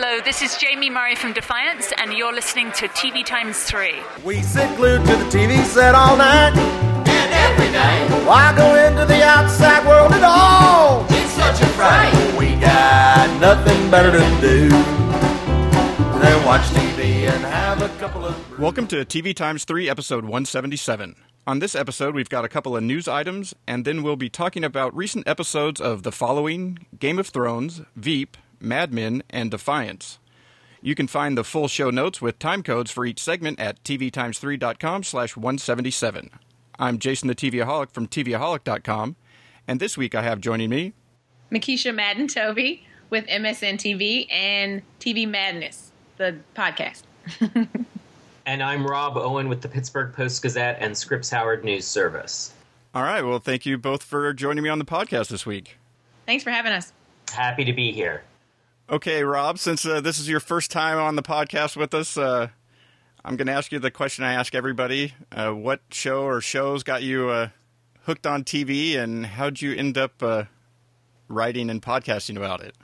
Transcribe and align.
Hello, 0.00 0.20
this 0.24 0.42
is 0.42 0.54
Jaime 0.54 0.90
Murray 0.90 1.16
from 1.16 1.32
Defiance, 1.32 1.92
and 1.98 2.12
you're 2.12 2.32
listening 2.32 2.70
to 2.70 2.86
TV 2.86 3.26
Times 3.26 3.58
3. 3.64 3.94
We 4.22 4.42
sit 4.42 4.76
glued 4.76 5.04
to 5.04 5.16
the 5.16 5.24
TV 5.24 5.64
set 5.64 5.96
all 5.96 6.16
night. 6.16 6.56
And 6.56 7.32
every 7.32 7.66
day, 7.72 8.24
Why 8.24 8.54
go 8.56 8.76
into 8.76 9.04
the 9.06 9.20
outside 9.24 9.84
world 9.84 10.12
at 10.12 10.22
all? 10.22 11.04
it's 11.10 11.32
such 11.32 11.60
a 11.62 11.66
fright. 11.72 12.12
We 12.38 12.54
got 12.60 13.40
nothing 13.40 13.90
better 13.90 14.12
to 14.12 14.40
do 14.40 14.68
than 16.20 16.46
watch 16.46 16.62
TV 16.68 17.26
and 17.28 17.42
have 17.42 17.82
a 17.82 17.88
couple 17.98 18.24
of. 18.24 18.56
Welcome 18.56 18.86
to 18.86 19.04
TV 19.04 19.34
Times 19.34 19.64
3, 19.64 19.90
episode 19.90 20.22
177. 20.22 21.16
On 21.48 21.58
this 21.58 21.74
episode, 21.74 22.14
we've 22.14 22.28
got 22.28 22.44
a 22.44 22.48
couple 22.48 22.76
of 22.76 22.84
news 22.84 23.08
items, 23.08 23.52
and 23.66 23.84
then 23.84 24.04
we'll 24.04 24.14
be 24.14 24.30
talking 24.30 24.62
about 24.62 24.96
recent 24.96 25.26
episodes 25.26 25.80
of 25.80 26.04
The 26.04 26.12
Following, 26.12 26.86
Game 27.00 27.18
of 27.18 27.26
Thrones, 27.26 27.80
Veep, 27.96 28.36
Mad 28.60 28.92
Men, 28.92 29.22
and 29.30 29.50
Defiance. 29.50 30.18
You 30.80 30.94
can 30.94 31.08
find 31.08 31.36
the 31.36 31.44
full 31.44 31.68
show 31.68 31.90
notes 31.90 32.22
with 32.22 32.38
time 32.38 32.62
codes 32.62 32.90
for 32.90 33.04
each 33.04 33.22
segment 33.22 33.58
at 33.58 33.82
tvtimes3.com 33.84 35.02
slash 35.02 35.36
177. 35.36 36.30
I'm 36.78 36.98
Jason 36.98 37.28
the 37.28 37.34
TVaholic 37.34 37.90
from 37.90 38.06
tvaholic.com, 38.06 39.16
and 39.66 39.80
this 39.80 39.98
week 39.98 40.14
I 40.14 40.22
have 40.22 40.40
joining 40.40 40.70
me 40.70 40.92
Mekeisha 41.50 41.94
Madden 41.94 42.28
Toby 42.28 42.86
with 43.10 43.26
MSN 43.26 43.74
TV 43.74 44.30
and 44.32 44.82
TV 45.00 45.28
Madness, 45.28 45.90
the 46.16 46.38
podcast. 46.54 47.02
And 48.48 48.62
I'm 48.62 48.86
Rob 48.86 49.18
Owen 49.18 49.50
with 49.50 49.60
the 49.60 49.68
Pittsburgh 49.68 50.14
Post 50.14 50.40
Gazette 50.40 50.78
and 50.80 50.96
Scripps 50.96 51.28
Howard 51.28 51.66
News 51.66 51.86
Service. 51.86 52.54
All 52.94 53.02
right, 53.02 53.20
well, 53.20 53.40
thank 53.40 53.66
you 53.66 53.76
both 53.76 54.02
for 54.02 54.32
joining 54.32 54.64
me 54.64 54.70
on 54.70 54.78
the 54.78 54.86
podcast 54.86 55.28
this 55.28 55.44
week. 55.44 55.76
Thanks 56.24 56.44
for 56.44 56.50
having 56.50 56.72
us. 56.72 56.94
Happy 57.30 57.62
to 57.66 57.74
be 57.74 57.92
here. 57.92 58.22
Okay, 58.90 59.22
Rob, 59.22 59.58
since 59.58 59.84
uh, 59.84 60.00
this 60.00 60.18
is 60.18 60.30
your 60.30 60.40
first 60.40 60.70
time 60.70 60.96
on 60.96 61.14
the 61.14 61.22
podcast 61.22 61.76
with 61.76 61.92
us, 61.92 62.16
uh, 62.16 62.48
I'm 63.22 63.36
going 63.36 63.46
to 63.48 63.52
ask 63.52 63.70
you 63.70 63.78
the 63.78 63.90
question 63.90 64.24
I 64.24 64.32
ask 64.32 64.54
everybody. 64.54 65.12
Uh, 65.30 65.50
what 65.50 65.82
show 65.90 66.22
or 66.22 66.40
shows 66.40 66.84
got 66.84 67.02
you 67.02 67.28
uh, 67.28 67.48
hooked 68.04 68.26
on 68.26 68.44
TV, 68.44 68.96
and 68.96 69.26
how'd 69.26 69.60
you 69.60 69.74
end 69.74 69.98
up 69.98 70.22
uh, 70.22 70.44
writing 71.28 71.68
and 71.68 71.82
podcasting 71.82 72.38
about 72.38 72.62
it? 72.62 72.74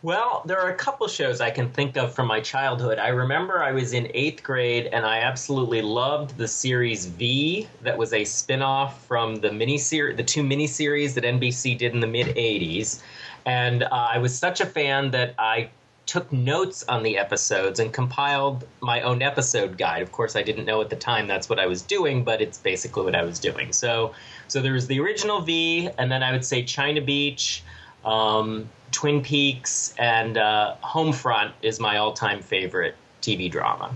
Well, 0.00 0.42
there 0.46 0.58
are 0.58 0.70
a 0.70 0.74
couple 0.74 1.06
shows 1.08 1.42
I 1.42 1.50
can 1.50 1.70
think 1.70 1.98
of 1.98 2.14
from 2.14 2.26
my 2.26 2.40
childhood. 2.40 2.98
I 2.98 3.08
remember 3.08 3.62
I 3.62 3.72
was 3.72 3.92
in 3.92 4.10
eighth 4.12 4.42
grade 4.42 4.86
and 4.92 5.06
I 5.06 5.20
absolutely 5.20 5.80
loved 5.80 6.36
the 6.36 6.48
series 6.48 7.06
V, 7.06 7.68
that 7.82 7.96
was 7.96 8.12
a 8.12 8.24
spin-off 8.24 9.02
from 9.06 9.36
the 9.36 9.48
miniseries, 9.48 10.16
the 10.16 10.22
two 10.22 10.42
miniseries 10.42 11.14
that 11.14 11.24
NBC 11.24 11.76
did 11.78 11.94
in 11.94 12.00
the 12.00 12.06
mid 12.06 12.36
'80s. 12.36 13.00
And 13.46 13.82
uh, 13.82 13.88
I 13.90 14.18
was 14.18 14.36
such 14.36 14.60
a 14.60 14.66
fan 14.66 15.10
that 15.12 15.34
I 15.38 15.70
took 16.06 16.30
notes 16.32 16.84
on 16.84 17.02
the 17.02 17.16
episodes 17.16 17.80
and 17.80 17.92
compiled 17.92 18.66
my 18.80 19.00
own 19.02 19.22
episode 19.22 19.78
guide. 19.78 20.02
Of 20.02 20.12
course, 20.12 20.36
I 20.36 20.42
didn't 20.42 20.66
know 20.66 20.80
at 20.80 20.90
the 20.90 20.96
time 20.96 21.26
that's 21.26 21.48
what 21.48 21.58
I 21.58 21.66
was 21.66 21.82
doing, 21.82 22.24
but 22.24 22.42
it's 22.42 22.58
basically 22.58 23.04
what 23.04 23.14
I 23.14 23.22
was 23.22 23.38
doing. 23.38 23.72
So, 23.72 24.14
so 24.48 24.60
there 24.60 24.74
was 24.74 24.86
the 24.86 25.00
original 25.00 25.40
V, 25.40 25.88
and 25.98 26.12
then 26.12 26.22
I 26.22 26.32
would 26.32 26.44
say 26.44 26.62
China 26.62 27.00
Beach. 27.00 27.62
Um, 28.04 28.68
Twin 28.94 29.22
Peaks 29.22 29.92
and 29.98 30.38
uh, 30.38 30.76
Homefront 30.84 31.50
is 31.62 31.80
my 31.80 31.96
all-time 31.96 32.40
favorite 32.40 32.94
TV 33.22 33.50
drama, 33.50 33.92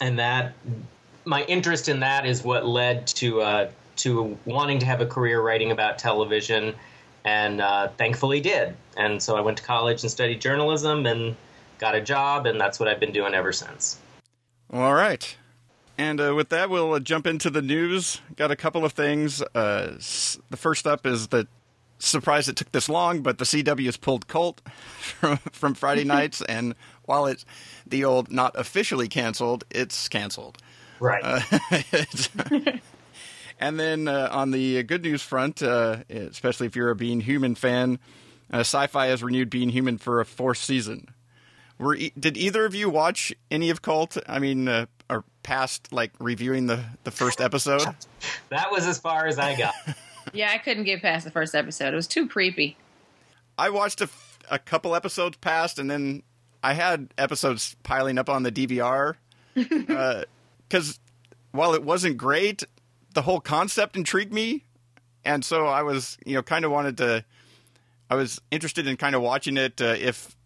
and 0.00 0.18
that 0.18 0.54
my 1.26 1.42
interest 1.44 1.90
in 1.90 2.00
that 2.00 2.24
is 2.24 2.42
what 2.42 2.66
led 2.66 3.06
to 3.08 3.42
uh, 3.42 3.70
to 3.96 4.38
wanting 4.46 4.78
to 4.78 4.86
have 4.86 5.02
a 5.02 5.06
career 5.06 5.42
writing 5.42 5.70
about 5.70 5.98
television, 5.98 6.74
and 7.26 7.60
uh, 7.60 7.88
thankfully 7.98 8.40
did. 8.40 8.74
And 8.96 9.22
so 9.22 9.36
I 9.36 9.40
went 9.40 9.58
to 9.58 9.64
college 9.64 10.02
and 10.02 10.10
studied 10.10 10.40
journalism 10.40 11.04
and 11.04 11.36
got 11.78 11.94
a 11.94 12.00
job, 12.00 12.46
and 12.46 12.58
that's 12.58 12.80
what 12.80 12.88
I've 12.88 13.00
been 13.00 13.12
doing 13.12 13.34
ever 13.34 13.52
since. 13.52 13.98
All 14.72 14.94
right. 14.94 15.36
And 15.98 16.20
uh, 16.20 16.34
with 16.34 16.50
that, 16.50 16.70
we'll 16.70 16.94
uh, 16.94 17.00
jump 17.00 17.26
into 17.26 17.50
the 17.50 17.62
news. 17.62 18.20
Got 18.36 18.50
a 18.50 18.56
couple 18.56 18.84
of 18.84 18.92
things. 18.92 19.42
Uh, 19.54 19.94
s- 19.96 20.38
the 20.50 20.56
first 20.56 20.86
up 20.86 21.04
is 21.06 21.28
that 21.28 21.48
surprised 21.98 22.48
it 22.48 22.56
took 22.56 22.70
this 22.72 22.88
long, 22.88 23.22
but 23.22 23.38
the 23.38 23.44
CW 23.44 23.86
has 23.86 23.96
pulled 23.96 24.28
Cult 24.28 24.60
from, 24.98 25.38
from 25.50 25.74
Friday 25.74 26.04
nights, 26.16 26.42
and 26.42 26.74
while 27.06 27.26
it's 27.26 27.44
the 27.86 28.04
old 28.04 28.30
not 28.30 28.52
officially 28.54 29.08
canceled, 29.08 29.64
it's 29.70 30.08
canceled. 30.08 30.58
Right. 31.00 31.22
Uh, 33.60 33.64
it's- 33.64 33.68
and 33.68 33.80
then 33.80 34.08
uh, 34.08 34.28
on 34.30 34.50
the 34.50 34.82
good 34.82 35.02
news 35.02 35.22
front, 35.22 35.62
uh, 35.62 35.98
especially 36.10 36.66
if 36.66 36.76
you're 36.76 36.90
a 36.90 36.96
Being 36.96 37.20
Human 37.20 37.54
fan, 37.54 37.98
uh, 38.52 38.58
Syfy 38.60 39.08
has 39.08 39.22
renewed 39.22 39.50
Being 39.50 39.70
Human 39.70 39.98
for 39.98 40.20
a 40.20 40.24
fourth 40.24 40.58
season. 40.58 41.08
Were 41.78 41.94
e- 41.94 42.12
did 42.18 42.36
either 42.36 42.64
of 42.64 42.74
you 42.74 42.88
watch 42.88 43.34
any 43.50 43.68
of 43.70 43.82
Cult? 43.82 44.16
I 44.28 44.38
mean, 44.38 44.66
uh, 44.68 44.86
or 45.10 45.24
past 45.42 45.92
like 45.92 46.12
reviewing 46.18 46.66
the 46.66 46.82
the 47.04 47.10
first 47.10 47.40
episode? 47.40 47.82
that 48.48 48.70
was 48.72 48.86
as 48.86 48.98
far 48.98 49.26
as 49.26 49.38
I 49.38 49.56
got. 49.56 49.74
Yeah, 50.32 50.50
I 50.50 50.58
couldn't 50.58 50.84
get 50.84 51.02
past 51.02 51.24
the 51.24 51.30
first 51.30 51.54
episode. 51.54 51.92
It 51.92 51.96
was 51.96 52.08
too 52.08 52.28
creepy. 52.28 52.76
I 53.56 53.70
watched 53.70 54.00
a, 54.00 54.04
f- 54.04 54.40
a 54.50 54.58
couple 54.58 54.96
episodes 54.96 55.36
past, 55.36 55.78
and 55.78 55.88
then 55.88 56.24
I 56.64 56.72
had 56.74 57.14
episodes 57.16 57.76
piling 57.84 58.18
up 58.18 58.28
on 58.28 58.42
the 58.42 58.50
DVR. 58.50 59.14
Because 59.54 60.98
while 61.52 61.74
it 61.74 61.84
wasn't 61.84 62.16
great, 62.16 62.64
the 63.16 63.22
whole 63.22 63.40
concept 63.40 63.96
intrigued 63.96 64.32
me, 64.32 64.62
and 65.24 65.42
so 65.42 65.66
I 65.66 65.82
was, 65.82 66.18
you 66.26 66.34
know, 66.34 66.42
kind 66.42 66.66
of 66.66 66.70
wanted 66.70 66.98
to. 66.98 67.24
I 68.10 68.14
was 68.14 68.42
interested 68.50 68.86
in 68.86 68.98
kind 68.98 69.16
of 69.16 69.22
watching 69.22 69.56
it 69.56 69.80
uh, 69.80 69.96
if, 69.98 70.36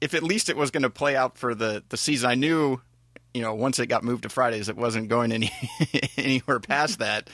if 0.00 0.14
at 0.14 0.24
least 0.24 0.50
it 0.50 0.56
was 0.56 0.72
going 0.72 0.82
to 0.82 0.90
play 0.90 1.14
out 1.14 1.38
for 1.38 1.54
the 1.54 1.84
the 1.88 1.96
season. 1.96 2.28
I 2.28 2.34
knew, 2.34 2.80
you 3.32 3.40
know, 3.40 3.54
once 3.54 3.78
it 3.78 3.86
got 3.86 4.02
moved 4.02 4.24
to 4.24 4.28
Fridays, 4.28 4.68
it 4.68 4.76
wasn't 4.76 5.08
going 5.08 5.30
any 5.30 5.52
anywhere 6.18 6.58
past 6.58 6.98
that. 6.98 7.30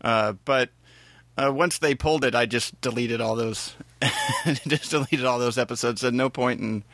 Uh, 0.00 0.34
but 0.44 0.70
uh, 1.36 1.52
once 1.52 1.78
they 1.78 1.96
pulled 1.96 2.24
it, 2.24 2.36
I 2.36 2.46
just 2.46 2.80
deleted 2.80 3.20
all 3.20 3.34
those, 3.34 3.74
just 4.68 4.92
deleted 4.92 5.24
all 5.24 5.40
those 5.40 5.58
episodes. 5.58 6.02
Said 6.02 6.14
no 6.14 6.30
point 6.30 6.60
in 6.60 6.84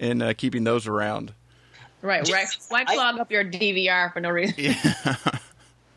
in 0.00 0.20
uh, 0.20 0.34
keeping 0.36 0.64
those 0.64 0.88
around. 0.88 1.32
Right, 2.02 2.28
right. 2.28 2.48
Why 2.70 2.84
clog 2.84 3.20
up 3.20 3.30
your 3.30 3.44
DVR 3.44 4.12
for 4.12 4.20
no 4.20 4.30
reason? 4.30 4.74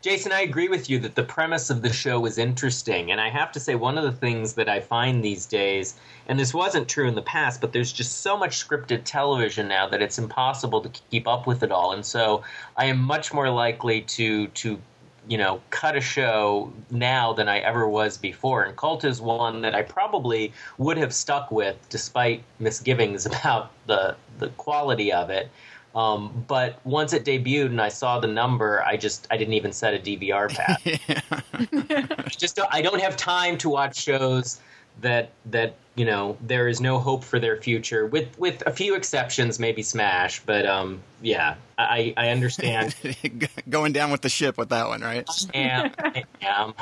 Jason, 0.08 0.32
I 0.32 0.40
agree 0.40 0.68
with 0.68 0.88
you 0.88 0.98
that 1.00 1.16
the 1.16 1.22
premise 1.22 1.68
of 1.68 1.82
the 1.82 1.92
show 1.92 2.24
is 2.24 2.38
interesting. 2.38 3.12
And 3.12 3.20
I 3.20 3.28
have 3.28 3.52
to 3.52 3.60
say, 3.60 3.74
one 3.74 3.98
of 3.98 4.04
the 4.04 4.18
things 4.18 4.54
that 4.54 4.66
I 4.66 4.80
find 4.80 5.22
these 5.22 5.44
days, 5.44 5.96
and 6.28 6.40
this 6.40 6.54
wasn't 6.54 6.88
true 6.88 7.06
in 7.06 7.14
the 7.14 7.20
past, 7.20 7.60
but 7.60 7.74
there's 7.74 7.92
just 7.92 8.22
so 8.22 8.34
much 8.34 8.66
scripted 8.66 9.02
television 9.04 9.68
now 9.68 9.86
that 9.86 10.00
it's 10.00 10.18
impossible 10.18 10.80
to 10.80 10.88
keep 11.10 11.28
up 11.28 11.46
with 11.46 11.62
it 11.62 11.70
all. 11.70 11.92
And 11.92 12.06
so 12.06 12.42
I 12.74 12.86
am 12.86 12.98
much 12.98 13.34
more 13.34 13.50
likely 13.50 14.00
to, 14.00 14.46
to 14.46 14.80
you 15.28 15.36
know, 15.36 15.60
cut 15.68 15.94
a 15.94 16.00
show 16.00 16.72
now 16.90 17.34
than 17.34 17.46
I 17.46 17.58
ever 17.58 17.86
was 17.86 18.16
before. 18.16 18.62
And 18.62 18.74
Cult 18.78 19.04
is 19.04 19.20
one 19.20 19.60
that 19.60 19.74
I 19.74 19.82
probably 19.82 20.54
would 20.78 20.96
have 20.96 21.12
stuck 21.12 21.50
with 21.50 21.76
despite 21.90 22.42
misgivings 22.58 23.26
about 23.32 23.72
the, 23.86 24.16
the 24.38 24.48
quality 24.56 25.12
of 25.12 25.28
it. 25.28 25.50
Um, 25.94 26.44
but 26.46 26.78
once 26.84 27.12
it 27.12 27.24
debuted 27.24 27.66
and 27.66 27.80
I 27.80 27.88
saw 27.88 28.20
the 28.20 28.26
number, 28.28 28.82
I 28.84 28.96
just 28.96 29.26
I 29.30 29.36
didn't 29.36 29.54
even 29.54 29.72
set 29.72 29.94
a 29.94 29.98
DVR 29.98 30.48
pad. 30.54 32.26
just 32.36 32.56
don't- 32.56 32.68
I 32.72 32.82
don't 32.82 33.00
have 33.00 33.16
time 33.16 33.58
to 33.58 33.68
watch 33.68 33.96
shows 33.96 34.60
that 35.00 35.30
that 35.46 35.74
you 35.94 36.04
know 36.04 36.36
there 36.42 36.68
is 36.68 36.80
no 36.80 36.98
hope 36.98 37.24
for 37.24 37.38
their 37.40 37.56
future. 37.56 38.06
With 38.06 38.38
with 38.38 38.62
a 38.66 38.72
few 38.72 38.94
exceptions, 38.94 39.58
maybe 39.58 39.82
Smash, 39.82 40.40
but 40.40 40.66
um, 40.66 41.00
yeah, 41.22 41.54
I 41.78 42.14
I 42.16 42.28
understand. 42.30 42.94
Going 43.70 43.92
down 43.92 44.10
with 44.10 44.22
the 44.22 44.28
ship 44.28 44.58
with 44.58 44.68
that 44.70 44.88
one, 44.88 45.00
right? 45.00 45.28
and, 45.54 45.94
I 45.98 46.24
am. 46.42 46.74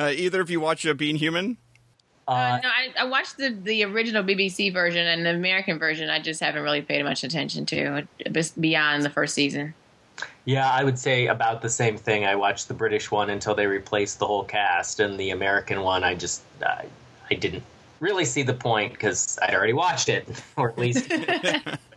Uh, 0.00 0.12
either 0.14 0.40
of 0.40 0.48
you 0.50 0.60
watch 0.60 0.86
uh, 0.86 0.94
Being 0.94 1.16
Human? 1.16 1.56
Uh, 2.28 2.60
no, 2.62 2.68
I, 2.68 2.92
I 2.98 3.04
watched 3.04 3.38
the, 3.38 3.48
the 3.48 3.84
original 3.84 4.22
BBC 4.22 4.70
version 4.70 5.06
and 5.06 5.24
the 5.24 5.30
American 5.30 5.78
version. 5.78 6.10
I 6.10 6.20
just 6.20 6.40
haven't 6.40 6.62
really 6.62 6.82
paid 6.82 7.02
much 7.02 7.24
attention 7.24 7.64
to 7.66 8.06
beyond 8.60 9.02
the 9.02 9.10
first 9.10 9.32
season. 9.32 9.72
Yeah, 10.44 10.70
I 10.70 10.84
would 10.84 10.98
say 10.98 11.28
about 11.28 11.62
the 11.62 11.70
same 11.70 11.96
thing. 11.96 12.26
I 12.26 12.34
watched 12.36 12.68
the 12.68 12.74
British 12.74 13.10
one 13.10 13.30
until 13.30 13.54
they 13.54 13.66
replaced 13.66 14.18
the 14.18 14.26
whole 14.26 14.44
cast, 14.44 15.00
and 15.00 15.18
the 15.18 15.30
American 15.30 15.80
one, 15.80 16.04
I 16.04 16.14
just 16.14 16.42
I, 16.62 16.84
I 17.30 17.34
didn't 17.34 17.62
really 18.00 18.26
see 18.26 18.42
the 18.42 18.54
point 18.54 18.92
because 18.92 19.38
I'd 19.40 19.54
already 19.54 19.72
watched 19.72 20.10
it, 20.10 20.28
or 20.56 20.68
at 20.68 20.78
least 20.78 21.10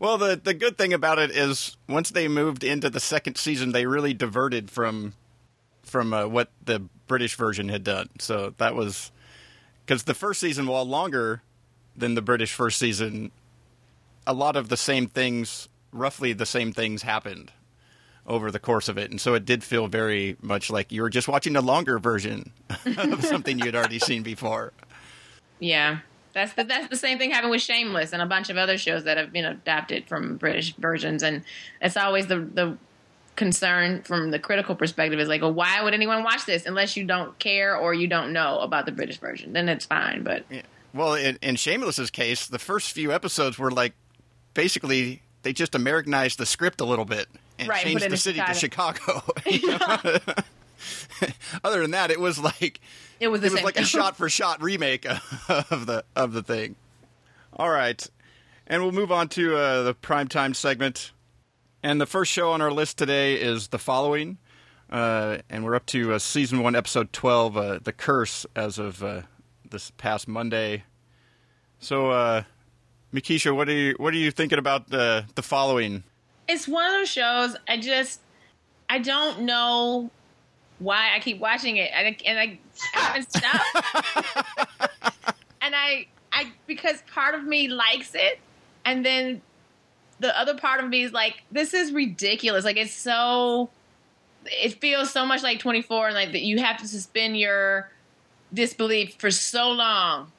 Well, 0.00 0.16
the 0.16 0.40
the 0.42 0.54
good 0.54 0.78
thing 0.78 0.92
about 0.92 1.18
it 1.18 1.30
is 1.32 1.76
once 1.88 2.10
they 2.10 2.28
moved 2.28 2.62
into 2.62 2.88
the 2.88 3.00
second 3.00 3.36
season, 3.36 3.72
they 3.72 3.86
really 3.86 4.14
diverted 4.14 4.70
from 4.70 5.14
from 5.82 6.14
uh, 6.14 6.26
what 6.26 6.50
the 6.64 6.82
British 7.08 7.34
version 7.36 7.68
had 7.68 7.82
done. 7.82 8.10
So 8.18 8.54
that 8.58 8.74
was 8.74 9.10
because 9.84 10.04
the 10.04 10.14
first 10.14 10.40
season, 10.40 10.66
while 10.66 10.84
longer 10.84 11.42
than 11.96 12.14
the 12.14 12.22
British 12.22 12.52
first 12.52 12.78
season, 12.78 13.32
a 14.26 14.32
lot 14.32 14.54
of 14.54 14.68
the 14.68 14.76
same 14.76 15.06
things, 15.08 15.68
roughly 15.90 16.32
the 16.32 16.46
same 16.46 16.72
things, 16.72 17.02
happened 17.02 17.50
over 18.26 18.50
the 18.50 18.58
course 18.58 18.90
of 18.90 18.98
it, 18.98 19.10
and 19.10 19.18
so 19.18 19.32
it 19.32 19.46
did 19.46 19.64
feel 19.64 19.86
very 19.86 20.36
much 20.42 20.70
like 20.70 20.92
you 20.92 21.00
were 21.00 21.08
just 21.08 21.28
watching 21.28 21.56
a 21.56 21.62
longer 21.62 21.98
version 21.98 22.52
of 22.98 23.24
something 23.24 23.58
you 23.58 23.64
had 23.64 23.74
already 23.74 23.98
seen 23.98 24.22
before. 24.22 24.74
Yeah, 25.58 26.00
That's 26.34 26.52
the 26.52 26.64
that's 26.64 26.88
the 26.88 26.96
same 26.96 27.18
thing 27.18 27.30
happened 27.30 27.50
with 27.50 27.62
Shameless 27.62 28.12
and 28.12 28.20
a 28.20 28.26
bunch 28.26 28.50
of 28.50 28.58
other 28.58 28.76
shows 28.76 29.04
that 29.04 29.16
have 29.16 29.32
been 29.32 29.46
adapted 29.46 30.06
from 30.06 30.36
British 30.36 30.74
versions, 30.76 31.22
and 31.22 31.42
it's 31.80 31.96
always 31.96 32.26
the 32.26 32.40
the 32.40 32.76
concern 33.38 34.02
from 34.02 34.30
the 34.30 34.38
critical 34.38 34.74
perspective 34.74 35.18
is 35.18 35.28
like, 35.28 35.40
well, 35.40 35.54
why 35.54 35.82
would 35.82 35.94
anyone 35.94 36.24
watch 36.24 36.44
this 36.44 36.66
unless 36.66 36.96
you 36.96 37.04
don't 37.04 37.38
care 37.38 37.74
or 37.76 37.94
you 37.94 38.06
don't 38.06 38.32
know 38.34 38.58
about 38.58 38.84
the 38.84 38.92
British 38.92 39.18
version? 39.18 39.54
Then 39.54 39.68
it's 39.70 39.86
fine, 39.86 40.22
but 40.22 40.44
Yeah. 40.50 40.62
Well, 40.92 41.14
in, 41.14 41.38
in 41.40 41.56
Shameless's 41.56 42.10
case, 42.10 42.46
the 42.46 42.58
first 42.58 42.92
few 42.92 43.12
episodes 43.12 43.58
were 43.58 43.70
like 43.70 43.94
basically 44.54 45.22
they 45.42 45.52
just 45.52 45.74
Americanized 45.74 46.38
the 46.38 46.46
script 46.46 46.80
a 46.80 46.84
little 46.84 47.04
bit 47.04 47.28
and 47.58 47.68
Right, 47.68 47.82
changed 47.82 48.10
the 48.10 48.16
city 48.16 48.40
to 48.44 48.54
Chicago. 48.54 49.22
Other 51.64 51.82
than 51.82 51.92
that, 51.92 52.10
it 52.10 52.20
was 52.20 52.38
like 52.38 52.80
it 53.20 53.28
was 53.28 53.42
it 53.42 53.52
was 53.52 53.62
like 53.62 53.74
thing. 53.74 53.84
a 53.84 53.86
shot 53.86 54.16
for 54.16 54.28
shot 54.28 54.62
remake 54.62 55.06
of 55.48 55.86
the 55.86 56.04
of 56.16 56.32
the 56.32 56.42
thing. 56.42 56.76
All 57.52 57.70
right, 57.70 58.04
and 58.66 58.82
we'll 58.82 58.92
move 58.92 59.10
on 59.12 59.28
to 59.30 59.56
uh, 59.56 59.82
the 59.82 59.94
primetime 59.94 60.54
segment. 60.54 61.12
And 61.88 61.98
the 61.98 62.04
first 62.04 62.30
show 62.30 62.52
on 62.52 62.60
our 62.60 62.70
list 62.70 62.98
today 62.98 63.40
is 63.40 63.68
the 63.68 63.78
following, 63.78 64.36
uh, 64.90 65.38
and 65.48 65.64
we're 65.64 65.74
up 65.74 65.86
to 65.86 66.12
uh, 66.12 66.18
season 66.18 66.62
one, 66.62 66.76
episode 66.76 67.14
twelve, 67.14 67.56
uh, 67.56 67.78
"The 67.82 67.94
Curse," 67.94 68.44
as 68.54 68.78
of 68.78 69.02
uh, 69.02 69.22
this 69.70 69.90
past 69.92 70.28
Monday. 70.28 70.84
So, 71.78 72.10
uh, 72.10 72.42
Mekeisha, 73.14 73.56
what 73.56 73.70
are 73.70 73.72
you 73.72 73.94
what 73.96 74.12
are 74.12 74.18
you 74.18 74.30
thinking 74.30 74.58
about 74.58 74.90
the 74.90 75.24
the 75.34 75.40
following? 75.40 76.04
it's 76.46 76.68
one 76.68 76.84
of 76.84 76.92
those 76.92 77.08
shows 77.08 77.56
I 77.66 77.78
just 77.78 78.20
I 78.90 78.98
don't 78.98 79.46
know 79.46 80.10
why 80.80 81.16
I 81.16 81.20
keep 81.20 81.38
watching 81.38 81.78
it 81.78 81.90
and 81.94 82.08
I, 82.08 82.16
and 82.26 82.38
I, 82.38 82.58
I 82.94 83.00
haven't 83.00 83.32
stopped. 83.32 85.24
and 85.62 85.74
I 85.74 86.06
I 86.32 86.52
because 86.66 87.02
part 87.14 87.34
of 87.34 87.44
me 87.44 87.68
likes 87.68 88.14
it 88.14 88.40
and 88.84 89.06
then 89.06 89.40
the 90.20 90.38
other 90.38 90.56
part 90.56 90.82
of 90.82 90.88
me 90.88 91.02
is 91.02 91.12
like 91.12 91.42
this 91.50 91.74
is 91.74 91.92
ridiculous. 91.92 92.64
Like 92.64 92.76
it's 92.76 92.92
so 92.92 93.70
it 94.44 94.80
feels 94.80 95.10
so 95.10 95.26
much 95.26 95.42
like 95.42 95.58
24 95.58 96.06
and 96.06 96.14
like 96.14 96.32
that 96.32 96.42
you 96.42 96.58
have 96.58 96.78
to 96.78 96.88
suspend 96.88 97.36
your 97.36 97.90
disbelief 98.54 99.14
for 99.18 99.30
so 99.30 99.70
long 99.70 100.32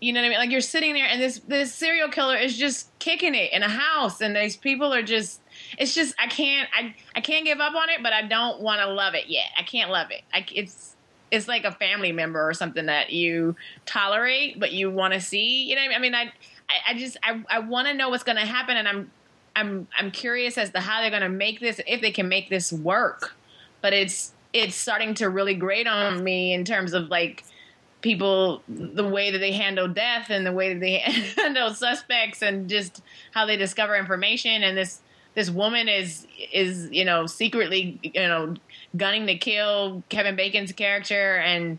you 0.00 0.12
know 0.12 0.20
what 0.20 0.26
I 0.26 0.28
mean? 0.28 0.38
Like 0.38 0.50
you're 0.50 0.60
sitting 0.60 0.92
there 0.92 1.06
and 1.06 1.20
this 1.20 1.38
this 1.48 1.74
serial 1.74 2.08
killer 2.08 2.36
is 2.36 2.56
just 2.56 2.96
kicking 2.98 3.34
it 3.34 3.52
in 3.52 3.62
a 3.62 3.68
house 3.68 4.20
and 4.20 4.36
these 4.36 4.56
people 4.56 4.92
are 4.92 5.02
just 5.02 5.40
it's 5.78 5.94
just 5.94 6.14
I 6.18 6.26
can't 6.26 6.68
I 6.76 6.94
I 7.14 7.20
can't 7.20 7.46
give 7.46 7.60
up 7.60 7.74
on 7.74 7.88
it, 7.88 8.02
but 8.02 8.12
I 8.12 8.22
don't 8.22 8.60
want 8.60 8.80
to 8.80 8.88
love 8.88 9.14
it 9.14 9.28
yet. 9.28 9.46
I 9.58 9.62
can't 9.62 9.90
love 9.90 10.10
it. 10.10 10.22
I, 10.34 10.44
it's 10.54 10.96
it's 11.30 11.48
like 11.48 11.64
a 11.64 11.72
family 11.72 12.12
member 12.12 12.46
or 12.46 12.52
something 12.52 12.86
that 12.86 13.10
you 13.10 13.56
tolerate 13.86 14.60
but 14.60 14.72
you 14.72 14.90
want 14.90 15.14
to 15.14 15.20
see. 15.20 15.64
You 15.64 15.76
know 15.76 15.82
what 15.82 15.96
I 15.96 15.98
mean? 15.98 16.14
I 16.14 16.24
mean 16.24 16.28
I, 16.28 16.32
I 16.88 16.94
just 16.94 17.16
I 17.22 17.42
I 17.48 17.58
want 17.60 17.88
to 17.88 17.94
know 17.94 18.08
what's 18.08 18.24
going 18.24 18.38
to 18.38 18.46
happen 18.46 18.76
and 18.76 18.88
I'm 18.88 19.10
I'm 19.54 19.88
I'm 19.96 20.10
curious 20.10 20.58
as 20.58 20.70
to 20.70 20.80
how 20.80 21.00
they're 21.00 21.10
going 21.10 21.22
to 21.22 21.28
make 21.28 21.60
this 21.60 21.80
if 21.86 22.00
they 22.00 22.10
can 22.10 22.28
make 22.28 22.50
this 22.50 22.72
work. 22.72 23.34
But 23.80 23.92
it's 23.92 24.32
it's 24.52 24.74
starting 24.74 25.14
to 25.14 25.28
really 25.28 25.54
grate 25.54 25.86
on 25.86 26.22
me 26.22 26.52
in 26.52 26.64
terms 26.64 26.92
of 26.92 27.08
like 27.08 27.44
people 28.00 28.62
the 28.68 29.06
way 29.06 29.30
that 29.30 29.38
they 29.38 29.52
handle 29.52 29.88
death 29.88 30.30
and 30.30 30.46
the 30.46 30.52
way 30.52 30.72
that 30.72 30.80
they 30.80 30.98
handle 31.36 31.72
suspects 31.74 32.42
and 32.42 32.68
just 32.68 33.02
how 33.32 33.46
they 33.46 33.56
discover 33.56 33.96
information 33.96 34.62
and 34.62 34.76
this 34.76 35.00
this 35.34 35.50
woman 35.50 35.88
is 35.88 36.26
is 36.52 36.88
you 36.92 37.04
know 37.04 37.26
secretly 37.26 37.98
you 38.02 38.12
know 38.14 38.54
gunning 38.96 39.26
to 39.26 39.36
kill 39.36 40.02
Kevin 40.08 40.36
Bacon's 40.36 40.72
character 40.72 41.36
and 41.36 41.78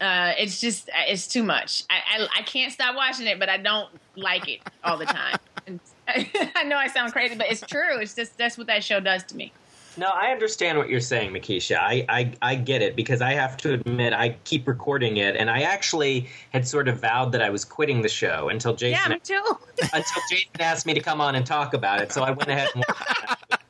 uh, 0.00 0.32
it's 0.38 0.60
just 0.60 0.88
it's 1.08 1.26
too 1.26 1.42
much. 1.42 1.84
I, 1.90 2.18
I 2.18 2.28
I 2.38 2.42
can't 2.42 2.72
stop 2.72 2.96
watching 2.96 3.26
it, 3.26 3.38
but 3.38 3.48
I 3.48 3.56
don't 3.56 3.88
like 4.16 4.48
it 4.48 4.60
all 4.82 4.96
the 4.96 5.06
time. 5.06 5.38
I 6.08 6.64
know 6.64 6.76
I 6.76 6.88
sound 6.88 7.12
crazy, 7.12 7.34
but 7.34 7.50
it's 7.50 7.62
true. 7.62 7.98
It's 7.98 8.14
just 8.14 8.36
that's 8.36 8.58
what 8.58 8.66
that 8.66 8.84
show 8.84 9.00
does 9.00 9.24
to 9.24 9.36
me. 9.36 9.52
No, 9.96 10.08
I 10.08 10.32
understand 10.32 10.76
what 10.76 10.88
you're 10.88 11.00
saying, 11.00 11.32
Mekeisha. 11.32 11.76
I, 11.76 12.04
I, 12.08 12.32
I 12.42 12.54
get 12.56 12.82
it 12.82 12.96
because 12.96 13.22
I 13.22 13.32
have 13.32 13.56
to 13.58 13.74
admit 13.74 14.12
I 14.12 14.30
keep 14.42 14.66
recording 14.66 15.18
it, 15.18 15.36
and 15.36 15.48
I 15.48 15.62
actually 15.62 16.28
had 16.50 16.66
sort 16.66 16.88
of 16.88 17.00
vowed 17.00 17.30
that 17.32 17.42
I 17.42 17.50
was 17.50 17.64
quitting 17.64 18.02
the 18.02 18.08
show 18.08 18.48
until 18.48 18.74
Jason 18.74 19.00
Yeah, 19.04 19.14
me 19.14 19.20
too. 19.20 19.58
until 19.92 20.22
Jason 20.28 20.50
asked 20.58 20.84
me 20.84 20.94
to 20.94 21.00
come 21.00 21.20
on 21.20 21.36
and 21.36 21.46
talk 21.46 21.74
about 21.74 22.00
it. 22.00 22.12
So 22.12 22.24
I 22.24 22.32
went 22.32 22.48
ahead 22.48 22.70
and 22.74 22.84
watched 22.88 23.44
it. 23.52 23.60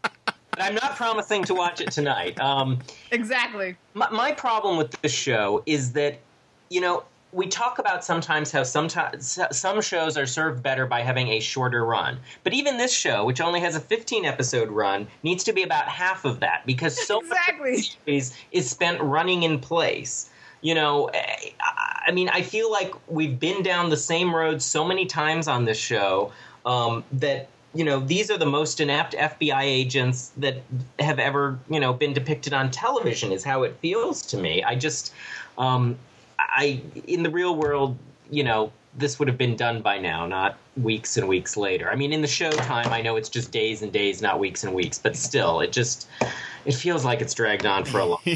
But 0.56 0.62
I'm 0.64 0.74
not 0.74 0.94
promising 0.96 1.42
to 1.44 1.54
watch 1.54 1.80
it 1.80 1.90
tonight. 1.90 2.38
Um, 2.40 2.78
exactly. 3.10 3.76
my, 3.94 4.08
my 4.10 4.32
problem 4.32 4.76
with 4.76 4.90
this 5.02 5.12
show 5.12 5.62
is 5.66 5.92
that 5.92 6.20
you 6.70 6.80
know 6.80 7.04
we 7.32 7.48
talk 7.48 7.80
about 7.80 8.04
sometimes 8.04 8.52
how 8.52 8.62
sometimes 8.62 9.38
some 9.50 9.80
shows 9.80 10.16
are 10.16 10.26
served 10.26 10.62
better 10.62 10.86
by 10.86 11.00
having 11.00 11.28
a 11.28 11.40
shorter 11.40 11.84
run 11.84 12.18
but 12.44 12.52
even 12.54 12.76
this 12.78 12.92
show 12.92 13.24
which 13.24 13.40
only 13.40 13.58
has 13.60 13.74
a 13.74 13.80
15 13.80 14.24
episode 14.24 14.68
run 14.70 15.06
needs 15.24 15.42
to 15.44 15.52
be 15.52 15.64
about 15.64 15.88
half 15.88 16.24
of 16.24 16.38
that 16.40 16.62
because 16.64 16.94
so 17.06 17.18
Exactly. 17.20 17.72
much 17.72 17.78
of 17.80 17.84
the 18.06 18.12
series 18.12 18.34
is 18.52 18.70
spent 18.70 19.00
running 19.00 19.42
in 19.42 19.58
place 19.58 20.30
you 20.62 20.74
know 20.76 21.06
eh, 21.06 21.50
I- 21.60 22.04
i 22.06 22.12
mean 22.12 22.28
i 22.28 22.40
feel 22.40 22.70
like 22.70 22.94
we've 23.08 23.38
been 23.40 23.62
down 23.64 23.90
the 23.90 23.96
same 23.96 24.34
road 24.34 24.62
so 24.62 24.84
many 24.84 25.04
times 25.04 25.48
on 25.48 25.64
this 25.64 25.78
show 25.78 26.30
um, 26.64 27.02
that 27.12 27.48
you 27.74 27.84
know 27.84 28.00
these 28.00 28.30
are 28.30 28.38
the 28.38 28.46
most 28.46 28.80
inept 28.80 29.14
FBI 29.14 29.62
agents 29.62 30.32
that 30.36 30.62
have 30.98 31.18
ever 31.18 31.58
you 31.68 31.80
know 31.80 31.92
been 31.92 32.12
depicted 32.12 32.52
on 32.52 32.70
television 32.70 33.32
is 33.32 33.44
how 33.44 33.62
it 33.62 33.76
feels 33.80 34.22
to 34.26 34.36
me. 34.36 34.62
I 34.62 34.76
just 34.76 35.12
um, 35.58 35.96
I 36.38 36.80
in 37.06 37.22
the 37.22 37.30
real 37.30 37.56
world, 37.56 37.98
you 38.30 38.44
know, 38.44 38.72
this 38.96 39.18
would 39.18 39.28
have 39.28 39.38
been 39.38 39.56
done 39.56 39.82
by 39.82 39.98
now, 39.98 40.26
not 40.26 40.56
weeks 40.76 41.16
and 41.16 41.28
weeks 41.28 41.56
later. 41.56 41.90
I 41.90 41.96
mean, 41.96 42.12
in 42.12 42.22
the 42.22 42.28
show 42.28 42.50
time, 42.50 42.92
I 42.92 43.02
know 43.02 43.16
it's 43.16 43.28
just 43.28 43.50
days 43.50 43.82
and 43.82 43.92
days, 43.92 44.22
not 44.22 44.38
weeks 44.38 44.64
and 44.64 44.72
weeks, 44.72 44.98
but 44.98 45.16
still, 45.16 45.60
it 45.60 45.72
just 45.72 46.08
it 46.64 46.74
feels 46.74 47.04
like 47.04 47.20
it's 47.20 47.34
dragged 47.34 47.66
on 47.66 47.84
for 47.84 48.00
a 48.00 48.06
long. 48.06 48.20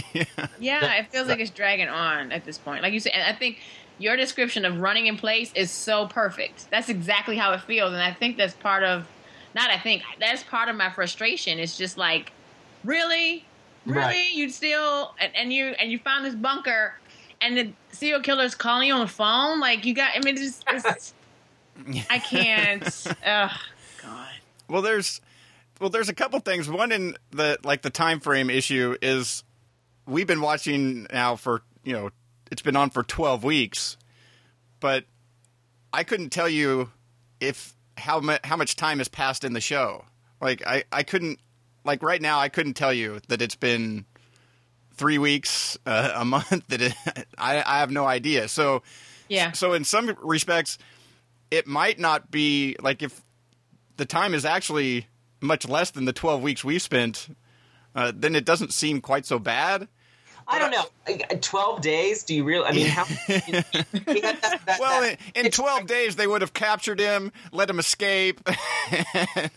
Yeah, 0.61 0.95
it 0.95 1.11
feels 1.13 1.29
like 1.29 1.39
it's 1.39 1.53
dragging 1.53 1.89
on 1.89 2.33
at 2.33 2.45
this 2.45 2.59
point. 2.59 2.83
Like 2.83 2.93
you 2.93 2.99
said, 2.99 3.13
I 3.15 3.33
think 3.33 3.61
your 3.99 4.17
description 4.17 4.65
of 4.65 4.81
running 4.81 5.07
in 5.07 5.17
place 5.17 5.53
is 5.55 5.71
so 5.71 6.07
perfect. 6.07 6.69
That's 6.71 6.89
exactly 6.89 7.37
how 7.37 7.53
it 7.53 7.61
feels, 7.63 7.93
and 7.93 8.03
I 8.03 8.13
think 8.13 8.37
that's 8.37 8.55
part 8.55 8.83
of. 8.83 9.07
Not 9.55 9.71
I 9.71 9.79
think 9.79 10.03
that's 10.21 10.43
part 10.43 10.69
of 10.69 10.77
my 10.77 10.91
frustration. 10.91 11.59
It's 11.59 11.77
just 11.77 11.97
like, 11.99 12.33
really, 12.85 13.45
really, 13.87 14.01
Right. 14.01 14.31
you 14.33 14.49
still 14.51 15.15
and, 15.19 15.35
and 15.35 15.53
you 15.53 15.67
and 15.79 15.91
you 15.91 15.99
found 15.99 16.25
this 16.25 16.35
bunker, 16.35 16.95
and 17.41 17.57
the 17.57 17.73
serial 17.93 18.21
killer's 18.21 18.55
calling 18.55 18.89
you 18.89 18.95
on 18.95 19.01
the 19.01 19.07
phone. 19.07 19.61
Like 19.61 19.85
you 19.85 19.95
got. 19.95 20.11
I 20.15 20.21
mean, 20.25 20.37
it's, 20.37 20.61
it's 20.69 21.15
I 22.11 22.19
can't. 22.19 23.07
Ugh, 23.27 23.51
God. 24.03 24.29
Well, 24.69 24.83
there's 24.83 25.21
well, 25.81 25.91
there's 25.91 26.09
a 26.09 26.15
couple 26.15 26.39
things. 26.41 26.69
One 26.69 26.93
in 26.93 27.17
the 27.31 27.59
like 27.65 27.83
the 27.83 27.91
time 27.91 28.21
frame 28.21 28.51
issue 28.51 28.97
is 29.01 29.45
we've 30.07 30.27
been 30.27 30.41
watching 30.41 31.07
now 31.13 31.37
for 31.37 31.63
you 31.85 31.93
know 31.93 32.11
it's 32.51 32.63
been 32.63 32.77
on 32.77 32.91
for 32.91 33.03
12 33.03 33.45
weeks, 33.45 33.97
but 34.81 35.05
I 35.93 36.03
couldn't 36.05 36.31
tell 36.31 36.49
you 36.49 36.91
if 37.41 37.75
how 37.99 38.21
much 38.21 38.41
how 38.45 38.57
much 38.57 38.77
time 38.77 38.99
has 38.99 39.09
passed 39.09 39.45
in 39.45 39.53
the 39.53 39.61
show. 39.61 40.05
Like 40.41 40.63
I 40.67 40.85
I 40.93 41.03
couldn't 41.03 41.39
like 41.85 42.03
right 42.03 42.21
now 42.23 42.39
I 42.39 42.49
couldn't 42.49 42.75
tell 42.75 42.93
you 42.93 43.21
that 43.29 43.43
it's 43.43 43.57
been 43.57 44.05
three 44.95 45.19
weeks, 45.19 45.79
uh, 45.87 46.13
a 46.15 46.25
month. 46.25 46.69
That 46.69 46.83
it, 46.83 46.95
I 47.37 47.63
I 47.65 47.79
have 47.81 47.91
no 47.91 48.07
idea. 48.07 48.49
So 48.49 48.83
Yeah. 49.29 49.53
so 49.53 49.73
in 49.73 49.85
some 49.85 50.17
respects, 50.23 50.79
it 51.51 51.67
might 51.67 51.99
not 51.99 52.31
be 52.31 52.77
like 52.81 53.03
if 53.03 53.21
the 53.97 54.07
time 54.07 54.35
is 54.35 54.45
actually 54.45 55.07
much 55.41 55.69
less 55.69 55.91
than 55.91 56.05
the 56.05 56.13
12 56.13 56.43
weeks 56.43 56.65
we've 56.65 56.83
spent, 56.83 57.29
uh, 57.95 58.13
then 58.15 58.35
it 58.35 58.45
doesn't 58.45 58.73
seem 58.73 59.01
quite 59.01 59.25
so 59.27 59.39
bad. 59.39 59.89
I 60.49 60.59
don't 60.59 60.71
know. 60.71 60.85
Twelve 61.41 61.81
days? 61.83 62.23
Do 62.25 62.35
you 62.35 62.45
really? 62.45 62.65
I 62.65 62.73
mean, 62.73 62.87
how? 62.87 63.05
that- 63.29 64.63
that- 64.67 64.79
Well, 64.81 65.03
that- 65.03 65.19
in, 65.35 65.47
in 65.47 65.53
12 65.53 65.87
days, 65.87 66.17
they 66.17 66.27
would 66.27 66.41
have 66.41 66.53
captured 66.55 66.99
him, 67.01 67.33
let 67.53 67.69
him 67.69 67.79
escape, 67.79 68.41
I 68.47 69.51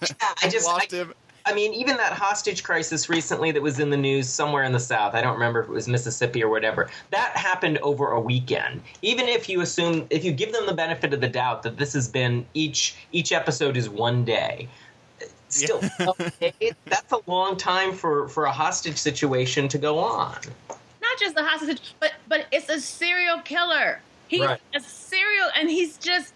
just 0.49 0.65
lost 0.65 0.93
I, 0.93 0.97
him. 0.97 1.13
I 1.45 1.53
mean, 1.53 1.73
even 1.73 1.97
that 1.97 2.13
hostage 2.13 2.63
crisis 2.63 3.09
recently 3.09 3.51
that 3.51 3.61
was 3.61 3.79
in 3.79 3.89
the 3.89 3.97
news 3.97 4.29
somewhere 4.29 4.63
in 4.63 4.71
the 4.73 4.79
South, 4.79 5.15
I 5.15 5.21
don't 5.21 5.33
remember 5.33 5.61
if 5.61 5.67
it 5.69 5.71
was 5.71 5.87
Mississippi 5.87 6.43
or 6.43 6.49
whatever, 6.49 6.89
that 7.09 7.35
happened 7.35 7.79
over 7.79 8.11
a 8.11 8.19
weekend. 8.19 8.81
Even 9.01 9.27
if 9.27 9.49
you 9.49 9.61
assume, 9.61 10.05
if 10.11 10.23
you 10.23 10.31
give 10.33 10.51
them 10.53 10.65
the 10.67 10.73
benefit 10.73 11.13
of 11.13 11.21
the 11.21 11.27
doubt 11.29 11.63
that 11.63 11.77
this 11.77 11.93
has 11.93 12.07
been 12.07 12.45
each 12.53 12.95
each 13.11 13.31
episode 13.31 13.75
is 13.75 13.89
one 13.89 14.23
day, 14.23 14.67
still, 15.49 15.81
12 15.97 16.39
days, 16.39 16.73
that's 16.85 17.11
a 17.11 17.19
long 17.25 17.57
time 17.57 17.93
for, 17.93 18.27
for 18.27 18.45
a 18.45 18.51
hostage 18.51 18.97
situation 18.97 19.67
to 19.69 19.77
go 19.79 19.97
on. 19.97 20.37
Just 21.21 21.37
a 21.37 21.43
hostage, 21.43 21.93
but 21.99 22.13
but 22.27 22.47
it's 22.51 22.67
a 22.69 22.79
serial 22.81 23.39
killer. 23.41 24.01
He's 24.27 24.41
Right. 24.41 24.59
a 24.75 24.79
serial, 24.79 25.47
and 25.57 25.69
he's 25.69 25.97
just 25.97 26.33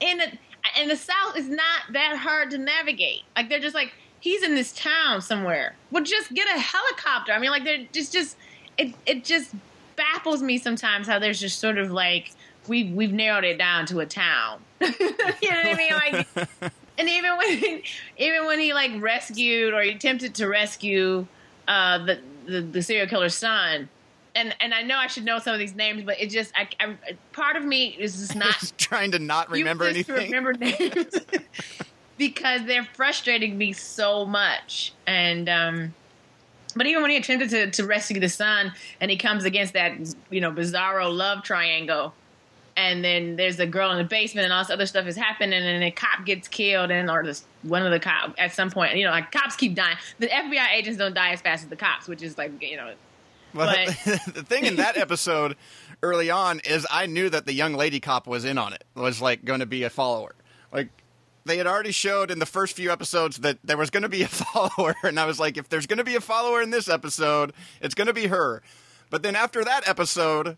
in 0.00 0.20
a. 0.20 0.32
And 0.78 0.90
the 0.90 0.96
South 0.96 1.36
is 1.36 1.48
not 1.48 1.92
that 1.92 2.16
hard 2.18 2.50
to 2.50 2.58
navigate. 2.58 3.22
Like 3.36 3.48
they're 3.48 3.60
just 3.60 3.74
like 3.74 3.92
he's 4.20 4.42
in 4.42 4.54
this 4.54 4.72
town 4.72 5.22
somewhere. 5.22 5.74
Well, 5.90 6.04
just 6.04 6.32
get 6.34 6.46
a 6.54 6.58
helicopter. 6.58 7.32
I 7.32 7.38
mean, 7.38 7.50
like 7.50 7.64
they're 7.64 7.86
just 7.92 8.12
just 8.12 8.36
it. 8.78 8.94
It 9.06 9.24
just 9.24 9.54
baffles 9.96 10.42
me 10.42 10.56
sometimes 10.58 11.06
how 11.06 11.18
there's 11.18 11.40
just 11.40 11.58
sort 11.58 11.78
of 11.78 11.90
like 11.90 12.32
we 12.68 12.84
we've 12.92 13.12
narrowed 13.12 13.44
it 13.44 13.58
down 13.58 13.86
to 13.86 14.00
a 14.00 14.06
town. 14.06 14.60
you 14.80 14.88
know 14.90 15.06
what 15.40 15.66
I 15.66 15.74
mean? 15.74 15.92
Like, 15.92 16.26
and 16.98 17.08
even 17.08 17.36
when 17.38 17.82
even 18.18 18.46
when 18.46 18.58
he 18.60 18.74
like 18.74 18.92
rescued 19.00 19.72
or 19.74 19.80
he 19.82 19.90
attempted 19.90 20.34
to 20.36 20.46
rescue 20.46 21.26
uh, 21.68 21.98
the, 22.04 22.20
the 22.46 22.60
the 22.60 22.82
serial 22.82 23.06
killer's 23.06 23.34
son. 23.34 23.88
And 24.34 24.54
and 24.60 24.72
I 24.72 24.82
know 24.82 24.96
I 24.96 25.06
should 25.06 25.24
know 25.24 25.38
some 25.38 25.52
of 25.52 25.58
these 25.58 25.74
names, 25.74 26.02
but 26.04 26.20
it 26.20 26.30
just 26.30 26.52
I, 26.56 26.68
I 26.78 26.96
part 27.32 27.56
of 27.56 27.64
me 27.64 27.96
is 27.98 28.18
just 28.18 28.36
not 28.36 28.72
trying 28.78 29.10
to 29.12 29.18
not 29.18 29.50
remember 29.50 29.90
useless 29.90 30.06
to 30.06 30.12
anything. 30.14 30.30
remember 30.30 30.52
names 30.54 31.14
because 32.18 32.64
they're 32.66 32.84
frustrating 32.94 33.56
me 33.56 33.72
so 33.72 34.26
much. 34.26 34.92
And 35.06 35.48
um, 35.48 35.94
but 36.76 36.86
even 36.86 37.02
when 37.02 37.10
he 37.10 37.16
attempted 37.16 37.50
to, 37.50 37.70
to 37.70 37.86
rescue 37.86 38.20
the 38.20 38.28
son, 38.28 38.72
and 39.00 39.10
he 39.10 39.16
comes 39.16 39.44
against 39.44 39.72
that 39.72 39.94
you 40.30 40.40
know 40.40 40.52
bizarro 40.52 41.14
love 41.14 41.42
triangle, 41.42 42.14
and 42.76 43.04
then 43.04 43.36
there's 43.36 43.58
a 43.58 43.66
girl 43.66 43.90
in 43.90 43.98
the 43.98 44.04
basement, 44.04 44.44
and 44.44 44.52
all 44.52 44.62
this 44.62 44.70
other 44.70 44.86
stuff 44.86 45.06
is 45.06 45.16
happening, 45.16 45.62
and 45.62 45.82
a 45.82 45.90
cop 45.90 46.24
gets 46.24 46.46
killed, 46.46 46.90
and 46.90 47.10
or 47.10 47.24
this 47.24 47.44
one 47.62 47.84
of 47.84 47.90
the 47.90 48.00
cop 48.00 48.34
at 48.38 48.52
some 48.52 48.70
point, 48.70 48.94
you 48.96 49.04
know, 49.04 49.10
like 49.10 49.32
cops 49.32 49.56
keep 49.56 49.74
dying. 49.74 49.96
The 50.18 50.28
FBI 50.28 50.74
agents 50.74 50.98
don't 50.98 51.14
die 51.14 51.30
as 51.30 51.40
fast 51.40 51.64
as 51.64 51.70
the 51.70 51.76
cops, 51.76 52.06
which 52.06 52.22
is 52.22 52.38
like 52.38 52.52
you 52.62 52.76
know. 52.76 52.92
Well, 53.54 53.74
But- 53.86 53.86
the 54.34 54.42
thing 54.42 54.64
in 54.66 54.76
that 54.76 54.96
episode 54.96 55.56
early 56.02 56.30
on 56.30 56.60
is 56.60 56.86
I 56.90 57.06
knew 57.06 57.28
that 57.30 57.46
the 57.46 57.52
young 57.52 57.74
lady 57.74 58.00
cop 58.00 58.26
was 58.26 58.44
in 58.44 58.58
on 58.58 58.72
it. 58.72 58.84
Was 58.94 59.20
like 59.20 59.44
going 59.44 59.60
to 59.60 59.66
be 59.66 59.82
a 59.84 59.90
follower. 59.90 60.34
Like 60.72 60.88
they 61.44 61.56
had 61.56 61.66
already 61.66 61.92
showed 61.92 62.30
in 62.30 62.38
the 62.38 62.46
first 62.46 62.76
few 62.76 62.90
episodes 62.92 63.38
that 63.38 63.58
there 63.64 63.76
was 63.76 63.90
going 63.90 64.02
to 64.02 64.08
be 64.08 64.22
a 64.22 64.28
follower, 64.28 64.94
and 65.02 65.18
I 65.18 65.24
was 65.26 65.40
like, 65.40 65.56
if 65.56 65.68
there's 65.68 65.86
going 65.86 65.98
to 65.98 66.04
be 66.04 66.14
a 66.16 66.20
follower 66.20 66.62
in 66.62 66.70
this 66.70 66.88
episode, 66.88 67.52
it's 67.80 67.94
going 67.94 68.06
to 68.06 68.12
be 68.12 68.26
her. 68.28 68.62
But 69.10 69.22
then 69.22 69.34
after 69.34 69.64
that 69.64 69.88
episode, 69.88 70.56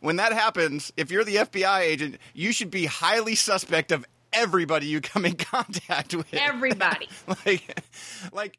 when 0.00 0.16
that 0.16 0.32
happens, 0.32 0.92
if 0.96 1.10
you're 1.12 1.22
the 1.24 1.36
FBI 1.36 1.80
agent, 1.82 2.18
you 2.34 2.52
should 2.52 2.70
be 2.70 2.86
highly 2.86 3.36
suspect 3.36 3.92
of 3.92 4.04
everybody 4.32 4.86
you 4.86 5.00
come 5.00 5.24
in 5.24 5.34
contact 5.36 6.14
with. 6.14 6.32
Everybody. 6.34 7.08
like 7.46 7.80
like 8.32 8.58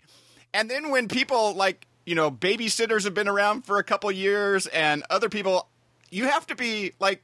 and 0.54 0.70
then 0.70 0.90
when 0.92 1.08
people 1.08 1.54
like 1.56 1.86
you 2.06 2.16
know 2.16 2.30
babysitters 2.32 3.04
have 3.04 3.14
been 3.14 3.28
around 3.28 3.66
for 3.66 3.78
a 3.78 3.84
couple 3.84 4.12
years 4.12 4.68
and 4.68 5.04
other 5.10 5.30
people 5.30 5.68
you 6.12 6.26
have 6.26 6.46
to 6.48 6.56
be 6.56 6.94
like 7.00 7.24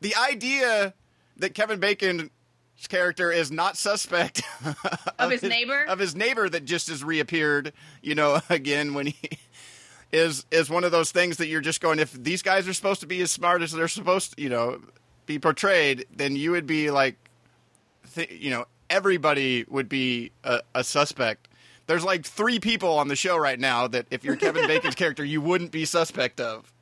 the 0.00 0.14
idea 0.16 0.94
that 1.36 1.54
kevin 1.54 1.80
bacon's 1.80 2.30
character 2.88 3.30
is 3.30 3.50
not 3.50 3.76
suspect 3.76 4.42
Of 5.18 5.30
his 5.30 5.42
neighbor? 5.42 5.84
of 5.84 5.98
his 5.98 6.14
neighbor 6.14 6.48
that 6.48 6.64
just 6.64 6.88
has 6.88 7.04
reappeared 7.04 7.72
you 8.02 8.14
know 8.14 8.40
again 8.50 8.94
when 8.94 9.06
he 9.08 9.30
is 10.12 10.44
is 10.50 10.68
one 10.68 10.84
of 10.84 10.90
those 10.90 11.12
things 11.12 11.36
that 11.36 11.46
you're 11.46 11.60
just 11.60 11.80
going 11.80 11.98
if 11.98 12.12
these 12.12 12.42
guys 12.42 12.66
are 12.66 12.74
supposed 12.74 13.00
to 13.00 13.06
be 13.06 13.20
as 13.20 13.30
smart 13.30 13.62
as 13.62 13.72
they're 13.72 13.88
supposed 13.88 14.36
to 14.36 14.42
you 14.42 14.48
know 14.48 14.80
be 15.26 15.38
portrayed 15.38 16.06
then 16.14 16.34
you 16.34 16.50
would 16.50 16.66
be 16.66 16.90
like 16.90 17.16
th- 18.14 18.30
you 18.30 18.50
know 18.50 18.64
everybody 18.90 19.64
would 19.68 19.88
be 19.88 20.32
a, 20.44 20.60
a 20.74 20.84
suspect. 20.84 21.48
There's 21.90 22.04
like 22.04 22.24
three 22.24 22.60
people 22.60 22.98
on 22.98 23.08
the 23.08 23.16
show 23.16 23.36
right 23.36 23.58
now 23.58 23.88
that 23.88 24.06
if 24.12 24.22
you're 24.22 24.36
Kevin 24.36 24.68
Bacon's 24.68 24.94
character, 24.94 25.24
you 25.24 25.40
wouldn't 25.40 25.72
be 25.72 25.84
suspect 25.84 26.40
of. 26.40 26.72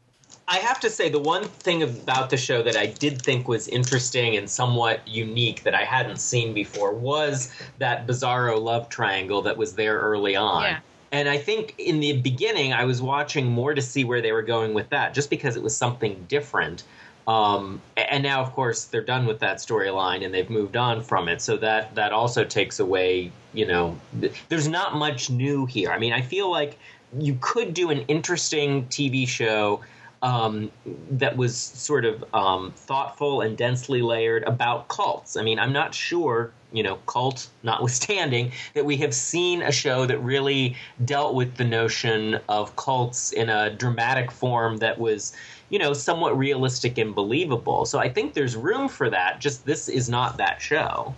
I 0.46 0.58
have 0.58 0.78
to 0.80 0.90
say, 0.90 1.08
the 1.08 1.18
one 1.18 1.44
thing 1.44 1.82
about 1.82 2.28
the 2.28 2.36
show 2.36 2.62
that 2.62 2.76
I 2.76 2.84
did 2.84 3.22
think 3.22 3.48
was 3.48 3.68
interesting 3.68 4.36
and 4.36 4.50
somewhat 4.50 5.00
unique 5.08 5.62
that 5.62 5.74
I 5.74 5.84
hadn't 5.84 6.18
seen 6.18 6.52
before 6.52 6.92
was 6.92 7.50
that 7.78 8.06
bizarro 8.06 8.60
love 8.60 8.90
triangle 8.90 9.40
that 9.40 9.56
was 9.56 9.74
there 9.76 9.98
early 9.98 10.36
on. 10.36 10.64
Yeah. 10.64 10.80
And 11.10 11.26
I 11.26 11.38
think 11.38 11.74
in 11.78 12.00
the 12.00 12.20
beginning, 12.20 12.74
I 12.74 12.84
was 12.84 13.00
watching 13.00 13.46
more 13.46 13.72
to 13.72 13.80
see 13.80 14.04
where 14.04 14.20
they 14.20 14.32
were 14.32 14.42
going 14.42 14.74
with 14.74 14.90
that, 14.90 15.14
just 15.14 15.30
because 15.30 15.56
it 15.56 15.62
was 15.62 15.74
something 15.74 16.22
different. 16.28 16.84
Um, 17.28 17.82
and 17.96 18.22
now, 18.22 18.40
of 18.40 18.54
course, 18.54 18.84
they're 18.84 19.02
done 19.02 19.26
with 19.26 19.38
that 19.40 19.58
storyline 19.58 20.24
and 20.24 20.32
they've 20.32 20.48
moved 20.48 20.78
on 20.78 21.02
from 21.02 21.28
it. 21.28 21.42
So 21.42 21.58
that 21.58 21.94
that 21.94 22.10
also 22.10 22.42
takes 22.42 22.80
away, 22.80 23.30
you 23.52 23.66
know, 23.66 23.98
th- 24.18 24.32
there's 24.48 24.66
not 24.66 24.96
much 24.96 25.28
new 25.28 25.66
here. 25.66 25.90
I 25.90 25.98
mean, 25.98 26.14
I 26.14 26.22
feel 26.22 26.50
like 26.50 26.78
you 27.18 27.36
could 27.40 27.74
do 27.74 27.90
an 27.90 28.00
interesting 28.08 28.86
TV 28.86 29.28
show 29.28 29.82
um, 30.22 30.70
that 31.10 31.36
was 31.36 31.56
sort 31.56 32.04
of 32.04 32.24
um, 32.34 32.72
thoughtful 32.72 33.42
and 33.42 33.56
densely 33.56 34.02
layered 34.02 34.42
about 34.44 34.88
cults. 34.88 35.36
I 35.36 35.42
mean, 35.42 35.58
I'm 35.58 35.72
not 35.72 35.94
sure, 35.94 36.50
you 36.72 36.82
know, 36.82 36.96
cult 37.06 37.48
notwithstanding, 37.62 38.52
that 38.74 38.84
we 38.84 38.96
have 38.96 39.14
seen 39.14 39.62
a 39.62 39.70
show 39.70 40.06
that 40.06 40.18
really 40.18 40.76
dealt 41.04 41.34
with 41.34 41.56
the 41.56 41.64
notion 41.64 42.40
of 42.48 42.74
cults 42.76 43.32
in 43.32 43.48
a 43.48 43.70
dramatic 43.70 44.30
form 44.30 44.78
that 44.78 44.98
was, 44.98 45.34
you 45.70 45.78
know, 45.78 45.92
somewhat 45.92 46.36
realistic 46.38 46.98
and 46.98 47.14
believable. 47.14 47.84
So 47.84 47.98
I 47.98 48.08
think 48.08 48.34
there's 48.34 48.56
room 48.56 48.88
for 48.88 49.10
that. 49.10 49.40
Just 49.40 49.64
this 49.66 49.88
is 49.88 50.08
not 50.08 50.38
that 50.38 50.60
show. 50.60 51.14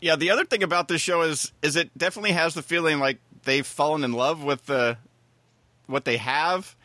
Yeah, 0.00 0.16
the 0.16 0.30
other 0.30 0.44
thing 0.44 0.62
about 0.62 0.88
this 0.88 1.00
show 1.00 1.22
is 1.22 1.52
is 1.62 1.76
it 1.76 1.96
definitely 1.96 2.32
has 2.32 2.54
the 2.54 2.62
feeling 2.62 2.98
like 3.00 3.18
they've 3.44 3.66
fallen 3.66 4.04
in 4.04 4.12
love 4.12 4.44
with 4.44 4.66
the 4.66 4.98
what 5.86 6.04
they 6.04 6.18
have, 6.18 6.76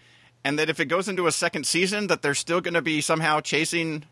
and 0.43 0.57
that 0.57 0.69
if 0.69 0.79
it 0.79 0.85
goes 0.85 1.07
into 1.07 1.27
a 1.27 1.31
second 1.31 1.65
season, 1.65 2.07
that 2.07 2.21
they're 2.21 2.33
still 2.33 2.61
going 2.61 2.73
to 2.73 2.81
be 2.81 3.01
somehow 3.01 3.39
chasing 3.39 4.05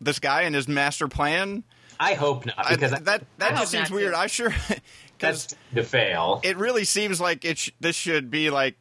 this 0.00 0.18
guy 0.18 0.42
and 0.42 0.54
his 0.54 0.68
master 0.68 1.08
plan. 1.08 1.64
I 2.00 2.14
hope 2.14 2.46
not 2.46 2.68
because 2.68 2.92
I, 2.92 3.00
that 3.00 3.24
that 3.38 3.52
I 3.52 3.56
just 3.56 3.72
seems 3.72 3.90
weird. 3.90 4.12
too. 4.14 4.18
I 4.18 4.26
sure 4.28 4.50
because 5.18 5.46
that's 5.48 5.56
to 5.74 5.82
fail. 5.82 6.40
it 6.44 6.56
really 6.56 6.84
seems 6.84 7.20
like 7.20 7.44
it. 7.44 7.58
Sh- 7.58 7.70
this 7.80 7.96
should 7.96 8.30
be 8.30 8.50
like 8.50 8.76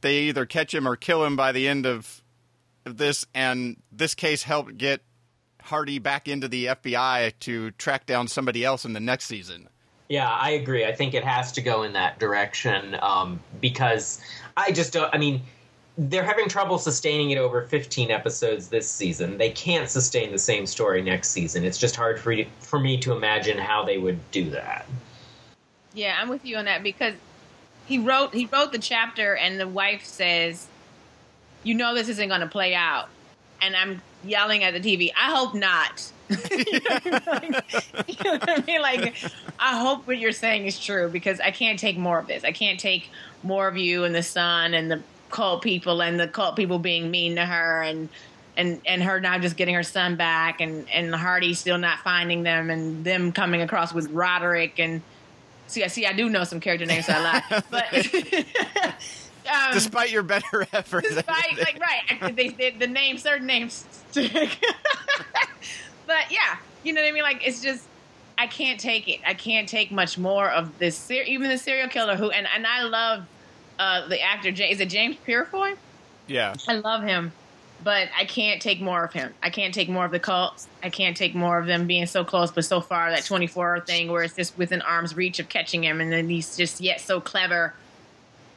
they 0.00 0.18
either 0.24 0.46
catch 0.46 0.72
him 0.72 0.86
or 0.86 0.96
kill 0.96 1.24
him 1.24 1.34
by 1.34 1.50
the 1.50 1.66
end 1.66 1.86
of, 1.86 1.96
of 1.96 2.22
this, 2.84 3.26
and 3.34 3.76
this 3.90 4.14
case 4.14 4.42
helped 4.42 4.76
get 4.76 5.02
Hardy 5.60 5.98
back 5.98 6.28
into 6.28 6.48
the 6.48 6.66
FBI 6.66 7.32
to 7.40 7.70
track 7.72 8.06
down 8.06 8.28
somebody 8.28 8.64
else 8.64 8.84
in 8.84 8.92
the 8.92 9.00
next 9.00 9.26
season. 9.26 9.68
Yeah, 10.08 10.30
I 10.30 10.50
agree. 10.50 10.84
I 10.84 10.92
think 10.92 11.14
it 11.14 11.24
has 11.24 11.52
to 11.52 11.62
go 11.62 11.82
in 11.82 11.94
that 11.94 12.18
direction 12.18 12.96
um, 13.00 13.40
because 13.60 14.20
I 14.56 14.70
just 14.70 14.92
don't. 14.92 15.12
I 15.14 15.18
mean, 15.18 15.40
they're 15.96 16.24
having 16.24 16.48
trouble 16.48 16.78
sustaining 16.78 17.30
it 17.30 17.38
over 17.38 17.62
15 17.62 18.10
episodes 18.10 18.68
this 18.68 18.88
season. 18.88 19.38
They 19.38 19.50
can't 19.50 19.88
sustain 19.88 20.30
the 20.30 20.38
same 20.38 20.66
story 20.66 21.02
next 21.02 21.30
season. 21.30 21.64
It's 21.64 21.78
just 21.78 21.96
hard 21.96 22.20
for 22.20 22.32
you, 22.32 22.46
for 22.60 22.78
me 22.78 22.98
to 22.98 23.12
imagine 23.12 23.56
how 23.56 23.84
they 23.84 23.96
would 23.96 24.18
do 24.30 24.50
that. 24.50 24.86
Yeah, 25.94 26.16
I'm 26.20 26.28
with 26.28 26.44
you 26.44 26.56
on 26.56 26.64
that 26.66 26.82
because 26.82 27.14
he 27.86 27.98
wrote 27.98 28.34
he 28.34 28.46
wrote 28.46 28.72
the 28.72 28.78
chapter 28.78 29.36
and 29.36 29.58
the 29.58 29.68
wife 29.68 30.04
says, 30.04 30.66
"You 31.64 31.74
know 31.74 31.94
this 31.94 32.08
isn't 32.08 32.28
going 32.28 32.40
to 32.40 32.46
play 32.46 32.74
out," 32.74 33.08
and 33.60 33.74
I'm 33.74 34.00
yelling 34.24 34.64
at 34.64 34.72
the 34.74 34.80
TV. 34.80 35.10
I 35.16 35.34
hope 35.34 35.54
not. 35.54 36.10
you, 36.30 36.80
know, 36.80 37.20
like, 37.26 37.44
you 38.08 38.24
know 38.24 38.38
what 38.38 38.50
I 38.50 38.62
mean? 38.66 38.80
Like, 38.80 39.22
I 39.58 39.78
hope 39.78 40.06
what 40.06 40.18
you're 40.18 40.32
saying 40.32 40.66
is 40.66 40.78
true 40.78 41.08
because 41.08 41.38
I 41.40 41.50
can't 41.50 41.78
take 41.78 41.98
more 41.98 42.18
of 42.18 42.26
this. 42.26 42.44
I 42.44 42.52
can't 42.52 42.80
take 42.80 43.10
more 43.42 43.68
of 43.68 43.76
you 43.76 44.04
and 44.04 44.14
the 44.14 44.22
son 44.22 44.72
and 44.72 44.90
the 44.90 45.02
cult 45.30 45.62
people 45.62 46.00
and 46.00 46.18
the 46.18 46.28
cult 46.28 46.56
people 46.56 46.78
being 46.78 47.10
mean 47.10 47.36
to 47.36 47.44
her 47.44 47.82
and 47.82 48.08
and 48.56 48.80
and 48.86 49.02
her 49.02 49.20
now 49.20 49.36
just 49.38 49.56
getting 49.56 49.74
her 49.74 49.82
son 49.82 50.16
back 50.16 50.60
and 50.60 50.88
and 50.90 51.14
Hardy 51.14 51.54
still 51.54 51.78
not 51.78 51.98
finding 52.00 52.44
them 52.44 52.70
and 52.70 53.04
them 53.04 53.32
coming 53.32 53.60
across 53.60 53.92
with 53.92 54.08
Roderick 54.10 54.78
and 54.78 55.02
see 55.66 55.82
I 55.82 55.88
see 55.88 56.06
I 56.06 56.12
do 56.12 56.28
know 56.28 56.44
some 56.44 56.60
character 56.60 56.86
names 56.86 57.06
so 57.06 57.14
I 57.14 57.20
lie 57.20 57.62
but 57.70 58.94
um, 59.46 59.72
Despite 59.72 60.10
your 60.10 60.22
better 60.22 60.66
efforts. 60.72 61.08
despite 61.14 61.58
like 61.58 61.78
right. 61.80 62.36
They, 62.36 62.48
they, 62.48 62.70
the 62.70 62.86
name 62.86 63.18
certain 63.18 63.46
names 63.46 63.84
stick. 64.10 64.58
But 66.06 66.30
yeah. 66.30 66.56
You 66.82 66.92
know 66.92 67.00
what 67.00 67.08
I 67.08 67.12
mean? 67.12 67.22
Like 67.22 67.46
it's 67.46 67.62
just 67.62 67.84
I 68.36 68.46
can't 68.46 68.78
take 68.78 69.08
it. 69.08 69.20
I 69.26 69.32
can't 69.34 69.68
take 69.68 69.90
much 69.90 70.18
more 70.18 70.50
of 70.50 70.78
this 70.78 70.96
ser- 70.96 71.22
even 71.26 71.48
the 71.48 71.56
serial 71.58 71.88
killer 71.88 72.16
who 72.16 72.30
and 72.30 72.46
and 72.54 72.66
I 72.66 72.82
love 72.82 73.24
uh 73.78 74.06
the 74.08 74.20
actor 74.20 74.50
is 74.50 74.80
it 74.80 74.88
James 74.90 75.16
Purefoy? 75.26 75.76
Yeah, 76.26 76.54
I 76.68 76.74
love 76.74 77.02
him, 77.02 77.32
but 77.82 78.08
I 78.18 78.24
can't 78.26 78.60
take 78.60 78.80
more 78.82 79.04
of 79.04 79.12
him. 79.14 79.32
I 79.42 79.50
can't 79.50 79.72
take 79.74 79.88
more 79.88 80.04
of 80.04 80.10
the 80.10 80.20
cults. 80.20 80.68
I 80.82 80.90
can't 80.90 81.16
take 81.16 81.34
more 81.34 81.58
of 81.58 81.66
them 81.66 81.86
being 81.86 82.06
so 82.06 82.22
close, 82.24 82.50
but 82.50 82.64
so 82.64 82.80
far 82.80 83.10
that 83.10 83.24
24 83.24 83.80
thing 83.80 84.10
where 84.10 84.22
it's 84.24 84.34
just 84.34 84.56
within 84.58 84.82
arm's 84.82 85.14
reach 85.16 85.38
of 85.38 85.48
catching 85.48 85.84
him, 85.84 86.00
and 86.00 86.10
then 86.12 86.28
he's 86.28 86.56
just 86.56 86.80
yet 86.80 87.00
so 87.00 87.20
clever, 87.20 87.74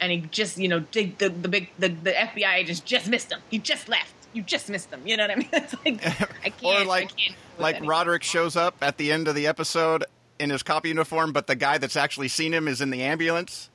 and 0.00 0.12
he 0.12 0.18
just 0.30 0.58
you 0.58 0.68
know 0.68 0.84
the 0.92 1.06
the, 1.18 1.28
the 1.28 1.48
big 1.48 1.70
the, 1.78 1.88
the 1.88 2.12
FBI 2.12 2.54
agents 2.54 2.80
just 2.80 3.08
missed 3.08 3.32
him. 3.32 3.40
He 3.50 3.58
just 3.58 3.88
left. 3.88 4.14
You 4.32 4.42
just 4.42 4.68
missed 4.68 4.90
him. 4.90 5.02
You 5.06 5.16
know 5.16 5.24
what 5.24 5.30
I 5.30 5.36
mean? 5.36 5.48
It's 5.52 5.74
like 5.84 6.06
I 6.44 6.50
can't. 6.50 6.62
or 6.64 6.74
I 6.74 6.84
like 6.84 7.16
can't 7.16 7.36
like 7.58 7.76
anything. 7.76 7.88
Roderick 7.88 8.22
shows 8.22 8.56
up 8.56 8.76
at 8.82 8.96
the 8.98 9.10
end 9.12 9.28
of 9.28 9.34
the 9.34 9.46
episode 9.46 10.04
in 10.38 10.50
his 10.50 10.62
cop 10.62 10.86
uniform, 10.86 11.32
but 11.32 11.46
the 11.46 11.56
guy 11.56 11.78
that's 11.78 11.96
actually 11.96 12.28
seen 12.28 12.52
him 12.52 12.68
is 12.68 12.80
in 12.80 12.90
the 12.90 13.02
ambulance. 13.02 13.70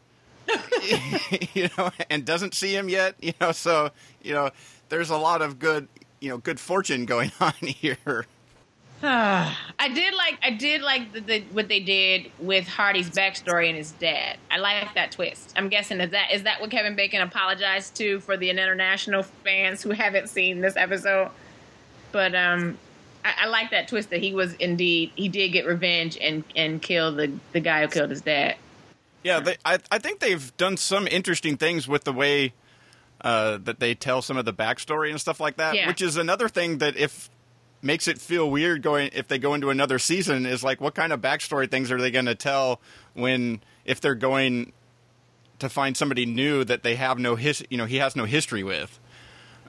you 1.53 1.69
know, 1.77 1.91
and 2.09 2.25
doesn't 2.25 2.53
see 2.53 2.75
him 2.75 2.89
yet. 2.89 3.15
You 3.21 3.33
know, 3.39 3.51
so 3.51 3.91
you 4.21 4.33
know, 4.33 4.51
there's 4.89 5.09
a 5.09 5.17
lot 5.17 5.41
of 5.41 5.59
good, 5.59 5.87
you 6.19 6.29
know, 6.29 6.37
good 6.37 6.59
fortune 6.59 7.05
going 7.05 7.31
on 7.39 7.53
here. 7.53 8.25
I 9.05 9.89
did 9.93 10.13
like 10.13 10.39
I 10.41 10.51
did 10.51 10.81
like 10.81 11.11
the, 11.11 11.19
the, 11.19 11.41
what 11.51 11.67
they 11.67 11.81
did 11.81 12.31
with 12.39 12.65
Hardy's 12.65 13.09
backstory 13.09 13.67
and 13.67 13.75
his 13.75 13.91
dad. 13.91 14.37
I 14.49 14.59
like 14.59 14.93
that 14.93 15.11
twist. 15.11 15.51
I'm 15.57 15.67
guessing 15.67 15.99
is 15.99 16.11
that 16.11 16.31
is 16.31 16.43
that 16.43 16.61
what 16.61 16.71
Kevin 16.71 16.95
Bacon 16.95 17.21
apologized 17.21 17.95
to 17.95 18.21
for 18.21 18.37
the 18.37 18.49
international 18.49 19.23
fans 19.23 19.83
who 19.83 19.89
haven't 19.89 20.29
seen 20.29 20.61
this 20.61 20.77
episode. 20.77 21.31
but 22.13 22.33
um, 22.33 22.77
I, 23.25 23.33
I 23.39 23.47
like 23.47 23.71
that 23.71 23.89
twist 23.89 24.09
that 24.11 24.21
he 24.21 24.33
was 24.33 24.53
indeed 24.53 25.11
he 25.17 25.27
did 25.27 25.49
get 25.49 25.65
revenge 25.65 26.17
and 26.21 26.45
and 26.55 26.81
kill 26.81 27.13
the 27.13 27.29
the 27.51 27.59
guy 27.59 27.81
who 27.81 27.89
killed 27.89 28.09
his 28.09 28.21
dad. 28.21 28.55
Yeah, 29.21 29.41
they, 29.41 29.57
I 29.65 29.79
I 29.91 29.99
think 29.99 30.21
they've 30.21 30.55
done 30.55 30.77
some 30.77 31.07
interesting 31.07 31.57
things 31.57 31.89
with 31.89 32.05
the 32.05 32.13
way 32.13 32.53
uh, 33.19 33.57
that 33.63 33.81
they 33.81 33.95
tell 33.95 34.21
some 34.21 34.37
of 34.37 34.45
the 34.45 34.53
backstory 34.53 35.09
and 35.09 35.19
stuff 35.19 35.41
like 35.41 35.57
that. 35.57 35.75
Yeah. 35.75 35.87
Which 35.87 36.01
is 36.01 36.15
another 36.15 36.47
thing 36.47 36.77
that 36.77 36.95
if 36.95 37.29
makes 37.83 38.07
it 38.07 38.19
feel 38.19 38.49
weird 38.49 38.81
going 38.81 39.09
if 39.13 39.27
they 39.27 39.37
go 39.37 39.53
into 39.53 39.69
another 39.69 39.99
season 39.99 40.45
is 40.45 40.63
like 40.63 40.79
what 40.79 40.95
kind 40.95 41.11
of 41.11 41.21
backstory 41.21 41.69
things 41.69 41.91
are 41.91 41.99
they 41.99 42.11
going 42.11 42.25
to 42.25 42.35
tell 42.35 42.79
when 43.13 43.61
if 43.85 43.99
they're 43.99 44.15
going 44.15 44.71
to 45.59 45.69
find 45.69 45.95
somebody 45.95 46.25
new 46.25 46.63
that 46.63 46.83
they 46.83 46.95
have 46.95 47.19
no 47.19 47.35
his 47.35 47.63
you 47.69 47.77
know 47.77 47.85
he 47.85 47.97
has 47.97 48.15
no 48.15 48.25
history 48.25 48.63
with? 48.63 48.99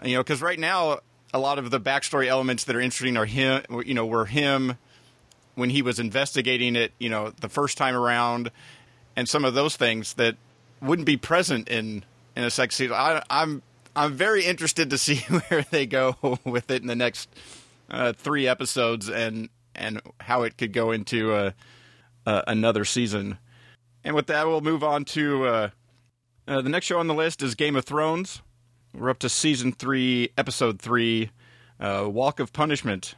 You 0.04 0.16
know 0.16 0.22
because 0.22 0.42
right 0.42 0.58
now 0.58 1.00
a 1.32 1.38
lot 1.38 1.58
of 1.58 1.70
the 1.70 1.80
backstory 1.80 2.28
elements 2.28 2.64
that 2.64 2.76
are 2.76 2.80
interesting 2.80 3.16
are 3.16 3.26
him 3.26 3.62
you 3.84 3.94
know 3.94 4.06
were 4.06 4.26
him 4.26 4.78
when 5.56 5.70
he 5.70 5.82
was 5.82 5.98
investigating 5.98 6.76
it 6.76 6.92
you 6.98 7.08
know 7.08 7.32
the 7.40 7.48
first 7.48 7.76
time 7.76 7.94
around 7.94 8.50
and 9.16 9.28
some 9.28 9.44
of 9.44 9.54
those 9.54 9.76
things 9.76 10.14
that 10.14 10.36
wouldn't 10.80 11.06
be 11.06 11.16
present 11.16 11.68
in 11.68 12.04
in 12.36 12.44
a 12.44 12.50
second 12.50 12.72
season. 12.72 12.94
I, 12.96 13.22
i'm 13.30 13.62
i'm 13.96 14.14
very 14.14 14.44
interested 14.44 14.90
to 14.90 14.98
see 14.98 15.16
where 15.48 15.66
they 15.70 15.86
go 15.86 16.38
with 16.44 16.70
it 16.70 16.82
in 16.82 16.88
the 16.88 16.96
next 16.96 17.28
uh, 17.94 18.12
three 18.12 18.48
episodes 18.48 19.08
and 19.08 19.48
and 19.74 20.00
how 20.20 20.42
it 20.42 20.56
could 20.56 20.72
go 20.72 20.90
into 20.90 21.32
uh, 21.32 21.50
uh, 22.26 22.42
another 22.46 22.84
season. 22.84 23.38
And 24.04 24.14
with 24.14 24.26
that, 24.26 24.46
we'll 24.46 24.60
move 24.60 24.84
on 24.84 25.04
to 25.06 25.46
uh, 25.46 25.70
uh, 26.46 26.60
the 26.60 26.68
next 26.68 26.86
show 26.86 26.98
on 26.98 27.06
the 27.06 27.14
list 27.14 27.42
is 27.42 27.54
Game 27.54 27.74
of 27.74 27.84
Thrones. 27.84 28.42
We're 28.92 29.10
up 29.10 29.18
to 29.20 29.28
season 29.28 29.72
three, 29.72 30.30
episode 30.38 30.80
three, 30.80 31.30
uh, 31.80 32.08
Walk 32.08 32.38
of 32.38 32.52
Punishment. 32.52 33.16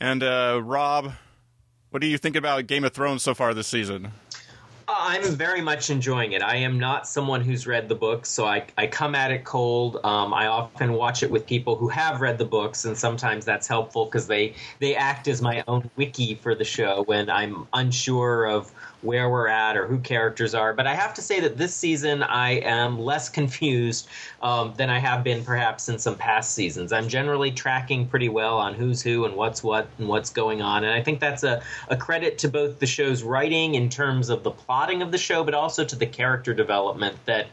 And 0.00 0.22
Rob, 0.22 1.12
what 1.90 2.00
do 2.00 2.06
you 2.06 2.18
think 2.18 2.36
about 2.36 2.66
Game 2.66 2.84
of 2.84 2.92
Thrones 2.92 3.22
so 3.22 3.34
far 3.34 3.54
this 3.54 3.68
season? 3.68 4.12
I'm 4.98 5.34
very 5.34 5.60
much 5.60 5.90
enjoying 5.90 6.32
it. 6.32 6.42
I 6.42 6.56
am 6.56 6.78
not 6.78 7.06
someone 7.06 7.40
who's 7.40 7.66
read 7.66 7.88
the 7.88 7.94
books, 7.94 8.28
so 8.28 8.46
I, 8.46 8.66
I 8.78 8.86
come 8.86 9.14
at 9.14 9.30
it 9.30 9.44
cold. 9.44 9.98
Um, 10.04 10.32
I 10.34 10.46
often 10.46 10.92
watch 10.94 11.22
it 11.22 11.30
with 11.30 11.46
people 11.46 11.76
who 11.76 11.88
have 11.88 12.20
read 12.20 12.38
the 12.38 12.44
books, 12.44 12.84
and 12.84 12.96
sometimes 12.96 13.44
that's 13.44 13.66
helpful 13.66 14.06
because 14.06 14.26
they, 14.26 14.54
they 14.78 14.94
act 14.94 15.28
as 15.28 15.42
my 15.42 15.64
own 15.68 15.90
wiki 15.96 16.34
for 16.34 16.54
the 16.54 16.64
show 16.64 17.04
when 17.04 17.30
I'm 17.30 17.66
unsure 17.72 18.46
of 18.46 18.72
where 19.02 19.30
we're 19.30 19.48
at 19.48 19.76
or 19.76 19.86
who 19.86 19.98
characters 19.98 20.54
are. 20.54 20.74
But 20.74 20.86
I 20.86 20.94
have 20.94 21.14
to 21.14 21.22
say 21.22 21.40
that 21.40 21.56
this 21.56 21.74
season 21.74 22.22
I 22.22 22.60
am 22.60 22.98
less 22.98 23.28
confused 23.40 24.08
um, 24.42 24.74
than 24.76 24.90
I 24.90 24.98
have 24.98 25.24
been 25.24 25.44
perhaps 25.44 25.88
in 25.88 25.98
some 25.98 26.16
past 26.16 26.54
seasons. 26.54 26.92
I'm 26.92 27.08
generally 27.08 27.50
tracking 27.50 28.06
pretty 28.06 28.28
well 28.28 28.58
on 28.58 28.74
who's 28.74 29.02
who 29.02 29.24
and 29.24 29.34
what's 29.34 29.62
what 29.62 29.88
and 29.98 30.08
what's 30.08 30.30
going 30.30 30.62
on. 30.62 30.84
And 30.84 30.92
I 30.92 31.02
think 31.02 31.20
that's 31.20 31.42
a, 31.42 31.62
a 31.88 31.96
credit 31.96 32.38
to 32.38 32.48
both 32.48 32.78
the 32.78 32.86
show's 32.86 33.22
writing 33.22 33.74
in 33.74 33.88
terms 33.88 34.28
of 34.28 34.42
the 34.42 34.50
plotting 34.50 35.02
of 35.02 35.12
the 35.12 35.18
show, 35.18 35.44
but 35.44 35.54
also 35.54 35.84
to 35.84 35.96
the 35.96 36.06
character 36.06 36.54
development 36.54 37.16
that. 37.26 37.46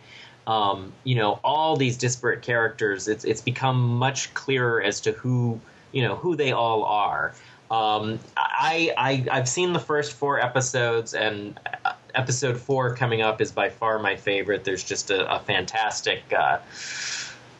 Um, 0.45 0.93
you 1.03 1.15
know, 1.15 1.41
all 1.43 1.75
these 1.75 1.97
disparate 1.97 2.41
characters. 2.41 3.09
It's 3.09 3.25
it's 3.25 3.41
become 3.41 3.81
much 3.81 4.33
clearer 4.33 4.81
as 4.81 5.01
to 5.01 5.11
who 5.11 5.59
you 5.91 6.03
know 6.03 6.15
who 6.15 6.37
they 6.37 6.53
all 6.53 6.85
are. 6.85 7.33
Um, 7.69 8.19
I, 8.37 8.93
I 8.97 9.25
I've 9.31 9.49
seen 9.49 9.73
the 9.73 9.79
first 9.79 10.13
four 10.13 10.39
episodes, 10.39 11.13
and 11.13 11.59
uh, 11.85 11.93
episode 12.15 12.57
four 12.57 12.95
coming 12.95 13.21
up 13.21 13.41
is 13.41 13.51
by 13.51 13.69
far 13.69 13.99
my 13.99 14.15
favorite. 14.15 14.63
There's 14.63 14.83
just 14.83 15.09
a, 15.11 15.33
a 15.33 15.39
fantastic. 15.39 16.21
Uh, 16.33 16.59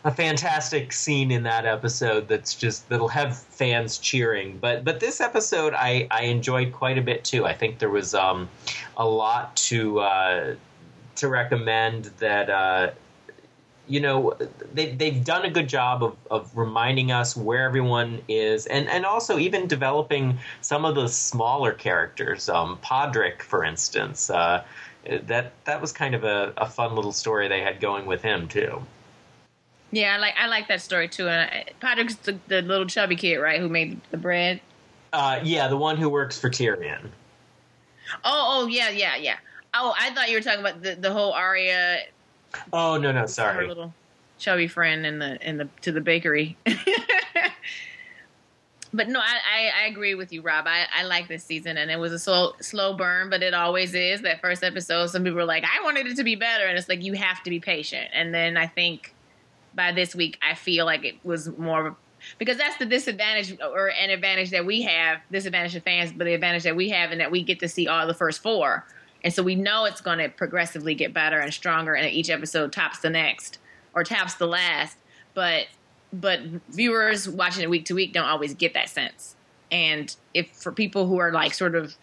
a 0.04 0.12
fantastic 0.12 0.94
scene 0.94 1.32
in 1.32 1.44
that 1.44 1.66
episode 1.66 2.30
that's 2.30 2.56
just 2.56 2.88
that'll 2.88 3.10
have 3.10 3.38
fans 3.38 3.98
cheering. 3.98 4.58
But 4.58 4.86
but 4.86 5.02
this 5.02 5.20
episode 5.20 5.74
I, 5.74 6.08
I 6.10 6.24
enjoyed 6.24 6.72
quite 6.72 6.98
a 6.98 7.02
bit 7.02 7.26
too. 7.26 7.46
I 7.46 7.54
think 7.54 7.80
there 7.80 7.90
was 7.90 8.14
um, 8.14 8.48
a 8.96 9.06
lot 9.06 9.56
to 9.58 10.00
uh, 10.00 10.56
to 11.17 11.28
recommend 11.28 12.06
that 12.20 12.50
uh, 12.50 12.91
you 13.88 14.00
know 14.00 14.38
they 14.73 14.91
they've 14.91 15.23
done 15.23 15.45
a 15.45 15.50
good 15.50 15.69
job 15.69 16.04
of, 16.04 16.15
of 16.30 16.58
reminding 16.58 17.12
us 17.12 17.36
where 17.38 17.63
everyone 17.63 18.21
is 18.28 18.65
and, 18.67 18.88
and 18.89 19.06
also 19.06 19.38
even 19.38 19.67
developing 19.67 20.38
some 20.62 20.86
of 20.86 20.95
the 20.95 21.08
smaller 21.08 21.71
characters 21.71 22.50
um, 22.50 22.78
Podrick 22.84 23.41
for 23.41 23.63
instance 23.63 24.30
uh, 24.30 24.63
that 25.23 25.54
that 25.65 25.82
was 25.82 25.91
kind 25.91 26.15
of 26.15 26.23
a, 26.23 26.54
a 26.58 26.67
fun 26.67 26.95
little 26.95 27.13
story 27.13 27.47
they 27.47 27.62
had 27.62 27.80
going 27.80 28.06
with 28.06 28.21
him 28.21 28.47
too 28.47 28.82
Yeah, 29.91 30.15
I 30.15 30.17
like 30.17 30.36
I 30.38 30.47
like 30.47 30.67
that 30.67 30.82
story 30.82 31.08
too. 31.08 31.30
And 31.30 31.50
I, 31.50 31.65
Podrick's 31.82 32.15
the, 32.15 32.38
the 32.47 32.62
little 32.62 32.86
chubby 32.88 33.15
kid, 33.15 33.38
right, 33.38 33.60
who 33.60 33.69
made 33.69 34.02
the 34.12 34.17
bread. 34.17 34.60
uh, 35.13 35.39
yeah 35.43 35.69
the 35.69 35.78
one 35.78 35.95
who 35.97 36.10
works 36.10 36.38
for 36.38 36.50
Tyrion 36.50 37.10
Oh, 38.23 38.63
oh 38.63 38.67
yeah, 38.67 38.89
yeah, 38.89 39.15
yeah. 39.17 39.38
Oh, 39.73 39.93
I 40.00 40.12
thought 40.12 40.30
you 40.30 40.38
were 40.38 40.41
talking 40.41 40.62
about 40.62 40.82
the, 40.82 40.95
the 40.95 41.12
whole 41.12 41.34
Arya, 41.34 42.04
oh 42.74 42.98
no 42.98 43.12
no 43.12 43.22
her 43.22 43.28
sorry 43.28 43.67
little 43.67 43.93
chubby 44.38 44.67
friend 44.67 45.06
in 45.06 45.20
the 45.20 45.48
in 45.48 45.58
the 45.58 45.67
to 45.82 45.91
the 45.91 46.02
bakery. 46.02 46.58
but 48.93 49.10
no, 49.10 49.20
I, 49.20 49.38
I, 49.46 49.72
I 49.84 49.88
agree 49.88 50.15
with 50.15 50.32
you, 50.32 50.41
Rob. 50.41 50.65
I, 50.67 50.86
I 50.96 51.04
like 51.04 51.28
this 51.28 51.43
season, 51.43 51.78
and 51.78 51.91
it 51.91 51.98
was 51.98 52.13
a 52.13 52.20
slow 52.20 52.54
slow 52.62 52.93
burn, 52.93 53.30
but 53.30 53.43
it 53.43 53.54
always 53.54 53.93
is. 53.93 54.22
That 54.22 54.41
first 54.41 54.63
episode, 54.63 55.08
some 55.08 55.24
people 55.24 55.38
were 55.38 55.46
like, 55.46 55.63
"I 55.63 55.84
wanted 55.84 56.08
it 56.08 56.15
to 56.17 56.24
be 56.24 56.36
better," 56.36 56.65
and 56.65 56.78
it's 56.78 56.89
like 56.89 57.04
you 57.04 57.13
have 57.13 57.43
to 57.43 57.50
be 57.50 57.60
patient. 57.60 58.10
And 58.13 58.34
then 58.34 58.58
I 58.58 58.67
think 58.67 59.13
by 59.76 59.91
this 59.91 60.15
week, 60.15 60.39
I 60.41 60.56
feel 60.56 60.86
like 60.86 61.04
it 61.04 61.15
was 61.24 61.50
more 61.58 61.96
because 62.39 62.58
that's 62.58 62.78
the 62.78 62.86
disadvantage 62.86 63.58
or 63.62 63.89
an 63.91 64.10
advantage 64.10 64.50
that 64.52 64.65
we 64.65 64.82
have. 64.84 65.20
Disadvantage 65.32 65.76
of 65.76 65.84
fans, 65.84 66.12
but 66.12 66.26
the 66.26 66.34
advantage 66.34 66.63
that 66.63 66.76
we 66.76 66.89
have, 66.89 67.12
and 67.12 67.22
that 67.22 67.32
we 67.32 67.43
get 67.43 67.60
to 67.60 67.67
see 67.67 67.88
all 67.88 68.08
the 68.08 68.13
first 68.13 68.41
four, 68.41 68.86
and 69.23 69.34
so 69.34 69.43
we 69.43 69.56
know 69.56 69.86
it's 69.86 70.01
going 70.01 70.19
to 70.19 70.30
progressively 70.30 70.95
get 70.95 71.13
better 71.13 71.39
and 71.39 71.53
stronger, 71.53 71.95
and 71.95 72.10
each 72.10 72.30
episode 72.30 72.71
tops 72.71 72.99
the 72.99 73.10
next 73.10 73.60
or 73.93 74.03
tops 74.03 74.36
the 74.36 74.47
last. 74.47 74.97
But 75.34 75.67
but 76.13 76.39
viewers 76.69 77.27
watching 77.27 77.63
it 77.63 77.69
week 77.69 77.86
to 77.86 77.93
week 77.93 78.13
don't 78.13 78.25
always 78.25 78.53
get 78.53 78.73
that 78.73 78.89
sense. 78.89 79.36
And 79.71 80.15
if 80.34 80.49
for 80.51 80.71
people 80.71 81.08
who 81.08 81.17
are 81.17 81.32
like 81.32 81.53
sort 81.53 81.75
of 81.75 81.95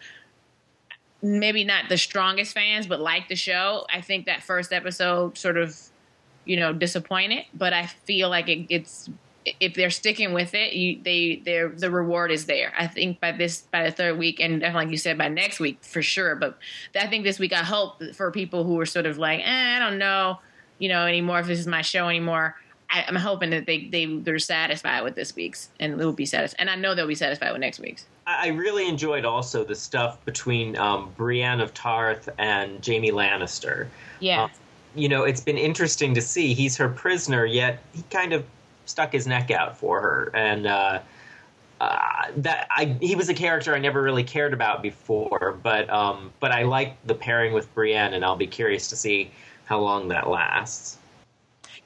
maybe 1.21 1.63
not 1.63 1.89
the 1.89 1.97
strongest 1.97 2.53
fans, 2.53 2.85
but 2.85 2.99
like 2.99 3.27
the 3.27 3.35
show, 3.35 3.85
I 3.91 4.01
think 4.01 4.27
that 4.27 4.43
first 4.43 4.71
episode 4.71 5.37
sort 5.37 5.57
of, 5.57 5.79
you 6.45 6.57
know, 6.57 6.71
disappointed. 6.71 7.45
But 7.53 7.73
I 7.73 7.87
feel 7.87 8.29
like 8.29 8.47
it, 8.47 8.67
it's 8.69 9.09
if 9.59 9.75
they're 9.75 9.91
sticking 9.91 10.33
with 10.33 10.53
it, 10.53 10.73
you, 10.73 10.99
they 11.03 11.41
their 11.45 11.69
the 11.69 11.91
reward 11.91 12.31
is 12.31 12.45
there. 12.45 12.73
I 12.77 12.87
think 12.87 13.19
by 13.19 13.31
this 13.31 13.61
by 13.61 13.83
the 13.83 13.91
third 13.91 14.17
week, 14.17 14.39
and 14.39 14.59
definitely 14.59 14.85
like 14.85 14.91
you 14.91 14.97
said 14.97 15.17
by 15.17 15.27
next 15.27 15.59
week 15.59 15.77
for 15.81 16.01
sure. 16.01 16.35
But 16.35 16.57
I 16.99 17.07
think 17.07 17.23
this 17.23 17.39
week 17.39 17.53
I 17.53 17.63
hope 17.63 18.01
for 18.13 18.31
people 18.31 18.63
who 18.63 18.79
are 18.79 18.85
sort 18.85 19.05
of 19.05 19.17
like, 19.17 19.41
eh, 19.41 19.75
I 19.75 19.79
don't 19.79 19.97
know, 19.97 20.39
you 20.79 20.89
know, 20.89 21.05
anymore 21.05 21.39
if 21.39 21.47
this 21.47 21.59
is 21.59 21.67
my 21.67 21.81
show 21.81 22.09
anymore. 22.09 22.55
I, 22.89 23.05
I'm 23.07 23.15
hoping 23.15 23.51
that 23.51 23.65
they 23.65 23.85
they 23.85 24.05
they're 24.05 24.39
satisfied 24.39 25.03
with 25.03 25.15
this 25.15 25.35
week's, 25.35 25.69
and 25.79 25.99
they'll 25.99 26.13
be 26.13 26.25
satisfied. 26.25 26.59
And 26.59 26.69
I 26.69 26.75
know 26.75 26.95
they'll 26.95 27.07
be 27.07 27.15
satisfied 27.15 27.51
with 27.51 27.61
next 27.61 27.79
week's. 27.79 28.05
I 28.27 28.47
really 28.47 28.87
enjoyed 28.87 29.25
also 29.25 29.63
the 29.63 29.75
stuff 29.75 30.23
between 30.25 30.75
um, 30.77 31.11
Brienne 31.15 31.61
of 31.61 31.73
Tarth 31.75 32.29
and 32.39 32.83
Jaime 32.85 33.11
Lannister. 33.11 33.87
Yeah. 34.19 34.45
Uh, 34.45 34.47
you 34.95 35.09
know, 35.09 35.23
it's 35.23 35.41
been 35.41 35.57
interesting 35.57 36.13
to 36.15 36.21
see. 36.21 36.53
He's 36.53 36.77
her 36.77 36.89
prisoner, 36.89 37.45
yet 37.45 37.79
he 37.93 38.01
kind 38.09 38.33
of 38.33 38.45
stuck 38.85 39.11
his 39.11 39.27
neck 39.27 39.51
out 39.51 39.77
for 39.77 40.01
her, 40.01 40.31
and 40.33 40.67
uh, 40.67 40.99
uh, 41.81 42.27
that 42.37 42.67
I 42.71 42.95
he 43.01 43.15
was 43.15 43.29
a 43.29 43.33
character 43.33 43.75
I 43.75 43.79
never 43.79 44.01
really 44.01 44.23
cared 44.23 44.53
about 44.53 44.81
before. 44.81 45.57
But 45.61 45.89
um, 45.89 46.31
but 46.39 46.51
I 46.51 46.63
like 46.63 46.95
the 47.05 47.15
pairing 47.15 47.53
with 47.53 47.73
Brienne, 47.73 48.13
and 48.13 48.23
I'll 48.23 48.35
be 48.35 48.47
curious 48.47 48.87
to 48.89 48.95
see 48.95 49.31
how 49.65 49.79
long 49.79 50.07
that 50.09 50.29
lasts. 50.29 50.97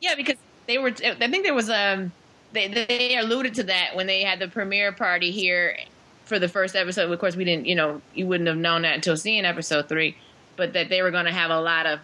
Yeah, 0.01 0.15
because 0.15 0.37
they 0.67 0.77
were. 0.77 0.93
I 1.03 1.15
think 1.15 1.43
there 1.43 1.55
was 1.55 1.69
um 1.69 2.11
they 2.53 2.67
they 2.67 3.17
alluded 3.17 3.55
to 3.55 3.63
that 3.63 3.95
when 3.95 4.07
they 4.07 4.21
had 4.21 4.39
the 4.39 4.47
premiere 4.47 4.91
party 4.91 5.31
here 5.31 5.77
for 6.25 6.39
the 6.39 6.47
first 6.47 6.75
episode. 6.75 7.11
Of 7.11 7.19
course, 7.19 7.35
we 7.35 7.43
didn't. 7.43 7.65
You 7.65 7.75
know, 7.75 8.01
you 8.13 8.27
wouldn't 8.27 8.47
have 8.47 8.57
known 8.57 8.83
that 8.83 8.95
until 8.95 9.17
seeing 9.17 9.45
episode 9.45 9.89
three. 9.89 10.15
But 10.55 10.73
that 10.73 10.89
they 10.89 11.01
were 11.01 11.11
going 11.11 11.25
to 11.25 11.31
have 11.31 11.51
a 11.51 11.61
lot 11.61 11.85
of 11.85 11.99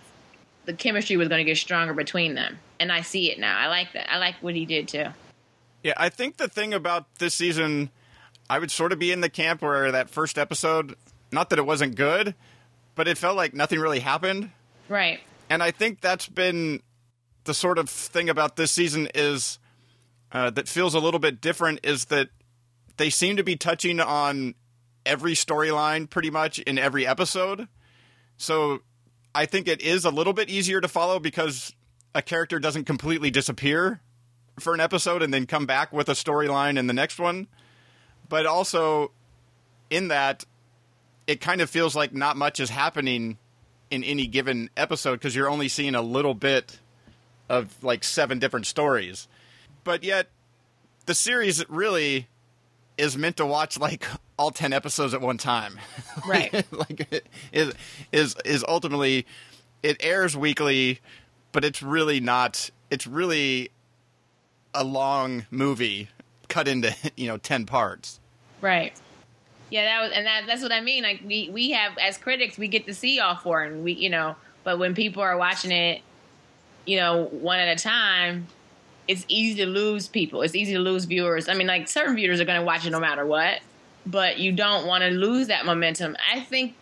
the 0.65 0.73
chemistry 0.73 1.17
was 1.17 1.27
going 1.27 1.39
to 1.39 1.49
get 1.49 1.57
stronger 1.57 1.93
between 1.93 2.35
them, 2.35 2.59
and 2.79 2.91
I 2.91 3.01
see 3.01 3.31
it 3.31 3.39
now. 3.39 3.57
I 3.57 3.67
like 3.67 3.93
that. 3.93 4.11
I 4.11 4.17
like 4.17 4.35
what 4.41 4.55
he 4.55 4.65
did 4.65 4.87
too. 4.87 5.05
Yeah, 5.83 5.93
I 5.97 6.09
think 6.09 6.37
the 6.37 6.47
thing 6.47 6.73
about 6.73 7.15
this 7.19 7.35
season, 7.35 7.91
I 8.49 8.59
would 8.59 8.71
sort 8.71 8.91
of 8.91 8.99
be 8.99 9.11
in 9.11 9.21
the 9.21 9.29
camp 9.29 9.61
where 9.61 9.91
that 9.91 10.09
first 10.09 10.37
episode, 10.37 10.95
not 11.31 11.49
that 11.51 11.59
it 11.59 11.65
wasn't 11.65 11.95
good, 11.95 12.33
but 12.95 13.07
it 13.07 13.17
felt 13.17 13.35
like 13.35 13.53
nothing 13.53 13.79
really 13.79 13.99
happened. 13.99 14.51
Right. 14.89 15.19
And 15.49 15.61
I 15.61 15.71
think 15.71 16.01
that's 16.01 16.27
been 16.27 16.81
the 17.43 17.53
sort 17.53 17.77
of 17.77 17.89
thing 17.89 18.29
about 18.29 18.55
this 18.55 18.71
season 18.71 19.09
is 19.13 19.59
uh, 20.31 20.49
that 20.51 20.67
feels 20.67 20.93
a 20.93 20.99
little 20.99 21.19
bit 21.19 21.39
different 21.39 21.79
is 21.83 22.05
that 22.05 22.29
they 22.97 23.09
seem 23.09 23.37
to 23.37 23.43
be 23.43 23.55
touching 23.55 23.99
on 23.99 24.55
every 25.05 25.33
storyline 25.33 26.09
pretty 26.09 26.31
much 26.31 26.59
in 26.59 26.77
every 26.77 27.05
episode. 27.05 27.67
So 28.37 28.81
I 29.35 29.45
think 29.45 29.67
it 29.67 29.81
is 29.81 30.05
a 30.05 30.09
little 30.09 30.33
bit 30.33 30.49
easier 30.49 30.79
to 30.79 30.87
follow 30.87 31.19
because 31.19 31.73
a 32.15 32.21
character 32.21 32.57
doesn't 32.57 32.85
completely 32.85 33.29
disappear 33.29 33.99
for 34.59 34.73
an 34.73 34.79
episode 34.79 35.21
and 35.21 35.33
then 35.33 35.45
come 35.45 35.65
back 35.65 35.91
with 35.91 36.07
a 36.07 36.13
storyline 36.13 36.79
in 36.79 36.87
the 36.87 36.93
next 36.93 37.19
one. 37.19 37.47
But 38.29 38.45
also 38.45 39.11
in 39.89 40.07
that 40.07 40.45
it 41.27 41.41
kind 41.41 41.59
of 41.59 41.69
feels 41.69 41.95
like 41.95 42.13
not 42.13 42.37
much 42.37 42.59
is 42.59 42.69
happening 42.69 43.37
in 43.91 44.03
any 44.03 44.25
given 44.25 44.69
episode 44.77 45.13
because 45.13 45.35
you're 45.35 45.49
only 45.49 45.67
seeing 45.67 45.95
a 45.95 46.01
little 46.01 46.33
bit 46.33 46.79
of 47.49 47.83
like 47.83 48.03
seven 48.03 48.39
different 48.39 48.65
stories. 48.65 49.27
But 49.83 50.03
yet 50.03 50.29
the 51.05 51.13
series 51.13 51.67
really 51.69 52.27
is 52.97 53.17
meant 53.17 53.37
to 53.37 53.45
watch 53.45 53.79
like 53.79 54.05
all 54.37 54.51
10 54.51 54.73
episodes 54.73 55.13
at 55.13 55.21
one 55.21 55.37
time. 55.37 55.79
Right. 56.27 56.65
like 56.71 57.11
it 57.11 57.27
is 57.51 57.73
is 58.11 58.35
is 58.45 58.63
ultimately 58.67 59.25
it 59.83 59.97
airs 59.99 60.35
weekly, 60.35 60.99
but 61.51 61.63
it's 61.65 61.83
really 61.83 62.19
not 62.19 62.69
it's 62.89 63.05
really 63.05 63.69
a 64.73 64.83
long 64.83 65.45
movie 65.51 66.09
cut 66.47 66.67
into, 66.67 66.95
you 67.15 67.27
know, 67.27 67.37
10 67.37 67.65
parts. 67.65 68.19
Right. 68.61 68.93
Yeah, 69.69 69.83
that 69.83 70.01
was, 70.01 70.11
and 70.13 70.25
that, 70.25 70.43
that's 70.47 70.61
what 70.61 70.71
I 70.71 70.81
mean. 70.81 71.03
Like 71.03 71.21
we, 71.25 71.49
we 71.51 71.71
have 71.71 71.97
as 71.97 72.17
critics, 72.17 72.57
we 72.57 72.67
get 72.67 72.85
to 72.85 72.93
see 72.93 73.19
all 73.19 73.35
four, 73.35 73.63
and 73.63 73.83
we, 73.83 73.93
you 73.93 74.09
know, 74.09 74.35
but 74.63 74.79
when 74.79 74.93
people 74.93 75.21
are 75.23 75.37
watching 75.37 75.71
it, 75.71 76.01
you 76.85 76.97
know, 76.97 77.25
one 77.25 77.59
at 77.59 77.77
a 77.77 77.81
time, 77.81 78.47
it's 79.07 79.25
easy 79.27 79.63
to 79.63 79.65
lose 79.65 80.07
people. 80.07 80.41
It's 80.41 80.55
easy 80.55 80.73
to 80.73 80.79
lose 80.79 81.05
viewers. 81.05 81.47
I 81.47 81.53
mean, 81.53 81.67
like 81.67 81.87
certain 81.87 82.15
viewers 82.15 82.39
are 82.39 82.45
going 82.45 82.59
to 82.59 82.65
watch 82.65 82.85
it 82.85 82.91
no 82.91 82.99
matter 82.99 83.25
what, 83.25 83.59
but 84.05 84.39
you 84.39 84.51
don't 84.51 84.87
want 84.87 85.03
to 85.03 85.09
lose 85.09 85.47
that 85.47 85.65
momentum. 85.65 86.15
I 86.33 86.39
think 86.41 86.75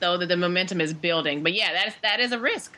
though 0.00 0.16
that 0.18 0.26
the 0.26 0.36
momentum 0.36 0.80
is 0.80 0.92
building, 0.92 1.42
but 1.42 1.52
yeah, 1.52 1.72
that's 1.72 1.96
that 2.02 2.20
is 2.20 2.32
a 2.32 2.38
risk 2.38 2.76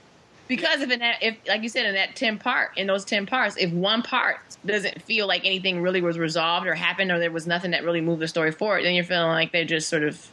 because 0.50 0.80
if 0.80 0.90
in 0.90 0.98
that, 0.98 1.22
if 1.22 1.36
like 1.46 1.62
you 1.62 1.68
said 1.68 1.86
in 1.86 1.94
that 1.94 2.16
ten 2.16 2.36
part 2.36 2.76
in 2.76 2.88
those 2.88 3.04
ten 3.04 3.24
parts, 3.24 3.56
if 3.56 3.70
one 3.72 4.02
part 4.02 4.38
doesn't 4.66 5.00
feel 5.02 5.28
like 5.28 5.46
anything 5.46 5.80
really 5.80 6.00
was 6.00 6.18
resolved 6.18 6.66
or 6.66 6.74
happened, 6.74 7.12
or 7.12 7.20
there 7.20 7.30
was 7.30 7.46
nothing 7.46 7.70
that 7.70 7.84
really 7.84 8.00
moved 8.00 8.20
the 8.20 8.26
story 8.26 8.50
forward, 8.50 8.84
then 8.84 8.94
you're 8.94 9.04
feeling 9.04 9.28
like 9.28 9.52
they're 9.52 9.64
just 9.64 9.88
sort 9.88 10.02
of 10.02 10.26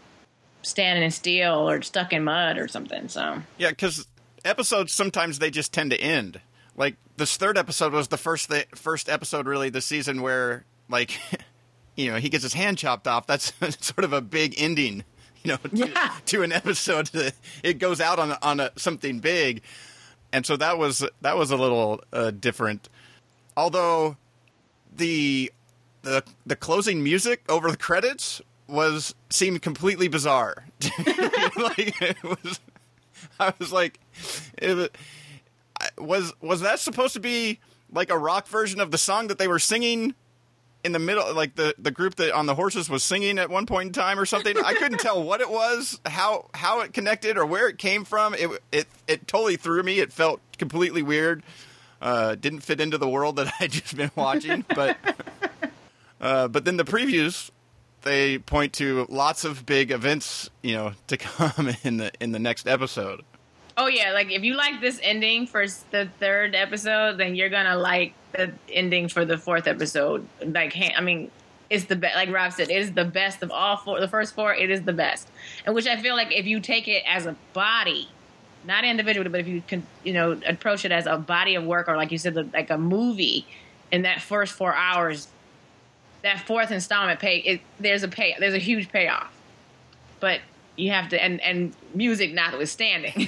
standing 0.63 1.09
still 1.11 1.69
or 1.69 1.83
stuck 1.83 2.13
in 2.13 2.23
mud 2.23 2.57
or 2.57 2.67
something. 2.67 3.07
So 3.09 3.43
Yeah, 3.59 3.69
because 3.69 4.07
episodes 4.43 4.91
sometimes 4.91 5.37
they 5.37 5.51
just 5.51 5.71
tend 5.71 5.91
to 5.91 6.01
end. 6.01 6.41
Like 6.77 6.95
this 7.17 7.35
third 7.37 7.57
episode 7.57 7.91
was 7.91 8.07
the 8.09 8.17
first 8.17 8.49
th- 8.51 8.67
first 8.75 9.09
episode 9.09 9.47
really 9.47 9.69
this 9.69 9.85
season 9.85 10.21
where 10.21 10.63
like 10.89 11.19
you 11.95 12.11
know 12.11 12.17
he 12.17 12.29
gets 12.29 12.43
his 12.43 12.53
hand 12.53 12.77
chopped 12.77 13.07
off. 13.07 13.27
That's 13.27 13.51
sort 13.85 14.03
of 14.03 14.13
a 14.13 14.21
big 14.21 14.53
ending, 14.57 15.03
you 15.43 15.51
know, 15.53 15.57
to, 15.57 15.69
Yeah. 15.89 16.11
to 16.27 16.43
an 16.43 16.51
episode. 16.51 17.09
It 17.63 17.79
goes 17.79 17.99
out 17.99 18.19
on 18.19 18.35
on 18.41 18.59
a, 18.59 18.71
something 18.77 19.19
big, 19.19 19.63
and 20.31 20.45
so 20.45 20.55
that 20.57 20.77
was 20.77 21.03
that 21.21 21.35
was 21.37 21.49
a 21.51 21.57
little 21.57 22.01
uh, 22.13 22.31
different. 22.31 22.89
Although 23.57 24.17
the 24.95 25.51
the 26.03 26.23
the 26.45 26.55
closing 26.55 27.03
music 27.03 27.43
over 27.49 27.71
the 27.71 27.77
credits 27.77 28.39
was 28.67 29.15
seemed 29.31 29.61
completely 29.63 30.07
bizarre. 30.07 30.65
like 31.57 31.99
it 32.01 32.21
was, 32.23 32.59
I 33.39 33.51
was 33.57 33.71
like, 33.73 33.99
it 34.59 34.75
was, 34.75 34.89
was 35.97 36.33
was 36.41 36.61
that 36.61 36.79
supposed 36.79 37.13
to 37.13 37.19
be 37.19 37.59
like 37.91 38.09
a 38.09 38.17
rock 38.17 38.47
version 38.47 38.79
of 38.79 38.91
the 38.91 38.97
song 38.97 39.27
that 39.27 39.37
they 39.37 39.47
were 39.47 39.59
singing 39.59 40.15
in 40.83 40.91
the 40.91 40.99
middle, 40.99 41.33
like 41.33 41.55
the 41.55 41.75
the 41.77 41.91
group 41.91 42.15
that 42.15 42.33
on 42.33 42.45
the 42.45 42.55
horses 42.55 42.89
was 42.89 43.03
singing 43.03 43.39
at 43.39 43.49
one 43.49 43.65
point 43.65 43.87
in 43.87 43.93
time 43.93 44.19
or 44.19 44.25
something? 44.25 44.55
I 44.63 44.73
couldn't 44.73 44.99
tell 44.99 45.23
what 45.23 45.41
it 45.41 45.49
was, 45.49 45.99
how 46.05 46.49
how 46.53 46.81
it 46.81 46.93
connected, 46.93 47.37
or 47.37 47.45
where 47.45 47.67
it 47.67 47.77
came 47.77 48.05
from. 48.05 48.33
It 48.33 48.49
it 48.71 48.87
it 49.07 49.27
totally 49.27 49.57
threw 49.57 49.83
me. 49.83 49.99
It 49.99 50.13
felt 50.13 50.41
completely 50.57 51.01
weird. 51.01 51.43
Uh, 51.99 52.35
didn't 52.35 52.59
fit 52.59 52.79
into 52.79 52.97
the 52.97 53.09
world 53.09 53.37
that 53.37 53.51
I'd 53.59 53.71
just 53.71 53.95
been 53.95 54.11
watching, 54.15 54.65
but. 54.75 54.97
Uh, 56.19 56.47
but 56.47 56.65
then 56.65 56.77
the 56.77 56.83
previews, 56.83 57.51
they 58.01 58.39
point 58.39 58.73
to 58.73 59.05
lots 59.09 59.43
of 59.43 59.65
big 59.65 59.91
events, 59.91 60.49
you 60.61 60.73
know, 60.73 60.93
to 61.07 61.17
come 61.17 61.69
in 61.83 61.97
the 61.97 62.11
in 62.19 62.31
the 62.31 62.39
next 62.39 62.67
episode. 62.67 63.23
Oh 63.77 63.85
yeah, 63.87 64.11
like 64.11 64.31
if 64.31 64.43
you 64.43 64.55
like 64.55 64.81
this 64.81 64.99
ending 65.03 65.45
for 65.45 65.65
the 65.91 66.09
third 66.19 66.55
episode, 66.55 67.19
then 67.19 67.35
you're 67.35 67.49
gonna 67.49 67.77
like 67.77 68.13
the 68.31 68.51
ending 68.71 69.07
for 69.07 69.23
the 69.23 69.37
fourth 69.37 69.67
episode. 69.67 70.27
Like, 70.43 70.75
I 70.75 70.99
mean, 70.99 71.29
it's 71.69 71.85
the 71.85 71.95
best. 71.95 72.15
Like 72.15 72.31
Rob 72.31 72.51
said, 72.53 72.71
it 72.71 72.77
is 72.77 72.93
the 72.93 73.05
best 73.05 73.43
of 73.43 73.51
all 73.51 73.77
four. 73.77 73.99
The 73.99 74.07
first 74.07 74.33
four, 74.33 74.53
it 74.53 74.71
is 74.71 74.81
the 74.81 74.93
best, 74.93 75.29
and 75.65 75.75
which 75.75 75.85
I 75.85 76.01
feel 76.01 76.15
like 76.15 76.35
if 76.35 76.47
you 76.47 76.59
take 76.59 76.87
it 76.87 77.03
as 77.07 77.27
a 77.27 77.35
body, 77.53 78.09
not 78.65 78.83
individually, 78.83 79.29
but 79.29 79.41
if 79.41 79.47
you 79.47 79.61
can, 79.67 79.85
you 80.03 80.13
know, 80.13 80.39
approach 80.47 80.83
it 80.83 80.91
as 80.91 81.05
a 81.05 81.17
body 81.17 81.53
of 81.53 81.63
work, 81.63 81.87
or 81.87 81.95
like 81.95 82.11
you 82.11 82.17
said, 82.17 82.35
like 82.53 82.71
a 82.71 82.77
movie, 82.79 83.45
in 83.91 84.01
that 84.01 84.21
first 84.21 84.53
four 84.53 84.73
hours, 84.73 85.27
that 86.23 86.45
fourth 86.47 86.71
installment 86.71 87.19
pay, 87.19 87.37
it, 87.37 87.61
there's 87.79 88.01
a 88.01 88.07
pay, 88.07 88.35
there's 88.39 88.55
a 88.55 88.59
huge 88.59 88.91
payoff, 88.91 89.31
but 90.19 90.41
you 90.77 90.91
have 90.91 91.09
to, 91.09 91.21
and 91.21 91.41
and 91.41 91.73
music 91.93 92.33
notwithstanding, 92.33 93.13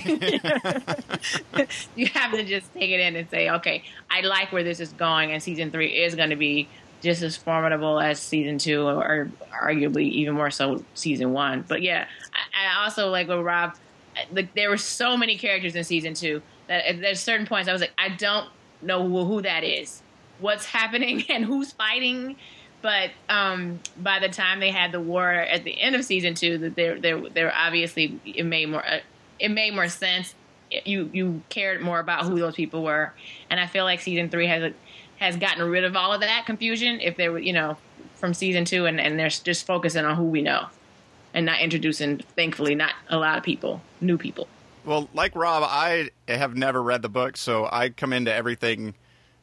you 1.96 2.06
have 2.08 2.32
to 2.32 2.44
just 2.44 2.72
take 2.74 2.92
it 2.92 3.00
in 3.00 3.16
and 3.16 3.30
say, 3.30 3.50
okay, 3.50 3.84
I 4.10 4.22
like 4.22 4.52
where 4.52 4.64
this 4.64 4.80
is 4.80 4.94
going, 4.94 5.32
and 5.32 5.42
season 5.42 5.72
three 5.72 5.88
is 5.88 6.16
going 6.16 6.30
to 6.30 6.36
be 6.36 6.70
just 7.02 7.22
as 7.24 7.36
formidable 7.36 8.00
as 8.00 8.20
season 8.20 8.60
two, 8.60 8.88
or 8.88 9.32
arguably 9.52 10.04
even 10.04 10.36
more 10.36 10.52
so 10.52 10.84
season 10.94 11.34
one. 11.34 11.66
But 11.68 11.82
yeah, 11.82 12.08
I, 12.34 12.68
I 12.68 12.84
also 12.84 13.10
like 13.10 13.28
with 13.28 13.40
Rob. 13.40 13.76
Like 14.32 14.54
there 14.54 14.70
were 14.70 14.78
so 14.78 15.18
many 15.18 15.38
characters 15.38 15.76
in 15.76 15.84
season 15.84 16.14
two 16.14 16.42
that 16.68 16.86
at 16.86 17.02
there's 17.02 17.20
certain 17.20 17.48
points 17.48 17.68
I 17.68 17.74
was 17.74 17.82
like, 17.82 17.94
I 17.98 18.10
don't 18.10 18.48
know 18.82 19.08
who, 19.08 19.26
who 19.26 19.42
that 19.42 19.64
is, 19.64 20.02
what's 20.40 20.66
happening, 20.66 21.24
and 21.30 21.44
who's 21.44 21.72
fighting. 21.72 22.36
But 22.82 23.12
um, 23.28 23.80
by 23.98 24.20
the 24.20 24.30
time 24.30 24.60
they 24.60 24.72
had 24.72 24.92
the 24.92 25.02
war 25.02 25.30
at 25.30 25.64
the 25.64 25.80
end 25.80 25.96
of 25.96 26.06
season 26.06 26.34
two, 26.34 26.58
that 26.60 26.76
they're 26.76 27.00
they're 27.00 27.54
obviously 27.54 28.20
it 28.26 28.46
made 28.46 28.68
more 28.68 28.86
uh, 28.86 29.00
it 29.40 29.50
made 29.50 29.74
more 29.74 29.90
sense. 29.90 30.34
You 30.86 31.10
you 31.12 31.42
cared 31.50 31.82
more 31.82 32.00
about 32.00 32.26
who 32.26 32.40
those 32.40 32.56
people 32.56 32.84
were, 32.84 33.14
and 33.50 33.60
I 33.60 33.68
feel 33.68 33.84
like 33.84 34.00
season 34.00 34.30
three 34.30 34.48
has 34.48 34.72
has 35.18 35.36
gotten 35.36 35.70
rid 35.70 35.84
of 35.84 35.96
all 35.96 36.14
of 36.14 36.22
that 36.22 36.46
confusion. 36.46 37.02
If 37.02 37.18
they 37.18 37.28
were 37.28 37.40
you 37.40 37.54
know 37.54 37.78
from 38.16 38.34
season 38.34 38.66
two, 38.66 38.86
and 38.86 39.00
and 39.00 39.20
they're 39.20 39.30
just 39.30 39.66
focusing 39.66 40.06
on 40.06 40.16
who 40.16 40.24
we 40.24 40.42
know, 40.42 40.68
and 41.34 41.46
not 41.46 41.60
introducing 41.60 42.20
thankfully 42.20 42.76
not 42.76 42.94
a 43.10 43.18
lot 43.18 43.38
of 43.38 43.44
people, 43.44 43.82
new 44.00 44.18
people. 44.18 44.48
Well, 44.86 45.10
like 45.14 45.36
Rob, 45.36 45.64
I 45.64 46.10
have 46.28 46.56
never 46.56 46.82
read 46.82 47.02
the 47.02 47.10
book, 47.10 47.36
so 47.36 47.68
I 47.70 47.90
come 47.90 48.14
into 48.14 48.34
everything, 48.34 48.96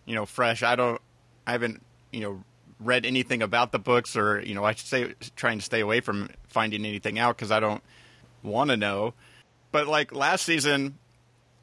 you 0.06 0.14
know, 0.14 0.24
fresh. 0.24 0.62
I 0.62 0.74
don't, 0.76 1.00
I 1.46 1.52
haven't, 1.52 1.82
you 2.10 2.20
know, 2.20 2.42
read 2.80 3.06
anything 3.06 3.42
about 3.42 3.72
the 3.72 3.78
books, 3.78 4.16
or 4.16 4.40
you 4.40 4.54
know, 4.54 4.64
I 4.64 4.74
should 4.74 4.86
say 4.86 5.14
trying 5.34 5.58
to 5.58 5.64
stay 5.64 5.80
away 5.80 6.00
from 6.00 6.30
finding 6.48 6.84
anything 6.84 7.18
out 7.18 7.36
because 7.36 7.50
I 7.50 7.60
don't 7.60 7.82
want 8.42 8.70
to 8.70 8.76
know. 8.76 9.14
But 9.72 9.86
like 9.86 10.14
last 10.14 10.44
season, 10.44 10.98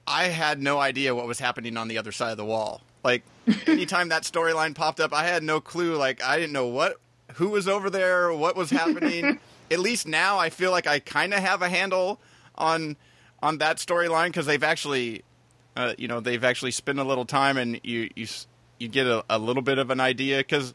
I 0.08 0.26
had 0.26 0.62
no 0.62 0.80
idea 0.80 1.16
what 1.16 1.28
was 1.28 1.40
happening 1.40 1.78
on 1.78 1.88
the 1.88 1.98
other 1.98 2.12
side 2.12 2.32
of 2.32 2.38
the 2.38 2.46
wall. 2.46 2.82
Like 3.04 3.24
anytime 3.68 4.10
that 4.10 4.24
storyline 4.24 4.76
popped 4.76 5.00
up, 5.00 5.14
I 5.14 5.26
had 5.26 5.44
no 5.44 5.60
clue. 5.62 5.96
Like 5.96 6.24
I 6.24 6.38
didn't 6.38 6.54
know 6.54 6.68
what, 6.68 6.98
who 7.36 7.50
was 7.50 7.68
over 7.68 7.90
there, 7.90 8.34
what 8.34 8.56
was 8.56 8.70
happening. 8.70 9.40
At 9.72 9.80
least 9.80 10.08
now, 10.08 10.38
I 10.38 10.50
feel 10.50 10.72
like 10.72 10.88
I 10.88 11.00
kind 11.00 11.34
of 11.34 11.40
have 11.40 11.62
a 11.62 11.70
handle 11.70 12.20
on 12.56 12.96
on 13.42 13.58
that 13.58 13.78
storyline 13.78 14.28
because 14.28 14.46
they've 14.46 14.64
actually, 14.64 15.24
uh, 15.76 15.94
you 15.98 16.08
know, 16.08 16.20
they've 16.20 16.44
actually 16.44 16.72
spent 16.72 17.00
a 17.00 17.04
little 17.04 17.26
time 17.26 17.58
and 17.58 17.80
you 17.84 18.10
you 18.16 18.28
you 18.78 18.88
get 18.88 19.08
a, 19.08 19.24
a 19.30 19.40
little 19.40 19.64
bit 19.64 19.78
of 19.78 19.90
an 19.90 20.00
idea 20.00 20.38
because. 20.38 20.74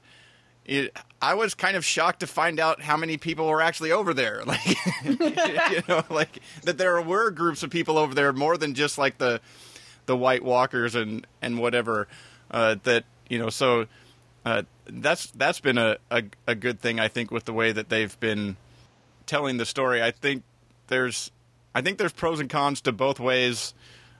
I 1.20 1.34
was 1.34 1.54
kind 1.54 1.76
of 1.76 1.84
shocked 1.84 2.20
to 2.20 2.26
find 2.26 2.60
out 2.60 2.82
how 2.82 2.96
many 2.96 3.16
people 3.16 3.46
were 3.46 3.62
actually 3.62 3.92
over 3.92 4.12
there. 4.12 4.42
Like, 4.46 4.66
you 5.04 5.82
know, 5.88 6.04
like 6.10 6.40
that 6.64 6.78
there 6.78 7.00
were 7.00 7.30
groups 7.30 7.62
of 7.62 7.70
people 7.70 7.98
over 7.98 8.14
there 8.14 8.32
more 8.32 8.56
than 8.56 8.74
just 8.74 8.98
like 8.98 9.18
the 9.18 9.40
the 10.06 10.16
White 10.16 10.44
Walkers 10.44 10.94
and 10.94 11.26
and 11.40 11.58
whatever. 11.58 12.08
Uh, 12.50 12.76
that 12.84 13.04
you 13.28 13.38
know, 13.38 13.50
so 13.50 13.86
uh, 14.44 14.62
that's 14.86 15.26
that's 15.32 15.60
been 15.60 15.78
a, 15.78 15.96
a 16.10 16.24
a 16.46 16.54
good 16.54 16.80
thing 16.80 17.00
I 17.00 17.08
think 17.08 17.30
with 17.30 17.44
the 17.44 17.52
way 17.52 17.72
that 17.72 17.88
they've 17.88 18.18
been 18.20 18.56
telling 19.26 19.56
the 19.56 19.66
story. 19.66 20.02
I 20.02 20.10
think 20.10 20.42
there's 20.88 21.30
I 21.74 21.80
think 21.80 21.98
there's 21.98 22.12
pros 22.12 22.40
and 22.40 22.50
cons 22.50 22.80
to 22.82 22.92
both 22.92 23.20
ways. 23.20 23.74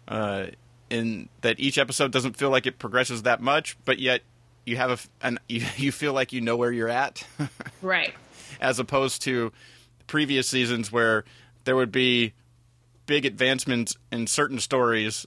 Uh, 0.07 0.47
in 0.91 1.29
that 1.43 1.61
each 1.61 1.77
episode 1.77 2.13
doesn't 2.13 2.35
feel 2.35 2.49
like 2.49 2.67
it 2.67 2.79
progresses 2.79 3.23
that 3.25 3.43
much, 3.43 3.77
but 3.85 3.99
yet 3.99 4.23
you 4.69 4.77
have 4.77 4.91
a 5.23 5.27
an 5.27 5.39
you, 5.49 5.65
you 5.77 5.91
feel 5.93 6.13
like 6.13 6.33
you 6.33 6.41
know 6.41 6.57
where 6.57 6.71
you're 6.73 6.89
at, 6.89 7.25
Right. 7.83 8.15
as 8.61 8.79
opposed 8.79 9.23
to 9.23 9.53
previous 10.07 10.49
seasons 10.49 10.93
where 10.93 11.25
there 11.65 11.77
would 11.77 11.93
be 11.93 12.33
big 13.07 13.25
advancements 13.25 13.97
in 14.13 14.27
certain 14.27 14.59
stories, 14.59 15.27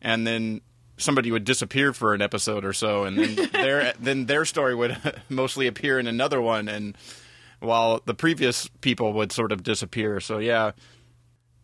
and 0.00 0.26
then 0.26 0.60
somebody 0.98 1.32
would 1.32 1.44
disappear 1.44 1.92
for 1.92 2.14
an 2.14 2.22
episode 2.22 2.64
or 2.64 2.72
so, 2.72 3.04
and 3.04 3.18
then 3.18 3.48
their 3.52 3.92
then 3.98 4.26
their 4.26 4.44
story 4.44 4.74
would 4.74 4.96
mostly 5.28 5.66
appear 5.66 5.98
in 5.98 6.06
another 6.06 6.40
one, 6.40 6.68
and 6.68 6.96
while 7.60 8.00
the 8.04 8.14
previous 8.14 8.68
people 8.80 9.12
would 9.14 9.32
sort 9.32 9.52
of 9.52 9.62
disappear. 9.62 10.20
So 10.20 10.38
yeah, 10.38 10.72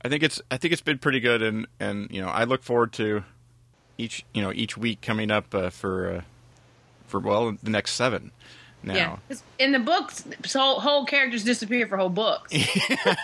I 0.05 0.09
think 0.09 0.23
it's 0.23 0.41
I 0.51 0.57
think 0.57 0.73
it's 0.73 0.83
been 0.83 0.99
pretty 0.99 1.21
good, 1.21 1.43
and 1.43 1.67
and 1.81 2.11
you 2.11 2.21
know 2.23 2.29
I 2.29 2.45
look 2.45 2.63
forward 2.63 2.93
to 2.95 3.25
each 3.99 4.25
you 4.33 4.43
know 4.43 4.53
each 4.53 4.77
week 4.77 5.01
coming 5.01 5.31
up 5.31 5.55
uh, 5.55 5.71
for 5.71 6.11
uh, 6.17 6.21
for 7.09 7.19
well 7.21 7.57
the 7.63 7.71
next 7.71 7.93
seven. 7.95 8.31
Now, 8.83 8.95
Yeah, 8.95 9.17
'Cause 9.29 9.43
in 9.59 9.73
the 9.73 9.81
books, 9.81 10.25
so 10.45 10.79
whole 10.79 11.05
characters 11.05 11.43
disappear 11.43 11.87
for 11.89 11.97
whole 11.97 12.09
books. 12.11 12.53
You 12.55 12.87
know 12.97 13.15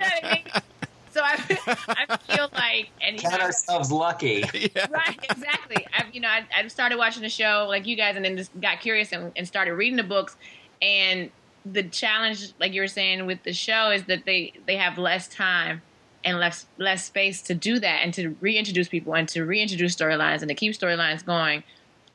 I 0.00 0.30
mean? 0.34 0.62
So 1.10 1.22
I, 1.24 2.06
I 2.08 2.16
feel 2.18 2.48
like, 2.52 2.90
and 3.00 3.16
you 3.16 3.22
Count 3.22 3.38
know, 3.38 3.46
ourselves 3.46 3.90
lucky. 3.90 4.42
right, 4.90 5.18
exactly. 5.30 5.84
I've 5.96 6.14
you 6.14 6.20
know 6.20 6.28
I, 6.28 6.44
I 6.56 6.68
started 6.68 6.98
watching 6.98 7.22
the 7.22 7.28
show 7.30 7.66
like 7.68 7.86
you 7.86 7.96
guys, 7.96 8.14
and 8.16 8.24
then 8.24 8.36
just 8.36 8.50
got 8.60 8.80
curious 8.80 9.10
and, 9.12 9.32
and 9.34 9.46
started 9.48 9.72
reading 9.74 9.96
the 9.96 10.02
books. 10.04 10.36
And 10.82 11.30
the 11.64 11.82
challenge, 11.82 12.52
like 12.60 12.72
you 12.72 12.82
were 12.82 12.86
saying 12.88 13.26
with 13.26 13.42
the 13.42 13.52
show, 13.52 13.90
is 13.90 14.04
that 14.04 14.26
they 14.26 14.52
they 14.66 14.76
have 14.76 14.96
less 14.98 15.26
time 15.26 15.82
and 16.24 16.38
less 16.38 16.66
less 16.76 17.04
space 17.06 17.40
to 17.42 17.54
do 17.54 17.78
that 17.80 18.00
and 18.04 18.12
to 18.14 18.36
reintroduce 18.40 18.86
people 18.88 19.14
and 19.14 19.28
to 19.30 19.44
reintroduce 19.44 19.96
storylines 19.96 20.40
and 20.40 20.48
to 20.50 20.54
keep 20.54 20.72
storylines 20.74 21.24
going 21.24 21.64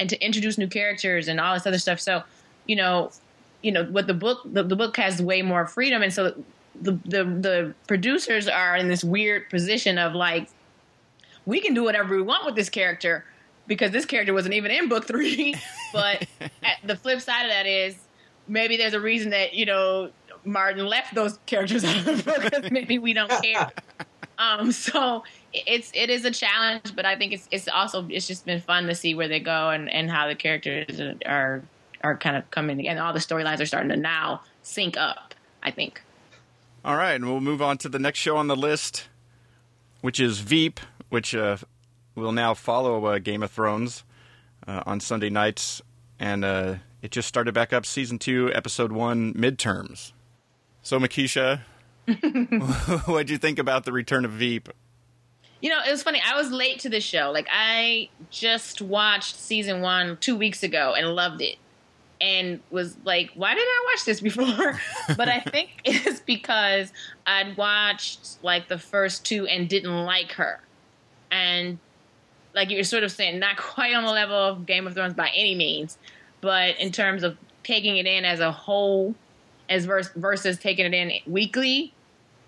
and 0.04 0.10
to 0.10 0.22
introduce 0.22 0.58
new 0.58 0.68
characters 0.68 1.30
and 1.30 1.40
all 1.40 1.54
this 1.54 1.66
other 1.66 1.78
stuff. 1.78 1.98
So, 1.98 2.24
you 2.68 2.76
know, 2.76 3.10
you 3.62 3.72
know 3.72 3.86
what 3.86 4.06
the 4.06 4.14
book 4.14 4.42
the, 4.44 4.62
the 4.62 4.76
book 4.76 4.98
has 4.98 5.22
way 5.22 5.42
more 5.42 5.66
freedom, 5.66 6.04
and 6.04 6.12
so 6.12 6.36
the 6.80 6.92
the 7.06 7.24
the 7.24 7.74
producers 7.88 8.50
are 8.50 8.76
in 8.76 8.90
this 8.90 9.02
weird 9.02 9.50
position 9.50 9.98
of 9.98 10.14
like 10.14 10.50
we 11.46 11.62
can 11.62 11.74
do 11.74 11.84
whatever 11.84 12.18
we 12.18 12.22
want 12.22 12.46
with 12.46 12.56
this 12.56 12.70
character 12.70 13.24
because 13.66 13.92
this 13.92 14.04
character 14.04 14.34
wasn't 14.34 14.54
even 14.54 14.72
in 14.72 14.90
book 14.90 15.08
three. 15.08 15.56
but 15.94 16.28
the 16.84 16.98
flip 16.98 17.22
side 17.22 17.44
of 17.46 17.52
that 17.52 17.66
is 17.66 17.96
maybe 18.50 18.76
there's 18.76 18.94
a 18.94 19.00
reason 19.00 19.30
that 19.30 19.54
you 19.54 19.66
know 19.66 20.12
Martin 20.44 20.86
left 20.86 21.16
those 21.16 21.40
characters 21.46 21.86
out 21.86 21.96
of 21.96 22.06
the 22.06 22.24
book 22.24 22.44
because 22.44 22.70
maybe 22.70 23.00
we 23.00 23.14
don't 23.14 23.32
care. 23.42 23.72
um, 24.38 24.74
so 24.74 25.24
it's 25.54 25.92
it 25.94 26.10
is 26.10 26.26
a 26.26 26.32
challenge, 26.32 26.96
but 26.96 27.06
I 27.06 27.16
think 27.16 27.34
it's 27.34 27.48
it's 27.52 27.68
also 27.68 28.06
it's 28.10 28.28
just 28.28 28.46
been 28.46 28.60
fun 28.60 28.88
to 28.88 28.96
see 28.96 29.16
where 29.16 29.28
they 29.28 29.40
go 29.40 29.70
and 29.70 29.90
and 29.90 30.10
how 30.10 30.28
the 30.28 30.36
characters 30.36 31.00
are 31.26 31.64
are 32.04 32.18
kind 32.18 32.36
of 32.36 32.50
coming 32.52 32.88
and 32.88 33.00
all 33.00 33.14
the 33.14 33.20
storylines 33.20 33.62
are 33.62 33.66
starting 33.66 33.90
to 33.90 33.96
now 33.96 34.42
sync 34.62 34.98
up. 34.98 35.34
I 35.62 35.72
think. 35.72 36.02
All 36.84 36.98
right, 36.98 37.14
and 37.14 37.26
we'll 37.26 37.40
move 37.40 37.62
on 37.62 37.78
to 37.80 37.90
the 37.90 38.00
next 38.00 38.20
show 38.20 38.36
on 38.36 38.48
the 38.48 38.58
list, 38.58 39.08
which 40.02 40.20
is 40.20 40.40
Veep, 40.40 40.82
which 41.08 41.34
uh, 41.34 41.58
will 42.16 42.34
now 42.34 42.54
follow 42.54 43.06
uh, 43.06 43.20
Game 43.20 43.42
of 43.42 43.52
Thrones 43.52 44.04
uh, 44.68 44.84
on 44.86 45.00
Sunday 45.00 45.30
nights, 45.30 45.82
and 46.20 46.44
uh, 46.44 46.76
it 47.02 47.12
just 47.12 47.30
started 47.30 47.54
back 47.54 47.72
up 47.72 47.86
season 47.86 48.20
two, 48.20 48.52
episode 48.54 48.92
one, 48.92 49.34
midterms. 49.34 50.12
So, 50.82 51.00
Mekeisha, 51.00 51.62
what 53.06 53.28
do 53.28 53.34
you 53.34 53.40
think 53.40 53.60
about 53.60 53.86
the 53.86 53.94
return 53.94 54.26
of 54.26 54.32
Veep? 54.32 54.68
You 55.64 55.70
know, 55.70 55.80
it 55.88 55.90
was 55.90 56.04
funny. 56.04 56.22
I 56.22 56.36
was 56.36 56.52
late 56.52 56.80
to 56.80 56.90
the 56.90 57.00
show. 57.00 57.32
Like 57.32 57.48
I 57.50 58.10
just 58.30 58.82
watched 58.82 59.38
season 59.38 59.80
one 59.80 60.18
two 60.18 60.36
weeks 60.36 60.62
ago 60.62 60.94
and 60.94 61.16
loved 61.16 61.42
it, 61.42 61.56
and 62.20 62.60
was 62.70 62.98
like, 63.06 63.32
"Why 63.34 63.56
did 63.56 63.64
I 63.64 63.86
watch 63.90 64.04
this 64.04 64.20
before?" 64.20 64.78
but 65.16 65.30
I 65.30 65.40
think 65.40 65.70
it's 65.86 66.20
because 66.20 66.92
I'd 67.26 67.56
watched 67.56 68.44
like 68.44 68.68
the 68.68 68.78
first 68.78 69.26
two 69.26 69.48
and 69.48 69.70
didn't 69.70 70.04
like 70.04 70.34
her, 70.34 70.60
and 71.32 71.80
like 72.54 72.70
you're 72.70 72.84
sort 72.84 73.04
of 73.06 73.12
saying, 73.14 73.40
not 73.40 73.56
quite 73.58 73.96
on 73.96 74.04
the 74.04 74.12
level 74.12 74.36
of 74.36 74.66
Game 74.66 74.86
of 74.86 74.96
Thrones 74.96 75.14
by 75.14 75.32
any 75.34 75.56
means, 75.56 75.98
but 76.42 76.78
in 76.78 76.92
terms 76.92 77.24
of 77.24 77.38
taking 77.64 77.96
it 77.96 78.06
in 78.06 78.26
as 78.26 78.42
a 78.42 78.52
whole, 78.52 79.16
as 79.70 79.86
vers- 79.86 80.12
versus 80.18 80.58
taking 80.58 80.86
it 80.86 80.94
in 80.94 81.14
weekly, 81.26 81.94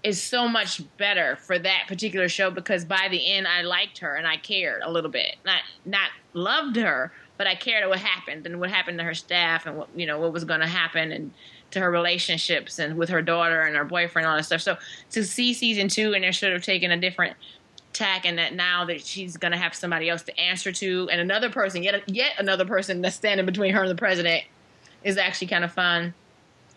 is 0.05 0.21
so 0.21 0.47
much 0.47 0.81
better 0.97 1.35
for 1.35 1.57
that 1.57 1.85
particular 1.87 2.29
show 2.29 2.51
because 2.51 2.85
by 2.85 3.07
the 3.09 3.33
end 3.33 3.47
I 3.47 3.63
liked 3.63 3.97
her 3.97 4.15
and 4.15 4.27
I 4.27 4.37
cared 4.37 4.83
a 4.83 4.91
little 4.91 5.09
bit. 5.09 5.35
Not 5.43 5.61
not 5.83 6.11
loved 6.33 6.75
her, 6.75 7.11
but 7.37 7.47
I 7.47 7.55
cared 7.55 7.89
what 7.89 7.99
happened 7.99 8.45
and 8.45 8.59
what 8.59 8.69
happened 8.69 8.99
to 8.99 9.03
her 9.03 9.15
staff 9.15 9.65
and 9.65 9.77
what 9.77 9.89
you 9.95 10.05
know 10.05 10.19
what 10.19 10.31
was 10.31 10.43
going 10.43 10.59
to 10.59 10.67
happen 10.67 11.11
and 11.11 11.31
to 11.71 11.79
her 11.79 11.89
relationships 11.89 12.77
and 12.77 12.97
with 12.97 13.09
her 13.09 13.23
daughter 13.23 13.61
and 13.61 13.75
her 13.75 13.83
boyfriend 13.83 14.25
and 14.25 14.31
all 14.31 14.37
that 14.37 14.43
stuff. 14.43 14.61
So 14.61 14.77
to 15.11 15.23
see 15.23 15.55
season 15.55 15.87
two 15.87 16.13
and 16.13 16.23
they're 16.23 16.31
sort 16.31 16.53
of 16.53 16.63
taking 16.63 16.91
a 16.91 16.97
different 16.97 17.35
tack 17.91 18.25
and 18.25 18.37
that 18.37 18.53
now 18.53 18.85
that 18.85 19.03
she's 19.03 19.37
going 19.37 19.53
to 19.53 19.57
have 19.57 19.73
somebody 19.73 20.07
else 20.07 20.21
to 20.21 20.39
answer 20.39 20.71
to 20.71 21.09
and 21.11 21.19
another 21.19 21.49
person 21.49 21.81
yet 21.81 22.07
yet 22.07 22.33
another 22.37 22.65
person 22.65 23.01
that's 23.01 23.15
standing 23.15 23.45
between 23.45 23.73
her 23.73 23.81
and 23.81 23.89
the 23.89 23.95
president 23.95 24.43
is 25.03 25.17
actually 25.17 25.47
kind 25.47 25.63
of 25.63 25.71
fun. 25.71 26.13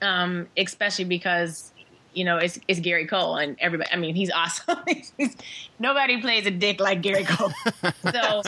Um, 0.01 0.47
especially 0.57 1.07
because 1.07 1.73
you 2.15 2.25
know, 2.25 2.37
it's 2.39 2.59
it's 2.69 2.81
Gary 2.81 3.07
Cole 3.07 3.37
and 3.37 3.57
everybody. 3.61 3.91
I 3.93 3.97
mean, 3.97 4.15
he's 4.15 4.31
awesome. 4.31 4.79
He's- 4.87 5.37
nobody 5.79 6.21
plays 6.21 6.47
a 6.47 6.51
dick 6.51 6.81
like 6.81 7.03
Gary 7.03 7.25
Cole. 7.25 7.53
so, 8.13 8.43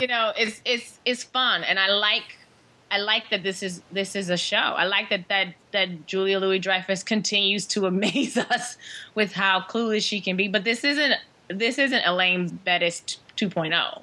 you 0.00 0.06
know, 0.06 0.32
it's 0.36 0.60
it's 0.64 0.98
it's 1.04 1.24
fun, 1.24 1.64
and 1.64 1.78
I 1.78 1.88
like 1.88 2.36
I 2.90 2.98
like 2.98 3.30
that 3.30 3.42
this 3.42 3.62
is 3.62 3.82
this 3.92 4.16
is 4.16 4.30
a 4.30 4.36
show. 4.36 4.56
I 4.56 4.84
like 4.84 5.10
that 5.10 5.28
that 5.28 5.54
that 5.72 6.06
Julia 6.06 6.38
Louis 6.38 6.58
Dreyfus 6.58 7.02
continues 7.02 7.66
to 7.68 7.86
amaze 7.92 8.36
us 8.36 8.76
with 9.14 9.32
how 9.32 9.60
clueless 9.60 10.02
she 10.06 10.20
can 10.20 10.36
be. 10.36 10.48
But 10.48 10.64
this 10.64 10.84
isn't 10.84 11.14
this 11.48 11.78
isn't 11.78 12.02
Elaine 12.04 12.48
Benes 12.64 13.00
t- 13.00 13.46
2.0. 13.48 14.02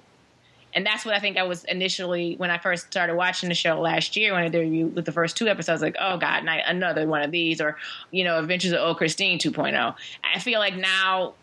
And 0.77 0.85
that's 0.85 1.05
what 1.05 1.15
I 1.15 1.19
think 1.19 1.37
I 1.37 1.43
was 1.43 1.63
initially 1.63 2.35
when 2.35 2.51
I 2.51 2.59
first 2.59 2.85
started 2.85 3.15
watching 3.15 3.49
the 3.49 3.55
show 3.55 3.81
last 3.81 4.15
year 4.15 4.33
when 4.33 4.43
I 4.43 4.49
debuted 4.51 4.93
with 4.93 5.05
the 5.05 5.11
first 5.11 5.35
two 5.35 5.47
episodes, 5.47 5.81
like, 5.81 5.95
oh 5.99 6.17
God, 6.17 6.43
not 6.43 6.59
another 6.67 7.07
one 7.07 7.23
of 7.23 7.31
these, 7.31 7.59
or 7.59 7.77
you 8.11 8.23
know, 8.23 8.37
Adventures 8.37 8.73
of 8.73 8.81
Old 8.81 8.97
Christine 8.97 9.39
2.0. 9.39 9.95
I 10.35 10.37
feel 10.37 10.59
like 10.59 10.75
now, 10.75 11.33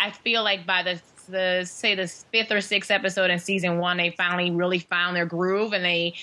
I 0.00 0.10
feel 0.10 0.42
like 0.42 0.66
by 0.66 0.82
the 0.82 1.00
the 1.28 1.64
say 1.64 1.94
the 1.94 2.08
fifth 2.08 2.50
or 2.50 2.60
sixth 2.60 2.90
episode 2.90 3.30
in 3.30 3.38
season 3.38 3.78
one, 3.78 3.98
they 3.98 4.10
finally 4.10 4.50
really 4.50 4.80
found 4.80 5.14
their 5.14 5.26
groove 5.26 5.72
and 5.72 5.84
they 5.84 6.14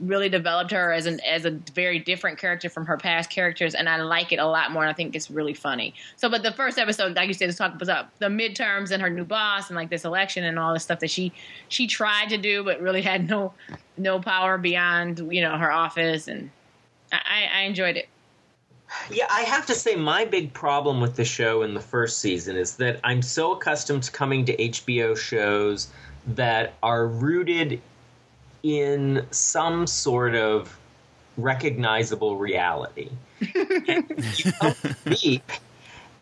really 0.00 0.28
developed 0.28 0.70
her 0.70 0.92
as 0.92 1.06
an 1.06 1.20
as 1.20 1.44
a 1.44 1.50
very 1.50 1.98
different 1.98 2.38
character 2.38 2.68
from 2.68 2.86
her 2.86 2.96
past 2.96 3.30
characters, 3.30 3.74
and 3.74 3.88
I 3.88 4.00
like 4.02 4.32
it 4.32 4.38
a 4.38 4.46
lot 4.46 4.70
more. 4.70 4.82
And 4.82 4.90
I 4.90 4.92
think 4.92 5.14
it's 5.16 5.30
really 5.30 5.54
funny. 5.54 5.94
So, 6.16 6.28
but 6.28 6.42
the 6.42 6.52
first 6.52 6.78
episode, 6.78 7.16
like 7.16 7.28
you 7.28 7.34
said, 7.34 7.48
is 7.48 7.56
talking 7.56 7.80
about 7.80 8.16
the 8.18 8.26
midterms 8.26 8.90
and 8.90 9.02
her 9.02 9.10
new 9.10 9.24
boss 9.24 9.68
and 9.68 9.76
like 9.76 9.90
this 9.90 10.04
election 10.04 10.44
and 10.44 10.58
all 10.58 10.72
this 10.72 10.82
stuff 10.82 11.00
that 11.00 11.10
she 11.10 11.32
she 11.68 11.86
tried 11.86 12.28
to 12.30 12.38
do, 12.38 12.62
but 12.64 12.80
really 12.80 13.02
had 13.02 13.28
no 13.28 13.52
no 13.96 14.20
power 14.20 14.58
beyond 14.58 15.32
you 15.32 15.40
know 15.40 15.56
her 15.56 15.72
office, 15.72 16.28
and 16.28 16.50
I, 17.12 17.48
I 17.54 17.60
enjoyed 17.62 17.96
it. 17.96 18.08
Yeah, 19.10 19.26
I 19.30 19.42
have 19.42 19.66
to 19.66 19.74
say, 19.74 19.96
my 19.96 20.24
big 20.24 20.52
problem 20.54 21.00
with 21.00 21.16
the 21.16 21.24
show 21.24 21.62
in 21.62 21.74
the 21.74 21.80
first 21.80 22.20
season 22.20 22.56
is 22.56 22.76
that 22.76 23.00
I'm 23.04 23.20
so 23.20 23.52
accustomed 23.52 24.04
to 24.04 24.10
coming 24.10 24.46
to 24.46 24.56
HBO 24.56 25.16
shows 25.16 25.88
that 26.28 26.74
are 26.82 27.06
rooted 27.06 27.82
in 28.62 29.26
some 29.30 29.86
sort 29.86 30.34
of 30.34 30.78
recognizable 31.36 32.36
reality. 32.36 33.10
and 33.54 34.04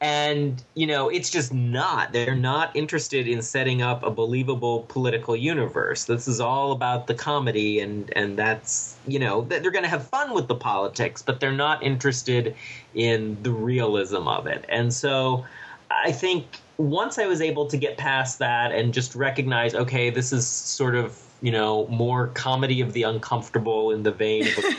and 0.01 0.63
you 0.75 0.87
know 0.87 1.09
it's 1.09 1.31
just 1.31 1.53
not. 1.53 2.13
They're 2.13 2.35
not 2.35 2.75
interested 2.77 3.27
in 3.27 3.41
setting 3.43 3.81
up 3.83 4.03
a 4.03 4.11
believable 4.11 4.85
political 4.89 5.35
universe. 5.35 6.05
This 6.05 6.29
is 6.29 6.41
all 6.41 6.73
about 6.73 7.07
the 7.07 7.15
comedy 7.15 7.81
and 7.81 8.13
and 8.15 8.39
that's 8.39 8.97
you 9.07 9.19
know 9.19 9.43
that 9.43 9.63
they're 9.63 9.71
going 9.71 9.85
to 9.85 9.91
have 9.91 10.07
fun 10.09 10.35
with 10.35 10.49
the 10.49 10.55
politics 10.55 11.23
but 11.23 11.41
they're 11.41 11.53
not 11.53 11.83
interested 11.83 12.55
in 12.95 13.43
the 13.43 13.53
realism 13.53 14.29
of 14.29 14.47
it. 14.47 14.65
And 14.69 14.93
so 14.93 15.45
i 15.89 16.11
think 16.11 16.45
once 16.79 17.17
i 17.17 17.27
was 17.27 17.41
able 17.41 17.67
to 17.67 17.77
get 17.77 17.97
past 17.97 18.41
that 18.41 18.73
and 18.73 18.93
just 18.93 19.15
recognize 19.15 19.73
okay 19.73 20.11
this 20.11 20.33
is 20.33 20.45
sort 20.45 20.97
of 20.97 21.17
you 21.43 21.53
know 21.53 21.87
more 21.89 22.29
comedy 22.29 22.81
of 22.81 22.93
the 22.93 23.03
uncomfortable 23.03 23.91
in 23.91 24.03
the 24.03 24.13
vein 24.13 24.47
of 24.47 24.59
a, 24.59 24.75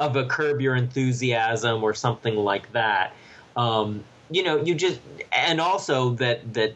of 0.00 0.16
a 0.16 0.26
curb 0.26 0.60
your 0.60 0.76
enthusiasm 0.76 1.82
or 1.82 1.94
something 1.94 2.36
like 2.36 2.70
that. 2.72 3.12
Um, 3.56 4.04
you 4.30 4.42
know 4.42 4.62
you 4.62 4.74
just 4.74 5.00
and 5.32 5.60
also 5.60 6.10
that 6.10 6.54
that 6.54 6.74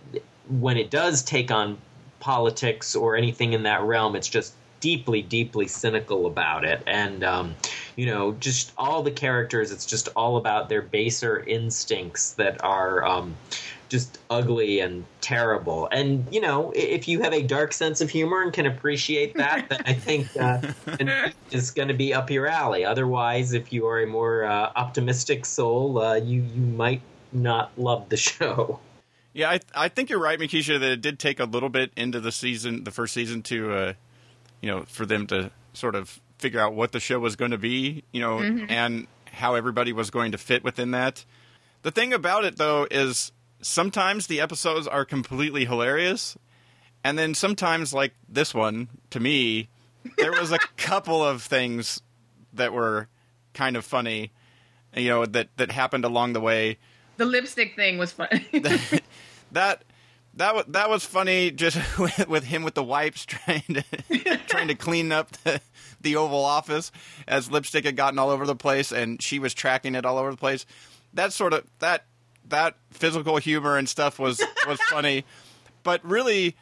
when 0.48 0.76
it 0.76 0.90
does 0.90 1.22
take 1.22 1.50
on 1.50 1.78
politics 2.20 2.94
or 2.94 3.16
anything 3.16 3.52
in 3.52 3.62
that 3.62 3.82
realm 3.82 4.14
it's 4.14 4.28
just 4.28 4.54
deeply 4.80 5.20
deeply 5.20 5.68
cynical 5.68 6.26
about 6.26 6.64
it. 6.64 6.82
And 6.86 7.22
um, 7.22 7.54
you 7.96 8.06
know 8.06 8.32
just 8.32 8.72
all 8.78 9.02
the 9.02 9.10
characters 9.10 9.70
it's 9.70 9.86
just 9.86 10.08
all 10.16 10.36
about 10.36 10.68
their 10.68 10.82
baser 10.82 11.40
instincts 11.40 12.32
that 12.34 12.62
are 12.64 13.04
um, 13.04 13.36
just 13.90 14.18
ugly 14.30 14.80
and 14.80 15.04
terrible. 15.20 15.88
And 15.92 16.26
you 16.30 16.40
know 16.40 16.72
if 16.74 17.06
you 17.08 17.20
have 17.20 17.34
a 17.34 17.42
dark 17.42 17.74
sense 17.74 18.00
of 18.00 18.08
humor 18.08 18.42
and 18.42 18.52
can 18.52 18.64
appreciate 18.64 19.34
that 19.34 19.68
then 19.68 19.82
i 19.84 19.92
think 19.92 20.28
uh, 20.38 20.60
is 21.50 21.70
going 21.70 21.88
to 21.88 21.94
be 21.94 22.14
up 22.14 22.30
your 22.30 22.46
alley. 22.46 22.84
Otherwise 22.84 23.52
if 23.52 23.72
you 23.72 23.86
are 23.86 24.00
a 24.00 24.06
more 24.06 24.44
uh, 24.44 24.72
optimistic 24.74 25.44
soul 25.44 26.00
uh, 26.00 26.14
you 26.14 26.40
you 26.42 26.62
might 26.62 27.02
not 27.32 27.70
love 27.76 28.08
the 28.08 28.16
show. 28.16 28.80
Yeah, 29.32 29.50
I 29.50 29.60
I 29.74 29.88
think 29.88 30.10
you're 30.10 30.20
right, 30.20 30.38
Mekeisha, 30.38 30.80
that 30.80 30.90
it 30.90 31.00
did 31.00 31.18
take 31.18 31.38
a 31.38 31.44
little 31.44 31.68
bit 31.68 31.92
into 31.96 32.20
the 32.20 32.32
season, 32.32 32.84
the 32.84 32.90
first 32.90 33.14
season, 33.14 33.42
to 33.44 33.72
uh, 33.72 33.92
you 34.60 34.70
know, 34.70 34.82
for 34.88 35.06
them 35.06 35.26
to 35.28 35.50
sort 35.72 35.94
of 35.94 36.20
figure 36.38 36.60
out 36.60 36.74
what 36.74 36.92
the 36.92 37.00
show 37.00 37.18
was 37.18 37.36
going 37.36 37.50
to 37.50 37.58
be, 37.58 38.02
you 38.12 38.20
know, 38.20 38.40
and 38.40 39.06
how 39.32 39.54
everybody 39.54 39.92
was 39.92 40.10
going 40.10 40.32
to 40.32 40.38
fit 40.38 40.64
within 40.64 40.90
that. 40.90 41.24
The 41.82 41.90
thing 41.90 42.12
about 42.12 42.44
it, 42.44 42.56
though, 42.56 42.86
is 42.90 43.32
sometimes 43.62 44.26
the 44.26 44.40
episodes 44.40 44.86
are 44.86 45.04
completely 45.04 45.64
hilarious, 45.64 46.36
and 47.04 47.18
then 47.18 47.34
sometimes, 47.34 47.92
like 47.94 48.14
this 48.28 48.54
one, 48.54 48.88
to 49.10 49.20
me, 49.20 49.68
there 50.18 50.32
was 50.32 50.52
a 50.52 50.58
couple 50.76 51.24
of 51.24 51.42
things 51.42 52.02
that 52.52 52.72
were 52.72 53.08
kind 53.54 53.76
of 53.76 53.84
funny, 53.84 54.32
you 54.94 55.08
know, 55.08 55.26
that 55.26 55.48
that 55.56 55.72
happened 55.72 56.04
along 56.04 56.32
the 56.32 56.40
way. 56.40 56.78
The 57.16 57.24
lipstick 57.26 57.76
thing 57.76 57.98
was 57.98 58.12
funny. 58.12 58.46
that 59.52 59.84
that 60.34 60.54
was 60.54 60.64
that 60.68 60.88
was 60.88 61.04
funny 61.04 61.50
just 61.50 61.76
with, 61.98 62.28
with 62.28 62.44
him 62.44 62.62
with 62.62 62.74
the 62.74 62.84
wipes 62.84 63.24
trying 63.26 63.62
to 63.68 63.84
trying 64.46 64.68
to 64.68 64.74
clean 64.74 65.12
up 65.12 65.30
the, 65.44 65.60
the 66.00 66.16
Oval 66.16 66.44
Office 66.44 66.92
as 67.26 67.50
lipstick 67.50 67.84
had 67.84 67.96
gotten 67.96 68.18
all 68.18 68.30
over 68.30 68.46
the 68.46 68.56
place 68.56 68.92
and 68.92 69.20
she 69.20 69.38
was 69.38 69.54
tracking 69.54 69.94
it 69.94 70.04
all 70.04 70.18
over 70.18 70.30
the 70.30 70.36
place. 70.36 70.66
That 71.12 71.32
sort 71.32 71.52
of 71.52 71.64
that 71.80 72.04
that 72.50 72.76
physical 72.90 73.36
humor 73.38 73.76
and 73.76 73.88
stuff 73.88 74.18
was 74.18 74.42
was 74.66 74.80
funny, 74.90 75.24
but 75.82 76.04
really 76.04 76.56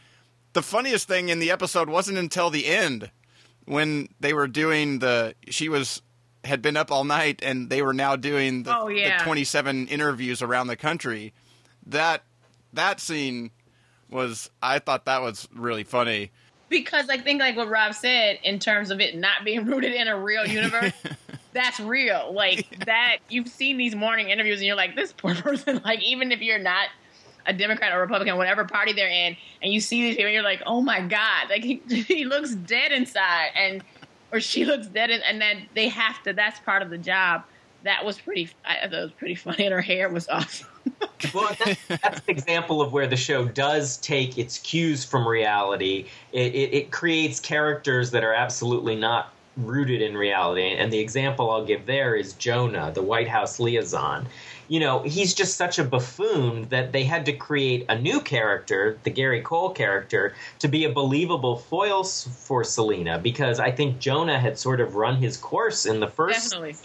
the 0.55 0.63
funniest 0.63 1.07
thing 1.09 1.29
in 1.29 1.39
the 1.41 1.51
episode 1.51 1.89
wasn't 1.89 2.17
until 2.19 2.51
the 2.51 2.67
end 2.67 3.11
when 3.67 4.09
they 4.21 4.33
were 4.33 4.49
doing 4.49 4.99
the 5.01 5.35
she 5.51 5.69
was 5.69 6.01
had 6.45 6.63
been 6.63 6.77
up 6.77 6.91
all 6.91 7.05
night 7.05 7.41
and 7.43 7.69
they 7.69 7.83
were 7.83 7.93
now 7.93 8.17
doing 8.17 8.63
the, 8.63 8.75
Oh, 8.75 8.89
yeah. 8.89 9.19
the 9.19 9.25
27 9.25 9.89
interviews 9.89 10.41
around 10.41 10.69
the 10.69 10.77
country. 10.77 11.35
That 11.87 12.23
that 12.73 13.01
scene 13.01 13.51
was 14.11 14.49
i 14.63 14.79
thought 14.79 15.05
that 15.05 15.21
was 15.21 15.49
really 15.55 15.85
funny. 15.85 16.31
Because 16.71 17.09
I 17.09 17.17
think 17.19 17.41
like 17.41 17.57
what 17.57 17.69
Rob 17.69 17.95
said 17.95 18.39
in 18.43 18.59
terms 18.59 18.91
of 18.91 19.01
it 19.01 19.17
not 19.17 19.45
being 19.45 19.65
rooted 19.67 19.93
in 19.95 20.07
a 20.09 20.19
real 20.19 20.47
universe, 20.47 20.93
that's 21.59 21.81
real. 21.81 22.33
Like 22.33 22.85
that 22.87 23.19
you've 23.29 23.49
seen 23.49 23.77
these 23.77 23.95
morning 23.95 24.31
interviews 24.31 24.59
and 24.61 24.67
you're 24.67 24.77
like, 24.77 24.95
this 24.95 25.13
poor 25.13 25.35
person, 25.37 25.81
like 25.85 26.03
even 26.03 26.33
if 26.33 26.41
you're 26.41 26.59
not 26.59 26.89
a 27.47 27.53
Democrat 27.53 27.93
or 27.93 28.01
Republican, 28.01 28.37
whatever 28.37 28.65
party 28.65 28.93
they're 28.93 29.09
in, 29.09 29.37
and 29.63 29.73
you 29.73 29.81
see 29.81 30.03
these 30.03 30.17
people, 30.17 30.31
you're 30.31 30.43
like, 30.43 30.63
oh 30.67 30.81
my 30.81 31.01
god, 31.01 31.49
like 31.49 31.65
he, 31.65 31.83
he 31.87 32.25
looks 32.25 32.55
dead 32.55 32.93
inside, 32.93 33.51
and 33.55 33.83
or 34.33 34.41
she 34.41 34.65
looks 34.65 34.87
dead, 34.87 35.11
in, 35.11 35.23
and 35.23 35.41
then 35.41 35.67
they 35.75 35.89
have 35.89 36.23
to. 36.25 36.33
That's 36.33 36.61
part 36.61 36.83
of 36.83 36.91
the 36.91 36.99
job. 36.99 37.45
That 37.85 38.05
was 38.05 38.19
pretty. 38.19 38.51
I 38.65 38.87
thought 38.89 38.93
it 38.93 39.03
was 39.03 39.13
pretty 39.13 39.35
funny, 39.35 39.65
and 39.65 39.73
her 39.73 39.81
hair 39.81 40.09
was 40.09 40.29
awesome. 40.29 40.67
well, 41.35 41.55
that's, 41.59 41.87
that's 41.87 42.19
an 42.19 42.25
example 42.29 42.83
of 42.83 42.93
where 42.93 43.07
the 43.07 43.17
show 43.17 43.47
does 43.47 43.97
take 43.99 44.37
its 44.37 44.59
cues 44.59 45.05
from 45.05 45.27
reality. 45.27 46.07
It, 46.33 46.55
it, 46.55 46.75
it 46.75 46.91
creates 46.91 47.41
characters 47.41 48.11
that 48.11 48.25
are 48.25 48.35
absolutely 48.35 48.97
not 48.97 49.33
rooted 49.59 50.01
in 50.01 50.17
reality. 50.17 50.75
And 50.77 50.93
the 50.93 50.99
example 50.99 51.51
I'll 51.51 51.65
give 51.65 51.87
there 51.87 52.15
is 52.15 52.33
Jonah, 52.35 52.93
the 52.93 53.03
White 53.03 53.29
House 53.29 53.59
liaison. 53.61 54.27
You 54.69 54.81
know, 54.81 55.03
he's 55.03 55.35
just 55.35 55.57
such 55.57 55.79
a 55.79 55.85
buffoon 55.85 56.69
that 56.69 56.93
they 56.93 57.05
had 57.05 57.25
to 57.27 57.33
create 57.33 57.87
a 57.89 57.99
new 57.99 58.21
character, 58.21 58.99
the 59.03 59.11
Gary 59.11 59.41
Cole 59.41 59.71
character, 59.71 60.35
to 60.59 60.69
be 60.69 60.85
a 60.85 60.91
believable 60.91 61.57
foil 61.57 62.05
for 62.05 62.65
Selina 62.65 63.19
because 63.19 63.59
I 63.61 63.71
think 63.71 63.99
Jonah 63.99 64.39
had 64.39 64.59
sort 64.59 64.81
of 64.81 64.95
run 64.95 65.17
his 65.17 65.37
course 65.37 65.87
in 65.87 66.01
the 66.01 66.07
first 66.07 66.51
Definitely. 66.51 66.77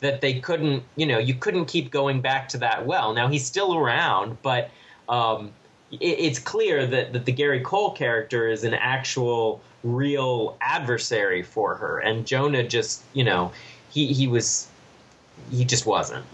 that 0.00 0.20
they 0.22 0.40
couldn't, 0.40 0.82
you 0.96 1.06
know, 1.06 1.18
you 1.18 1.34
couldn't 1.34 1.66
keep 1.66 1.90
going 1.90 2.22
back 2.22 2.48
to 2.50 2.58
that 2.58 2.86
well. 2.86 3.12
Now 3.12 3.28
he's 3.28 3.44
still 3.44 3.76
around, 3.76 4.38
but 4.42 4.70
um, 5.08 5.52
it, 5.90 5.98
it's 6.00 6.38
clear 6.38 6.86
that, 6.86 7.12
that 7.12 7.26
the 7.26 7.32
Gary 7.32 7.60
Cole 7.60 7.92
character 7.92 8.48
is 8.48 8.64
an 8.64 8.74
actual, 8.74 9.60
real 9.82 10.56
adversary 10.60 11.42
for 11.42 11.74
her, 11.76 11.98
and 11.98 12.26
Jonah 12.26 12.66
just, 12.66 13.02
you 13.12 13.24
know, 13.24 13.52
he 13.90 14.12
he 14.12 14.26
was, 14.26 14.68
he 15.50 15.64
just 15.64 15.86
wasn't. 15.86 16.24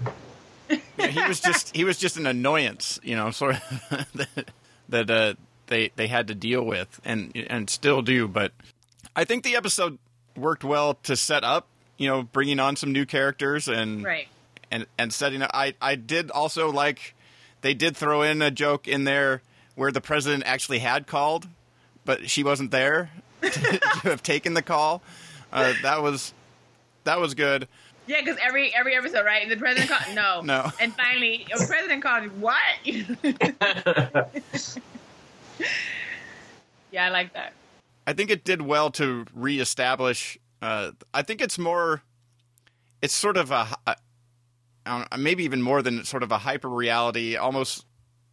Yeah, 0.99 1.09
he 1.09 1.23
was 1.29 1.41
just 1.41 1.75
he 1.77 1.85
was 1.85 1.99
just 1.99 2.17
an 2.17 2.27
annoyance 2.27 2.99
you 3.03 3.15
know 3.17 3.31
sort 3.31 3.57
of 3.57 4.07
that, 4.15 4.51
that 4.89 5.11
uh, 5.11 5.35
they 5.67 5.91
they 5.97 6.07
had 6.07 6.29
to 6.29 6.35
deal 6.35 6.63
with 6.65 7.01
and 7.05 7.37
and 7.51 7.69
still 7.69 8.01
do 8.01 8.27
but 8.27 8.53
i 9.15 9.25
think 9.25 9.45
the 9.45 9.57
episode 9.57 9.99
worked 10.37 10.65
well 10.65 10.95
to 11.03 11.17
set 11.17 11.45
up 11.45 11.67
you 11.99 12.09
know 12.09 12.23
bringing 12.23 12.59
on 12.59 12.77
some 12.77 12.93
new 12.93 13.05
characters 13.05 13.69
and 13.69 14.05
Right. 14.05 14.27
and 14.71 14.87
and 14.97 15.13
setting 15.13 15.43
up. 15.43 15.51
I 15.53 15.75
I 15.83 15.97
did 15.97 16.31
also 16.31 16.73
like 16.73 17.15
they 17.61 17.75
did 17.75 17.95
throw 17.97 18.23
in 18.23 18.41
a 18.41 18.51
joke 18.51 18.89
in 18.89 19.05
there 19.05 19.43
where 19.75 19.93
the 19.93 20.01
president 20.01 20.45
actually 20.47 20.79
had 20.79 21.07
called, 21.07 21.47
but 22.05 22.31
she 22.31 22.43
wasn't 22.43 22.71
there 22.71 23.11
to, 24.03 24.09
have 24.11 24.23
taken 24.23 24.55
the 24.55 24.63
call. 24.63 25.03
Uh, 25.53 25.75
that 25.83 26.03
was 26.03 26.33
that 27.05 27.21
was 27.21 27.35
good. 27.35 27.69
Yeah, 28.07 28.21
because 28.21 28.37
every 28.43 28.75
every 28.75 28.95
episode, 28.97 29.25
right? 29.25 29.49
The 29.49 29.57
president 29.57 29.91
called 29.91 30.15
no, 30.15 30.41
No. 30.45 30.71
and 30.81 30.95
finally, 30.95 31.47
the 31.49 31.65
president 31.67 32.03
called 32.03 32.25
what? 32.41 32.59
yeah, 36.91 37.07
I 37.07 37.09
like 37.09 37.33
that. 37.33 37.53
I 38.07 38.13
think 38.13 38.31
it 38.31 38.45
did 38.45 38.63
well 38.63 38.91
to 38.93 39.25
reestablish. 39.35 40.39
Uh, 40.61 40.93
I 41.13 41.23
think 41.23 41.41
it's 41.41 41.59
more. 41.59 42.03
It's 43.01 43.15
sort 43.15 43.37
of 43.37 43.51
a, 43.51 43.69
a 43.87 43.97
I 44.87 44.99
don't 44.99 45.11
know, 45.11 45.17
maybe 45.19 45.45
even 45.45 45.63
more 45.63 45.83
than 45.83 46.05
sort 46.05 46.23
of 46.23 46.33
a 46.33 46.39
hyper 46.39 46.69
reality, 46.69 47.37
almost 47.37 47.87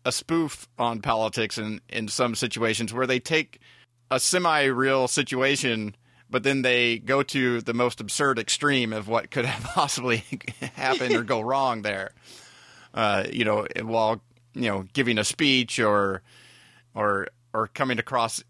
a 0.05 0.11
spoof 0.11 0.67
on 0.77 1.01
politics 1.01 1.57
in 1.57 1.81
in 1.89 2.07
some 2.07 2.35
situations 2.35 2.93
where 2.93 3.07
they 3.07 3.19
take 3.19 3.59
a 4.11 4.19
semi 4.19 4.65
real 4.65 5.07
situation, 5.07 5.95
but 6.29 6.43
then 6.43 6.61
they 6.61 6.99
go 6.99 7.23
to 7.23 7.61
the 7.61 7.73
most 7.73 7.99
absurd 8.01 8.37
extreme 8.37 8.93
of 8.93 9.07
what 9.07 9.31
could 9.31 9.45
have 9.53 9.63
possibly 9.63 10.23
happened 10.75 11.15
or 11.15 11.23
go 11.23 11.41
wrong 11.51 11.81
there. 11.81 12.11
Uh, 12.93 13.23
you 13.31 13.45
know, 13.45 13.65
while 13.81 14.21
you 14.53 14.69
know 14.69 14.85
giving 14.93 15.17
a 15.17 15.23
speech 15.23 15.79
or 15.79 16.21
or 16.93 17.29
or 17.53 17.67
coming 17.67 17.97
across 17.97 18.43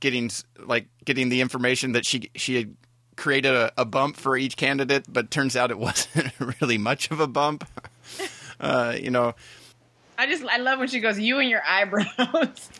getting 0.00 0.30
like 0.58 0.88
getting 1.04 1.28
the 1.28 1.42
information 1.42 1.92
that 1.92 2.06
she 2.06 2.30
she 2.34 2.56
had 2.56 2.74
created 3.16 3.54
a, 3.54 3.70
a 3.76 3.84
bump 3.84 4.16
for 4.16 4.36
each 4.36 4.56
candidate, 4.56 5.04
but 5.08 5.30
turns 5.30 5.54
out 5.54 5.70
it 5.70 5.78
wasn't 5.78 6.32
really 6.60 6.78
much 6.78 7.10
of 7.10 7.20
a 7.20 7.26
bump. 7.28 7.68
Uh, 8.58 8.96
you 8.98 9.10
know, 9.10 9.34
I 10.16 10.26
just 10.26 10.44
I 10.44 10.58
love 10.58 10.78
when 10.78 10.88
she 10.88 11.00
goes, 11.00 11.18
"You 11.18 11.38
and 11.38 11.50
your 11.50 11.62
eyebrows, 11.66 12.70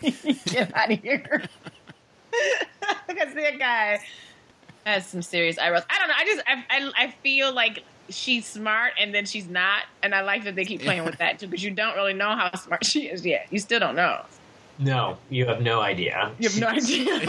get 0.46 0.74
out 0.74 0.92
of 0.92 1.00
here." 1.00 1.42
Because 3.08 3.34
that 3.34 3.58
guy 3.58 4.00
has 4.86 5.06
some 5.06 5.22
serious 5.22 5.58
eyebrows. 5.58 5.82
I 5.90 5.98
don't 5.98 6.08
know. 6.08 6.14
I 6.16 6.24
just 6.24 6.42
I, 6.46 6.64
I 6.70 7.04
I 7.04 7.10
feel 7.22 7.52
like 7.52 7.84
she's 8.08 8.46
smart 8.46 8.92
and 8.98 9.14
then 9.14 9.26
she's 9.26 9.48
not, 9.48 9.82
and 10.02 10.14
I 10.14 10.22
like 10.22 10.44
that 10.44 10.54
they 10.54 10.64
keep 10.64 10.82
playing 10.82 11.04
with 11.04 11.18
that 11.18 11.38
too 11.38 11.46
because 11.46 11.62
you 11.62 11.70
don't 11.70 11.94
really 11.94 12.14
know 12.14 12.34
how 12.34 12.54
smart 12.54 12.84
she 12.84 13.08
is 13.08 13.24
yet. 13.24 13.46
You 13.50 13.58
still 13.58 13.80
don't 13.80 13.96
know. 13.96 14.22
No, 14.78 15.18
you 15.30 15.46
have 15.46 15.62
no 15.62 15.80
idea. 15.80 16.32
You 16.38 16.48
have 16.48 16.60
no 16.60 16.68
idea. 16.68 17.20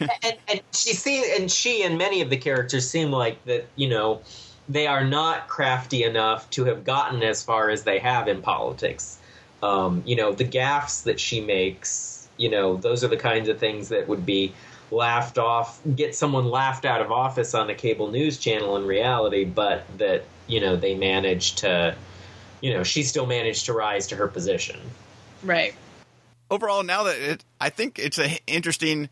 and, 0.22 0.36
and 0.48 0.60
she 0.72 0.92
seem, 0.92 1.24
and 1.38 1.50
she 1.50 1.82
and 1.82 1.96
many 1.96 2.20
of 2.20 2.30
the 2.30 2.36
characters 2.36 2.88
seem 2.88 3.10
like 3.10 3.42
that. 3.44 3.66
You 3.76 3.88
know, 3.88 4.20
they 4.68 4.86
are 4.86 5.04
not 5.04 5.48
crafty 5.48 6.04
enough 6.04 6.50
to 6.50 6.64
have 6.64 6.84
gotten 6.84 7.22
as 7.22 7.42
far 7.42 7.70
as 7.70 7.84
they 7.84 7.98
have 8.00 8.28
in 8.28 8.42
politics. 8.42 9.18
Um, 9.62 10.02
you 10.04 10.16
know, 10.16 10.32
the 10.32 10.44
gaffes 10.44 11.04
that 11.04 11.20
she 11.20 11.40
makes. 11.40 12.09
You 12.40 12.48
know, 12.48 12.76
those 12.76 13.04
are 13.04 13.08
the 13.08 13.18
kinds 13.18 13.50
of 13.50 13.58
things 13.58 13.90
that 13.90 14.08
would 14.08 14.24
be 14.24 14.54
laughed 14.90 15.36
off, 15.38 15.78
get 15.94 16.14
someone 16.14 16.46
laughed 16.46 16.86
out 16.86 17.02
of 17.02 17.12
office 17.12 17.54
on 17.54 17.68
a 17.68 17.74
cable 17.74 18.10
news 18.10 18.38
channel 18.38 18.76
in 18.78 18.86
reality, 18.86 19.44
but 19.44 19.84
that 19.98 20.24
you 20.46 20.58
know 20.58 20.74
they 20.76 20.94
managed 20.94 21.58
to. 21.58 21.94
You 22.62 22.74
know, 22.74 22.82
she 22.82 23.02
still 23.02 23.26
managed 23.26 23.66
to 23.66 23.72
rise 23.72 24.06
to 24.08 24.16
her 24.16 24.28
position. 24.28 24.78
right. 25.42 25.74
overall, 26.50 26.82
now 26.82 27.04
that 27.04 27.16
it, 27.16 27.44
I 27.60 27.70
think 27.70 27.98
it's 27.98 28.18
a 28.18 28.38
interesting. 28.46 29.10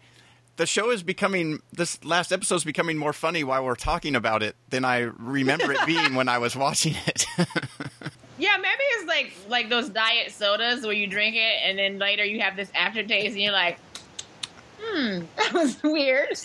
The 0.57 0.67
show 0.67 0.91
is 0.91 1.05
becoming 1.05 1.61
this 1.73 2.03
last 2.05 2.33
episode 2.33 2.57
is 2.57 2.65
becoming 2.65 2.99
more 2.99 3.13
funny 3.13 3.45
while 3.45 3.65
we're 3.65 3.77
talking 3.77 4.17
about 4.17 4.43
it 4.43 4.57
than 4.71 4.85
I 4.85 4.99
remember 5.19 5.71
it 5.73 5.79
being 5.87 6.15
when 6.15 6.29
I 6.29 6.39
was 6.39 6.57
watching 6.57 6.97
it. 7.07 7.27
Yeah, 8.39 8.57
maybe 8.57 8.83
it's 8.93 9.07
like 9.07 9.33
like 9.49 9.69
those 9.69 9.89
diet 9.89 10.33
sodas 10.33 10.85
where 10.85 10.93
you 10.93 11.07
drink 11.07 11.35
it 11.37 11.61
and 11.65 11.79
then 11.79 11.99
later 11.99 12.25
you 12.25 12.41
have 12.41 12.57
this 12.57 12.71
aftertaste 12.75 13.33
and 13.33 13.43
you're 13.43 13.53
like, 13.53 13.79
hmm, 14.81 15.21
that 15.37 15.53
was 15.53 15.83
weird, 15.83 16.39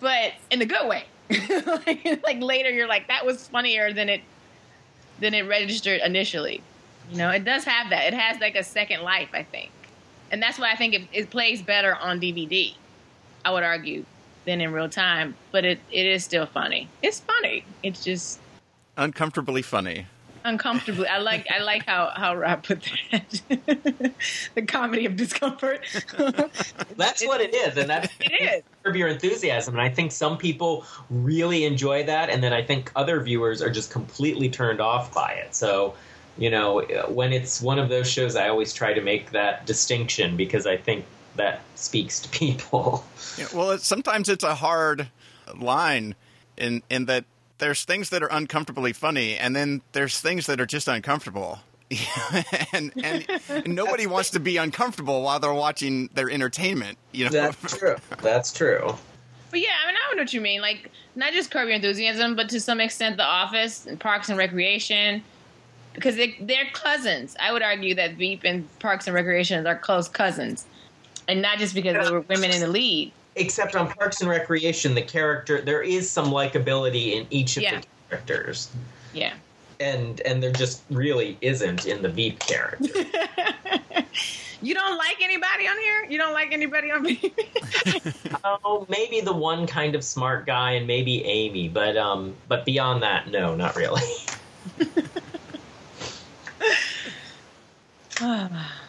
but 0.00 0.32
in 0.50 0.62
a 0.62 0.66
good 0.66 0.88
way. 0.88 1.04
like, 1.86 2.22
like 2.22 2.40
later 2.40 2.70
you're 2.70 2.88
like, 2.88 3.08
that 3.08 3.24
was 3.24 3.48
funnier 3.48 3.92
than 3.92 4.08
it 4.08 4.20
than 5.20 5.34
it 5.34 5.42
registered 5.42 6.00
initially. 6.04 6.62
You 7.10 7.18
know, 7.18 7.30
it 7.30 7.44
does 7.44 7.64
have 7.64 7.90
that. 7.90 8.06
It 8.06 8.14
has 8.14 8.40
like 8.40 8.54
a 8.54 8.64
second 8.64 9.02
life, 9.02 9.30
I 9.32 9.42
think, 9.42 9.70
and 10.30 10.42
that's 10.42 10.58
why 10.58 10.70
I 10.70 10.76
think 10.76 10.94
it, 10.94 11.02
it 11.12 11.30
plays 11.30 11.60
better 11.62 11.94
on 11.96 12.20
DVD. 12.20 12.74
I 13.44 13.52
would 13.52 13.64
argue 13.64 14.04
than 14.44 14.60
in 14.60 14.72
real 14.72 14.88
time, 14.88 15.34
but 15.50 15.64
it, 15.64 15.80
it 15.90 16.06
is 16.06 16.24
still 16.24 16.46
funny. 16.46 16.88
It's 17.02 17.20
funny. 17.20 17.64
It's 17.82 18.04
just 18.04 18.40
Uncomfortably 18.96 19.62
funny. 19.62 20.06
Uncomfortably. 20.44 21.06
I 21.06 21.18
like 21.18 21.46
I 21.50 21.58
like 21.62 21.86
how 21.86 22.10
how 22.14 22.34
Rob 22.36 22.62
put 22.62 22.88
that. 23.10 23.40
the 24.54 24.62
comedy 24.62 25.06
of 25.06 25.16
discomfort. 25.16 25.80
That's 26.96 27.24
what 27.26 27.40
it 27.40 27.54
is, 27.54 27.76
and 27.76 27.88
that's 27.88 28.08
It 28.20 28.32
is. 28.40 28.62
curb 28.82 28.96
your 28.96 29.08
enthusiasm. 29.08 29.74
And 29.74 29.82
I 29.82 29.88
think 29.88 30.12
some 30.12 30.36
people 30.38 30.84
really 31.10 31.64
enjoy 31.64 32.04
that, 32.04 32.30
and 32.30 32.42
then 32.42 32.52
I 32.52 32.62
think 32.62 32.92
other 32.96 33.20
viewers 33.20 33.62
are 33.62 33.70
just 33.70 33.90
completely 33.90 34.48
turned 34.50 34.80
off 34.80 35.12
by 35.14 35.32
it. 35.32 35.54
So, 35.54 35.94
you 36.38 36.50
know, 36.50 36.82
when 37.08 37.32
it's 37.32 37.60
one 37.62 37.78
of 37.78 37.88
those 37.88 38.10
shows, 38.10 38.36
I 38.36 38.48
always 38.48 38.72
try 38.72 38.92
to 38.92 39.00
make 39.00 39.30
that 39.30 39.66
distinction 39.66 40.36
because 40.36 40.66
I 40.66 40.76
think 40.76 41.04
that 41.36 41.60
speaks 41.74 42.20
to 42.20 42.28
people. 42.38 43.04
Yeah, 43.38 43.46
well, 43.54 43.70
it's, 43.72 43.86
sometimes 43.86 44.28
it's 44.28 44.44
a 44.44 44.54
hard 44.54 45.08
line 45.56 46.14
in 46.56 46.82
in 46.90 47.06
that 47.06 47.24
there's 47.62 47.84
things 47.84 48.10
that 48.10 48.24
are 48.24 48.28
uncomfortably 48.32 48.92
funny, 48.92 49.36
and 49.36 49.54
then 49.54 49.82
there's 49.92 50.20
things 50.20 50.46
that 50.46 50.60
are 50.60 50.66
just 50.66 50.88
uncomfortable. 50.88 51.60
and 52.72 52.92
and 53.04 53.66
nobody 53.66 54.04
wants 54.06 54.30
to 54.30 54.40
be 54.40 54.56
uncomfortable 54.56 55.22
while 55.22 55.38
they're 55.38 55.54
watching 55.54 56.10
their 56.14 56.28
entertainment. 56.28 56.98
You 57.12 57.26
know, 57.26 57.30
That's 57.30 57.78
true. 57.78 57.94
That's 58.20 58.52
true. 58.52 58.96
But 59.52 59.60
yeah, 59.60 59.68
I 59.84 59.86
mean, 59.86 59.96
I 59.96 60.14
know 60.14 60.22
what 60.22 60.32
you 60.32 60.40
mean. 60.40 60.60
Like, 60.60 60.90
not 61.14 61.34
just 61.34 61.52
Curb 61.52 61.68
Your 61.68 61.76
Enthusiasm, 61.76 62.34
but 62.34 62.48
to 62.48 62.58
some 62.58 62.80
extent, 62.80 63.16
The 63.16 63.24
Office 63.24 63.86
and 63.86 64.00
Parks 64.00 64.28
and 64.28 64.36
Recreation, 64.36 65.22
because 65.92 66.16
they, 66.16 66.34
they're 66.40 66.70
cousins. 66.72 67.36
I 67.38 67.52
would 67.52 67.62
argue 67.62 67.94
that 67.94 68.14
Veep 68.14 68.40
and 68.44 68.66
Parks 68.80 69.06
and 69.06 69.14
Recreation 69.14 69.64
are 69.66 69.76
close 69.76 70.08
cousins, 70.08 70.66
and 71.28 71.40
not 71.40 71.58
just 71.58 71.74
because 71.74 72.04
they 72.04 72.12
were 72.12 72.22
women 72.22 72.50
in 72.50 72.60
the 72.60 72.66
lead. 72.66 73.12
Except 73.34 73.74
on 73.76 73.88
Parks 73.88 74.20
and 74.20 74.28
Recreation, 74.28 74.94
the 74.94 75.02
character 75.02 75.60
there 75.62 75.82
is 75.82 76.10
some 76.10 76.26
likability 76.26 77.14
in 77.14 77.26
each 77.30 77.56
of 77.56 77.62
Yeah. 77.62 77.80
the 77.80 77.86
characters, 78.10 78.68
Yeah. 79.14 79.32
and 79.80 80.20
and 80.20 80.42
there 80.42 80.52
just 80.52 80.82
really 80.90 81.38
isn't 81.40 81.86
in 81.86 82.02
the 82.02 82.08
Veep 82.08 82.38
character. 82.40 82.92
You 84.62 84.74
don't 84.74 84.96
like 84.96 85.16
anybody 85.20 85.66
on 85.66 85.76
here? 85.80 86.06
You 86.08 86.18
don't 86.18 86.34
like 86.34 86.52
anybody 86.52 86.92
on 86.92 87.02
Veep? 87.02 87.36
oh, 88.44 88.86
maybe 88.88 89.20
the 89.20 89.32
one 89.32 89.66
kind 89.66 89.96
of 89.96 90.04
smart 90.04 90.46
guy, 90.46 90.72
and 90.72 90.86
maybe 90.86 91.24
Amy, 91.24 91.68
but 91.68 91.96
um, 91.96 92.32
but 92.46 92.64
beyond 92.64 93.02
that, 93.02 93.28
no, 93.28 93.56
not 93.56 93.74
really. 93.74 94.00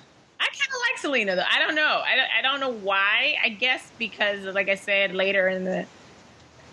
Like 0.94 1.00
Selina 1.00 1.36
though. 1.36 1.44
I 1.50 1.58
don't 1.58 1.74
know. 1.74 2.04
I 2.06 2.16
don't, 2.16 2.30
I 2.38 2.42
don't 2.44 2.60
know 2.60 2.86
why. 2.86 3.36
I 3.44 3.50
guess 3.50 3.92
because, 3.98 4.46
like 4.54 4.70
I 4.70 4.76
said 4.76 5.16
later 5.16 5.48
in 5.48 5.64
the 5.64 5.88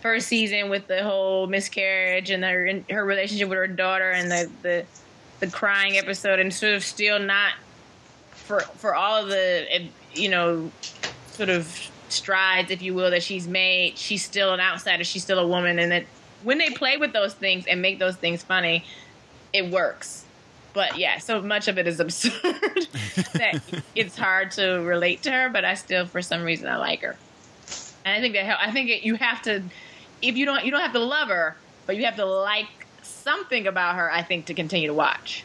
first 0.03 0.29
season, 0.29 0.69
with 0.69 0.87
the 0.89 1.03
whole 1.03 1.47
miscarriage 1.47 2.29
and 2.29 2.45
her 2.45 2.83
her 2.91 3.05
relationship 3.05 3.49
with 3.49 3.57
her 3.57 3.67
daughter 3.67 4.11
and 4.11 4.31
the 4.31 4.51
the, 4.61 4.85
the 5.41 5.47
crying 5.47 5.97
episode, 5.97 6.39
and 6.39 6.53
sort 6.53 6.75
of 6.75 6.85
still 6.85 7.19
not 7.19 7.55
for 8.33 8.61
for 8.61 8.95
all 8.95 9.23
of 9.23 9.29
the 9.29 9.89
you 10.13 10.29
know 10.29 10.71
sort 11.29 11.49
of 11.49 11.91
strides, 12.11 12.71
if 12.71 12.83
you 12.83 12.93
will, 12.93 13.11
that 13.13 13.23
she's 13.23 13.49
made. 13.49 13.97
She's 13.97 14.23
still 14.23 14.53
an 14.53 14.61
outsider. 14.61 15.03
She's 15.03 15.23
still 15.23 15.39
a 15.39 15.47
woman, 15.47 15.79
and 15.79 15.93
that 15.93 16.05
when 16.43 16.59
they 16.59 16.69
play 16.69 16.99
with 16.99 17.15
those 17.15 17.33
things 17.33 17.67
and 17.67 17.81
make 17.81 17.99
those 17.99 18.17
things 18.17 18.43
funny, 18.43 18.85
it 19.55 19.71
works. 19.71 20.27
But 20.73 20.99
yeah, 20.99 21.19
so 21.19 21.43
much 21.43 21.69
of 21.69 21.79
it 21.79 21.87
is 21.87 22.01
absurd 22.01 22.33
that 23.35 23.61
it's 23.95 24.17
hard 24.17 24.53
to 24.53 24.77
relate 24.81 25.23
to 25.23 25.33
her. 25.33 25.49
But 25.49 25.65
I 25.65 25.75
still, 25.75 26.07
for 26.07 26.23
some 26.23 26.43
reason, 26.43 26.69
I 26.69 26.77
like 26.77 27.01
her, 27.03 27.17
and 28.05 28.17
I 28.17 28.21
think 28.21 28.35
that 28.35 28.61
I 28.61 28.71
think 28.71 28.91
it, 28.91 29.03
you 29.03 29.17
have 29.17 29.43
to, 29.43 29.63
if 30.23 30.37
you 30.37 30.47
don't, 30.47 30.65
you 30.65 30.71
don't 30.71 30.81
have 30.81 30.93
to 30.93 31.01
love 31.01 31.29
her, 31.29 31.57
but 31.87 31.97
you 31.97 32.05
have 32.05 32.17
to 32.17 32.25
like 32.25 32.69
something 33.03 33.67
about 33.67 33.97
her. 33.97 34.11
I 34.13 34.23
think 34.23 34.47
to 34.47 34.55
continue 34.55 34.89
to 34.89 34.95
watch. 34.95 35.45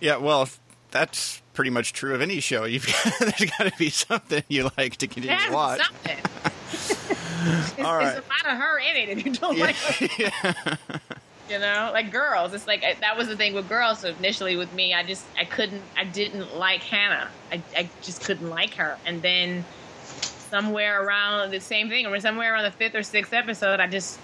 yeah. 0.00 0.16
Well, 0.16 0.48
that's 0.90 1.40
pretty 1.54 1.70
much 1.70 1.92
true 1.92 2.14
of 2.14 2.20
any 2.20 2.40
show. 2.40 2.64
You've 2.64 2.86
got, 2.86 3.14
there's 3.20 3.50
got 3.58 3.70
to 3.70 3.72
be 3.78 3.90
something 3.90 4.42
you 4.48 4.70
like 4.78 4.96
to 4.96 5.06
continue 5.06 5.38
to 5.38 5.52
watch. 5.52 5.80
something. 5.80 6.18
All 7.84 7.96
right. 7.96 8.16
it's 8.16 8.26
a 8.26 8.30
lot 8.30 8.52
of 8.52 8.58
her 8.58 8.78
in 8.78 8.96
it. 8.96 9.08
If 9.08 9.26
you 9.26 9.32
don't 9.32 9.58
like 9.58 9.74
her, 9.74 10.78
you 11.52 11.58
know, 11.58 11.90
like 11.92 12.10
girls. 12.10 12.54
It's 12.54 12.66
like 12.66 12.82
I, 12.82 12.94
that 13.00 13.16
was 13.16 13.28
the 13.28 13.36
thing 13.36 13.52
with 13.52 13.68
girls. 13.68 14.00
So 14.00 14.08
initially 14.08 14.56
with 14.56 14.72
me, 14.72 14.94
I 14.94 15.02
just 15.02 15.24
I 15.38 15.44
couldn't, 15.44 15.82
I 15.96 16.04
didn't 16.04 16.56
like 16.56 16.82
Hannah. 16.82 17.28
I 17.52 17.62
I 17.76 17.90
just 18.00 18.24
couldn't 18.24 18.48
like 18.48 18.74
her. 18.74 18.96
And 19.04 19.20
then 19.20 19.64
somewhere 20.02 21.04
around 21.04 21.50
the 21.50 21.60
same 21.60 21.90
thing, 21.90 22.06
or 22.06 22.18
somewhere 22.20 22.54
around 22.54 22.64
the 22.64 22.70
fifth 22.70 22.94
or 22.94 23.02
sixth 23.02 23.34
episode, 23.34 23.80
I 23.80 23.86
just 23.86 24.18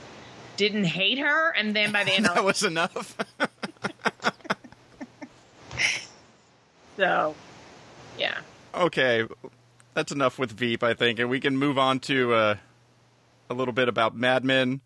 didn't 0.57 0.85
hate 0.85 1.19
her. 1.19 1.51
And 1.51 1.77
then 1.77 1.93
by 1.93 2.05
the 2.05 2.13
end, 2.13 2.25
that 2.25 2.43
was 2.43 2.63
was 2.63 2.65
enough. 2.65 3.17
so 6.97 7.35
yeah. 8.19 8.39
okay, 8.75 9.27
that's 9.93 10.13
enough 10.13 10.39
with 10.39 10.53
Veep, 10.53 10.83
I 10.83 10.95
think, 10.95 11.19
and 11.19 11.29
we 11.29 11.41
can 11.41 11.59
move 11.59 11.79
on 11.79 12.01
to 12.01 12.33
uh, 12.33 12.55
a 13.51 13.55
little 13.55 13.75
bit 13.75 13.89
about 13.89 14.17
Mad 14.17 14.47
Men. 14.47 14.81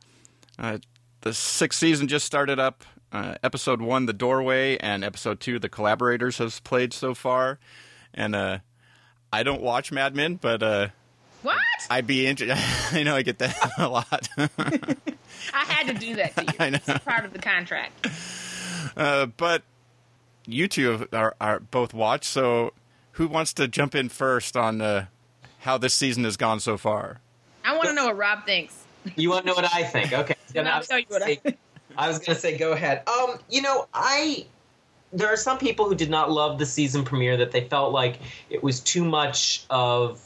Uh, 0.59 0.79
the 1.23 1.33
sixth 1.33 1.79
season 1.79 2.09
just 2.09 2.27
started 2.27 2.59
up. 2.59 2.85
Uh, 3.11 3.35
episode 3.43 3.81
one, 3.83 4.07
The 4.07 4.13
Doorway, 4.13 4.77
and 4.79 5.05
episode 5.05 5.39
two, 5.41 5.59
The 5.59 5.69
Collaborators, 5.69 6.39
has 6.39 6.61
played 6.61 6.93
so 6.95 7.15
far. 7.15 7.59
And 8.15 8.35
uh, 8.35 8.59
I 9.33 9.43
don't 9.43 9.61
watch 9.61 9.93
Mad 9.93 10.15
Men, 10.17 10.37
but 10.37 10.63
uh, 10.63 10.89
What? 11.43 11.59
I'd 11.91 12.07
be 12.07 12.27
interested. 12.27 12.57
I 12.99 13.03
know 13.03 13.15
I 13.15 13.23
get 13.23 13.39
that 13.39 13.73
a 13.79 13.89
lot. 13.89 14.29
I 14.39 15.65
had 15.65 15.89
to 15.89 15.95
do 15.95 16.17
that 16.17 16.37
to 16.37 16.43
you. 16.45 16.53
I 16.59 16.71
know. 16.71 16.79
It's 16.87 17.05
part 17.05 17.25
of 17.25 17.33
the 17.33 17.39
contract. 17.39 18.07
Uh, 18.97 19.27
but 19.27 19.63
you 20.47 20.67
two 20.69 21.07
are, 21.13 21.35
are 21.41 21.61
both 21.61 21.93
watched, 21.95 22.25
so 22.25 22.73
who 23.13 23.29
wants 23.29 23.53
to 23.55 23.69
jump 23.69 23.95
in 23.95 24.09
first 24.09 24.57
on 24.57 24.81
uh, 24.81 25.07
how 25.61 25.77
this 25.79 25.93
season 25.95 26.25
has 26.25 26.37
gone 26.39 26.61
so 26.61 26.77
far? 26.79 27.21
I 27.65 27.75
want 27.77 27.89
to 27.89 27.95
know 27.95 28.07
what 28.07 28.17
Rob 28.17 28.45
thinks. 28.47 28.85
You 29.17 29.31
want 29.31 29.43
to 29.45 29.49
know 29.49 29.55
what 29.55 29.73
I 29.73 29.85
think? 29.85 30.13
Okay. 30.13 30.35
And 30.55 30.69
I'll 30.69 30.79
was 30.81 30.89
tell 30.89 30.99
you 30.99 31.07
what 31.09 31.23
I 31.23 31.35
gonna 31.37 31.41
say- 31.45 31.59
I 31.97 32.09
was 32.09 32.19
going 32.19 32.35
to 32.35 32.41
say, 32.41 32.57
go 32.57 32.73
ahead. 32.73 33.03
Um, 33.09 33.39
you 33.51 33.63
know, 33.63 33.87
I 33.93 34.47
there 35.13 35.29
are 35.29 35.37
some 35.37 35.59
people 35.59 35.87
who 35.87 35.95
did 35.95 36.09
not 36.09 36.31
love 36.31 36.59
the 36.59 36.65
season 36.65 37.05
premiere 37.05 37.37
that 37.37 37.53
they 37.53 37.69
felt 37.69 37.93
like 37.93 38.19
it 38.49 38.63
was 38.63 38.81
too 38.81 39.05
much 39.05 39.65
of 39.69 40.21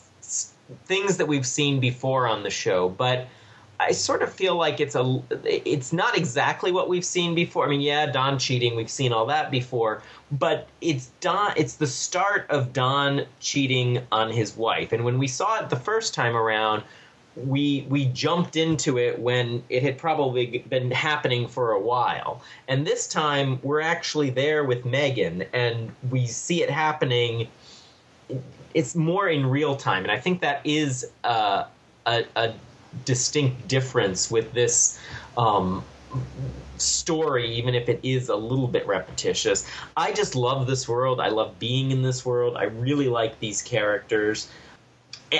things 0.85 1.17
that 1.17 1.27
we've 1.27 1.47
seen 1.47 1.81
before 1.81 2.29
on 2.29 2.43
the 2.45 2.51
show, 2.51 2.89
but 2.89 3.27
I 3.79 3.93
sort 3.93 4.23
of 4.23 4.33
feel 4.33 4.57
like 4.57 4.81
it's 4.81 4.95
a 4.95 5.21
it's 5.45 5.93
not 5.93 6.17
exactly 6.17 6.73
what 6.73 6.89
we've 6.89 7.05
seen 7.05 7.35
before. 7.35 7.67
I 7.67 7.69
mean, 7.69 7.81
yeah, 7.81 8.07
Don 8.07 8.39
cheating, 8.39 8.75
we've 8.75 8.91
seen 8.91 9.13
all 9.13 9.27
that 9.27 9.51
before, 9.51 10.03
but 10.31 10.69
it's 10.81 11.11
Don 11.21 11.53
it's 11.57 11.75
the 11.75 11.87
start 11.87 12.47
of 12.49 12.73
Don 12.73 13.27
cheating 13.41 14.03
on 14.13 14.31
his 14.31 14.57
wife. 14.57 14.93
And 14.93 15.05
when 15.05 15.19
we 15.19 15.29
saw 15.29 15.61
it 15.61 15.69
the 15.69 15.77
first 15.77 16.15
time 16.15 16.37
around, 16.37 16.85
we 17.37 17.87
we 17.89 18.07
jumped 18.07 18.57
into 18.57 18.99
it 18.99 19.19
when 19.19 19.63
it 19.69 19.83
had 19.83 19.99
probably 19.99 20.65
been 20.69 20.91
happening 20.91 21.47
for 21.47 21.73
a 21.73 21.81
while. 21.81 22.43
And 22.69 22.87
this 22.87 23.07
time 23.07 23.61
we're 23.63 23.83
actually 23.83 24.31
there 24.31 24.65
with 24.65 24.85
Megan 24.85 25.45
and 25.53 25.93
we 26.11 26.27
see 26.27 26.63
it 26.63 26.71
happening 26.71 27.49
it's 28.75 28.95
more 28.95 29.29
in 29.29 29.47
real 29.47 29.77
time 29.77 30.03
and 30.03 30.13
I 30.13 30.19
think 30.19 30.41
that 30.43 30.61
is 30.65 31.11
uh, 31.25 31.65
a, 32.07 32.25
a 32.37 32.55
distinct 33.05 33.69
difference 33.69 34.31
with 34.31 34.53
this 34.53 34.99
um, 35.37 35.85
story, 36.79 37.55
even 37.55 37.75
if 37.75 37.89
it 37.89 38.01
is 38.03 38.29
a 38.29 38.37
little 38.37 38.69
bit 38.69 38.87
repetitious. 38.87 39.69
I 39.97 40.13
just 40.13 40.35
love 40.35 40.67
this 40.67 40.89
world. 40.89 41.21
I 41.21 41.29
love 41.29 41.59
being 41.59 41.91
in 41.91 42.03
this 42.03 42.25
world. 42.25 42.57
I 42.57 42.65
really 42.65 43.09
like 43.09 43.39
these 43.41 43.63
characters, 43.63 44.49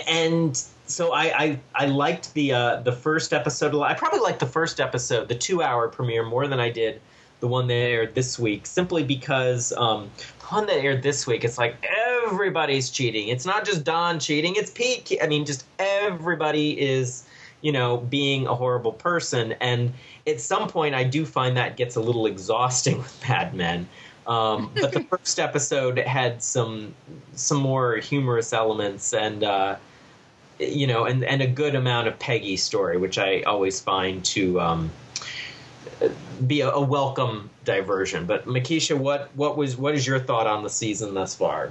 and 0.09 0.61
so 0.87 1.13
I 1.13 1.25
I, 1.25 1.61
I 1.75 1.87
liked 1.87 2.33
the 2.35 2.53
uh, 2.53 2.77
the 2.83 2.93
first 2.93 3.33
episode. 3.33 3.75
a 3.75 3.77
lot. 3.77 3.91
I 3.91 3.95
probably 3.95 4.21
liked 4.21 4.41
the 4.41 4.47
first 4.47 4.81
episode, 4.81 5.29
the 5.29 5.35
two 5.35 5.63
hour 5.63 5.89
premiere, 5.89 6.25
more 6.25 6.47
than 6.49 6.61
I 6.61 6.71
did 6.71 7.01
the 7.41 7.49
one 7.49 7.67
that 7.67 7.75
aired 7.75 8.15
this 8.15 8.39
week, 8.39 8.65
simply 8.65 9.03
because 9.03 9.73
um, 9.75 10.11
the 10.17 10.47
one 10.47 10.67
that 10.67 10.77
aired 10.77 11.03
this 11.03 11.27
week, 11.27 11.45
it's 11.45 11.59
like 11.59 11.77
everybody's 12.25 12.89
cheating. 12.89 13.29
It's 13.29 13.45
not 13.45 13.65
just 13.65 13.85
Don 13.85 14.19
cheating; 14.19 14.55
it's 14.57 14.71
Pete. 14.71 15.19
I 15.23 15.27
mean, 15.27 15.45
just 15.45 15.65
everybody 15.79 16.81
is 16.81 17.27
you 17.63 17.73
know, 17.73 17.97
being 17.97 18.47
a 18.47 18.55
horrible 18.55 18.93
person. 18.93 19.53
And 19.61 19.93
at 20.27 20.41
some 20.41 20.69
point, 20.69 20.95
I 20.95 21.05
do 21.05 21.25
find 21.27 21.57
that 21.57 21.77
gets 21.77 21.97
a 21.97 22.01
little 22.01 22.27
exhausting 22.27 22.99
with 23.03 23.29
Mad 23.29 23.55
Men. 23.55 23.89
Um, 24.27 24.71
but 24.75 24.93
the 24.93 25.01
first 25.11 25.39
episode 25.39 25.99
had 25.99 26.43
some 26.43 26.95
some 27.35 27.59
more 27.59 27.97
humorous 27.97 28.53
elements 28.53 29.13
and 29.13 29.45
uh, 29.45 29.77
you 30.59 30.87
know, 30.87 31.05
and 31.05 31.25
and 31.25 31.43
a 31.43 31.47
good 31.47 31.75
amount 31.75 32.09
of 32.09 32.19
Peggy 32.19 32.57
story, 32.57 32.97
which 32.97 33.19
I 33.19 33.43
always 33.43 33.81
find 33.81 34.25
to 34.27 34.61
um, 34.61 34.91
be 36.47 36.61
a, 36.61 36.71
a 36.71 36.81
welcome 36.81 37.51
diversion. 37.65 38.27
But 38.27 38.47
Mekeisha, 38.47 38.97
what 38.97 39.31
what 39.35 39.57
was 39.57 39.77
what 39.77 39.95
is 39.95 40.07
your 40.07 40.19
thought 40.19 40.47
on 40.47 40.63
the 40.63 40.71
season 40.71 41.15
thus 41.15 41.35
far? 41.35 41.71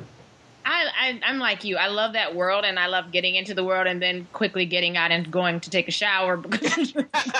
I, 0.65 0.85
I 0.99 1.19
I'm 1.23 1.39
like 1.39 1.63
you. 1.63 1.77
I 1.77 1.87
love 1.87 2.13
that 2.13 2.35
world, 2.35 2.65
and 2.65 2.79
I 2.79 2.87
love 2.87 3.11
getting 3.11 3.35
into 3.35 3.53
the 3.53 3.63
world, 3.63 3.87
and 3.87 4.01
then 4.01 4.27
quickly 4.33 4.65
getting 4.65 4.97
out 4.97 5.11
and 5.11 5.29
going 5.31 5.59
to 5.61 5.69
take 5.69 5.87
a 5.87 5.91
shower 5.91 6.37
because 6.37 6.93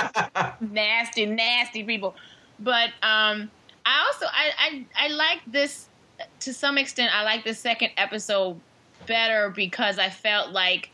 nasty, 0.61 1.25
nasty 1.25 1.83
people. 1.83 2.15
But 2.59 2.89
um, 3.01 3.49
I 3.85 4.05
also 4.05 4.25
I, 4.27 4.51
I 4.59 4.85
I 5.05 5.07
like 5.09 5.41
this 5.47 5.89
to 6.41 6.53
some 6.53 6.77
extent. 6.77 7.15
I 7.15 7.23
like 7.23 7.43
the 7.43 7.53
second 7.53 7.91
episode 7.97 8.59
better 9.07 9.49
because 9.49 9.99
I 9.99 10.09
felt 10.09 10.51
like 10.51 10.91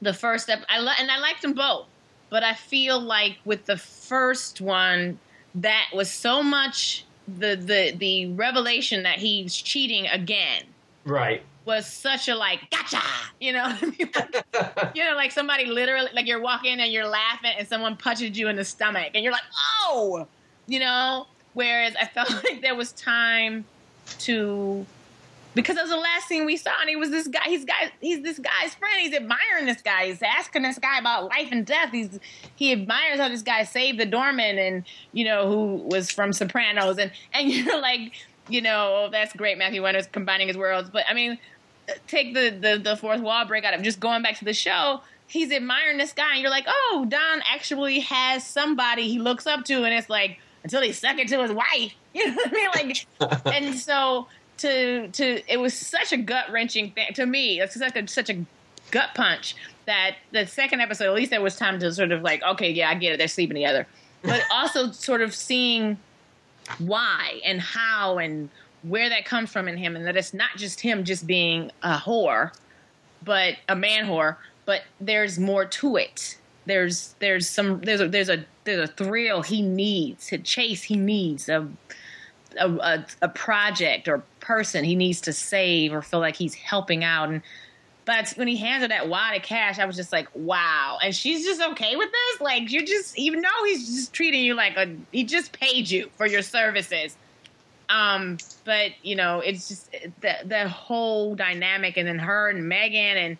the 0.00 0.12
first 0.12 0.44
step. 0.44 0.64
I 0.68 0.78
and 0.98 1.10
I 1.10 1.18
liked 1.18 1.42
them 1.42 1.52
both, 1.52 1.86
but 2.30 2.42
I 2.42 2.54
feel 2.54 3.00
like 3.00 3.38
with 3.44 3.66
the 3.66 3.76
first 3.76 4.60
one, 4.60 5.18
that 5.54 5.86
was 5.94 6.10
so 6.10 6.42
much 6.42 7.04
the 7.26 7.56
the 7.56 7.92
the 7.96 8.26
revelation 8.32 9.02
that 9.02 9.18
he's 9.18 9.54
cheating 9.54 10.06
again 10.06 10.62
Right. 11.04 11.42
was 11.64 11.86
such 11.86 12.28
a 12.28 12.34
like 12.34 12.70
gotcha, 12.70 13.00
you 13.40 13.52
know, 13.52 13.76
you 14.94 15.04
know, 15.04 15.14
like 15.16 15.32
somebody 15.32 15.64
literally 15.66 16.10
like 16.14 16.26
you're 16.26 16.40
walking 16.40 16.78
and 16.80 16.92
you're 16.92 17.06
laughing 17.08 17.52
and 17.58 17.66
someone 17.66 17.96
punches 17.96 18.38
you 18.38 18.48
in 18.48 18.56
the 18.56 18.64
stomach 18.64 19.10
and 19.14 19.24
you're 19.24 19.32
like, 19.32 19.42
oh, 19.84 20.26
you 20.66 20.78
know. 20.78 21.26
Whereas 21.54 21.94
I 21.98 22.04
felt 22.04 22.30
like 22.44 22.60
there 22.60 22.74
was 22.74 22.92
time 22.92 23.64
to 24.20 24.84
because 25.56 25.76
that 25.76 25.82
was 25.82 25.90
the 25.90 25.96
last 25.96 26.28
thing 26.28 26.44
we 26.44 26.58
saw, 26.58 26.70
and 26.82 26.88
he 26.90 26.96
was 26.96 27.08
this 27.08 27.26
guy. 27.26 27.44
He's 27.46 27.64
guy. 27.64 27.90
He's 28.02 28.22
this 28.22 28.38
guy's 28.38 28.74
friend. 28.74 29.00
He's 29.00 29.14
admiring 29.14 29.64
this 29.64 29.80
guy. 29.80 30.08
He's 30.08 30.22
asking 30.22 30.62
this 30.62 30.78
guy 30.78 30.98
about 30.98 31.24
life 31.24 31.48
and 31.50 31.64
death. 31.64 31.90
He's 31.92 32.20
he 32.56 32.72
admires 32.72 33.18
how 33.18 33.30
this 33.30 33.40
guy 33.40 33.64
saved 33.64 33.98
the 33.98 34.04
doorman, 34.04 34.58
and 34.58 34.84
you 35.12 35.24
know 35.24 35.48
who 35.48 35.76
was 35.88 36.10
from 36.10 36.34
Sopranos, 36.34 36.98
and 36.98 37.10
and 37.32 37.50
you're 37.52 37.80
like, 37.80 38.12
you 38.50 38.60
know, 38.60 39.06
oh, 39.06 39.08
that's 39.10 39.32
great. 39.32 39.56
Matthew 39.56 39.82
Weiner's 39.82 40.06
combining 40.06 40.48
his 40.48 40.58
worlds, 40.58 40.90
but 40.90 41.04
I 41.08 41.14
mean, 41.14 41.38
take 42.06 42.34
the 42.34 42.50
the, 42.50 42.78
the 42.78 42.96
fourth 42.96 43.22
wall 43.22 43.46
break 43.46 43.64
out 43.64 43.72
of 43.72 43.80
just 43.80 43.98
going 43.98 44.22
back 44.22 44.38
to 44.38 44.44
the 44.44 44.54
show. 44.54 45.00
He's 45.26 45.50
admiring 45.50 45.96
this 45.96 46.12
guy, 46.12 46.34
and 46.34 46.42
you're 46.42 46.50
like, 46.50 46.66
oh, 46.68 47.06
Don 47.08 47.42
actually 47.50 48.00
has 48.00 48.46
somebody 48.46 49.08
he 49.08 49.18
looks 49.18 49.46
up 49.46 49.64
to, 49.64 49.84
and 49.84 49.94
it's 49.94 50.10
like 50.10 50.38
until 50.64 50.82
he 50.82 50.92
stuck 50.92 51.16
it 51.18 51.28
to 51.28 51.42
his 51.42 51.52
wife. 51.52 51.94
You 52.16 52.28
know 52.28 52.36
what 52.36 52.78
I 52.78 52.82
mean? 52.82 52.96
Like, 53.20 53.46
and 53.54 53.74
so 53.74 54.26
to 54.58 55.08
to 55.08 55.42
it 55.52 55.58
was 55.58 55.74
such 55.74 56.12
a 56.12 56.16
gut 56.16 56.50
wrenching 56.50 56.90
thing 56.90 57.08
to 57.14 57.26
me. 57.26 57.60
It's 57.60 57.78
such 57.78 57.96
a 57.96 58.08
such 58.08 58.30
a 58.30 58.44
gut 58.90 59.10
punch 59.14 59.56
that 59.86 60.16
the 60.32 60.46
second 60.46 60.80
episode, 60.80 61.06
at 61.06 61.14
least 61.14 61.30
there 61.30 61.40
was 61.40 61.56
time 61.56 61.78
to 61.80 61.92
sort 61.92 62.12
of 62.12 62.22
like, 62.22 62.42
okay, 62.42 62.70
yeah, 62.70 62.90
I 62.90 62.94
get 62.94 63.12
it, 63.12 63.18
they're 63.18 63.28
sleeping 63.28 63.54
together, 63.54 63.86
but 64.22 64.42
also 64.52 64.90
sort 64.90 65.22
of 65.22 65.34
seeing 65.34 65.96
why 66.78 67.40
and 67.44 67.60
how 67.60 68.18
and 68.18 68.48
where 68.82 69.08
that 69.08 69.24
comes 69.24 69.50
from 69.50 69.68
in 69.68 69.76
him, 69.76 69.96
and 69.96 70.06
that 70.06 70.16
it's 70.16 70.34
not 70.34 70.50
just 70.56 70.80
him 70.80 71.04
just 71.04 71.26
being 71.26 71.70
a 71.82 71.96
whore, 71.96 72.52
but 73.24 73.56
a 73.68 73.74
man 73.74 74.04
whore, 74.06 74.36
but 74.64 74.82
there's 75.00 75.38
more 75.38 75.64
to 75.64 75.96
it. 75.96 76.38
There's 76.66 77.14
there's 77.20 77.48
some 77.48 77.80
there's 77.80 78.00
a 78.00 78.08
there's 78.08 78.28
a 78.28 78.44
there's 78.64 78.88
a 78.88 78.92
thrill 78.92 79.42
he 79.42 79.62
needs, 79.62 80.32
a 80.32 80.38
chase 80.38 80.82
he 80.84 80.96
needs, 80.96 81.48
a 81.48 81.68
a, 82.58 82.68
a, 82.68 83.06
a 83.22 83.28
project 83.28 84.08
or 84.08 84.22
person 84.46 84.84
he 84.84 84.94
needs 84.94 85.20
to 85.22 85.32
save 85.32 85.92
or 85.92 86.02
feel 86.02 86.20
like 86.20 86.36
he's 86.36 86.54
helping 86.54 87.02
out. 87.02 87.28
And 87.28 87.42
but 88.04 88.30
when 88.36 88.46
he 88.46 88.56
hands 88.56 88.82
her 88.82 88.88
that 88.88 89.08
wad 89.08 89.34
of 89.34 89.42
cash, 89.42 89.80
I 89.80 89.84
was 89.84 89.96
just 89.96 90.12
like, 90.12 90.28
wow. 90.34 90.98
And 91.02 91.14
she's 91.14 91.44
just 91.44 91.60
okay 91.60 91.96
with 91.96 92.08
this. 92.12 92.40
Like 92.40 92.70
you're 92.70 92.84
just 92.84 93.18
even 93.18 93.40
though 93.40 93.64
he's 93.64 93.86
just 93.86 94.12
treating 94.12 94.44
you 94.44 94.54
like 94.54 94.76
a 94.76 94.94
he 95.10 95.24
just 95.24 95.52
paid 95.52 95.90
you 95.90 96.10
for 96.16 96.26
your 96.26 96.42
services. 96.42 97.16
Um, 97.88 98.38
but 98.64 98.92
you 99.02 99.16
know, 99.16 99.40
it's 99.40 99.68
just 99.68 99.92
the 100.20 100.34
the 100.44 100.68
whole 100.68 101.34
dynamic, 101.34 101.96
and 101.96 102.06
then 102.06 102.18
her 102.18 102.48
and 102.48 102.68
Megan, 102.68 103.16
and 103.16 103.38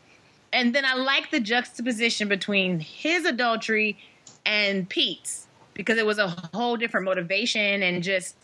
and 0.53 0.75
then 0.75 0.85
I 0.85 0.95
like 0.95 1.31
the 1.31 1.41
juxtaposition 1.41 2.29
between 2.29 2.79
his 2.81 3.25
adultery 3.25 3.99
and 4.45 4.89
Pete's 4.89 5.47
because 5.75 5.99
it 5.99 6.07
was 6.07 6.19
a 6.19 6.29
whole 6.55 6.77
different 6.77 7.05
motivation 7.05 7.83
and 7.83 8.03
just 8.03 8.37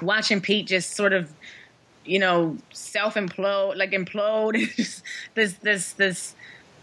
watching 0.00 0.40
Pete 0.40 0.66
just 0.66 0.94
sort 0.96 1.12
of, 1.12 1.30
you 2.04 2.18
know, 2.18 2.56
self 2.72 3.14
implode, 3.14 3.76
like 3.76 3.90
implode, 3.92 4.54
this, 5.34 5.54
this, 5.54 5.92
this, 5.92 6.34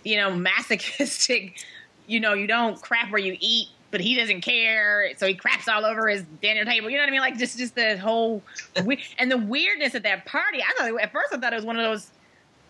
you 0.04 0.18
know, 0.18 0.32
masochistic, 0.32 1.64
you 2.08 2.20
know, 2.20 2.34
you 2.34 2.48
don't 2.48 2.82
crap 2.82 3.12
where 3.12 3.22
you 3.22 3.38
eat, 3.40 3.68
but 3.92 4.02
he 4.02 4.16
doesn't 4.16 4.42
care, 4.42 5.10
so 5.18 5.28
he 5.28 5.34
craps 5.34 5.68
all 5.68 5.86
over 5.86 6.08
his 6.08 6.24
dinner 6.42 6.66
table. 6.66 6.90
You 6.90 6.98
know 6.98 7.04
what 7.04 7.10
I 7.10 7.12
mean? 7.12 7.22
Like 7.22 7.38
just, 7.38 7.58
just 7.58 7.76
the 7.76 7.98
whole, 7.98 8.42
and 9.20 9.32
the 9.32 9.38
weirdness 9.38 9.96
at 9.96 10.04
that 10.04 10.26
party. 10.26 10.62
I 10.62 10.74
thought 10.78 11.02
at 11.02 11.12
first 11.12 11.34
I 11.34 11.38
thought 11.38 11.54
it 11.54 11.58
was 11.58 11.66
one 11.66 11.78
of 11.78 11.84
those 11.84 12.10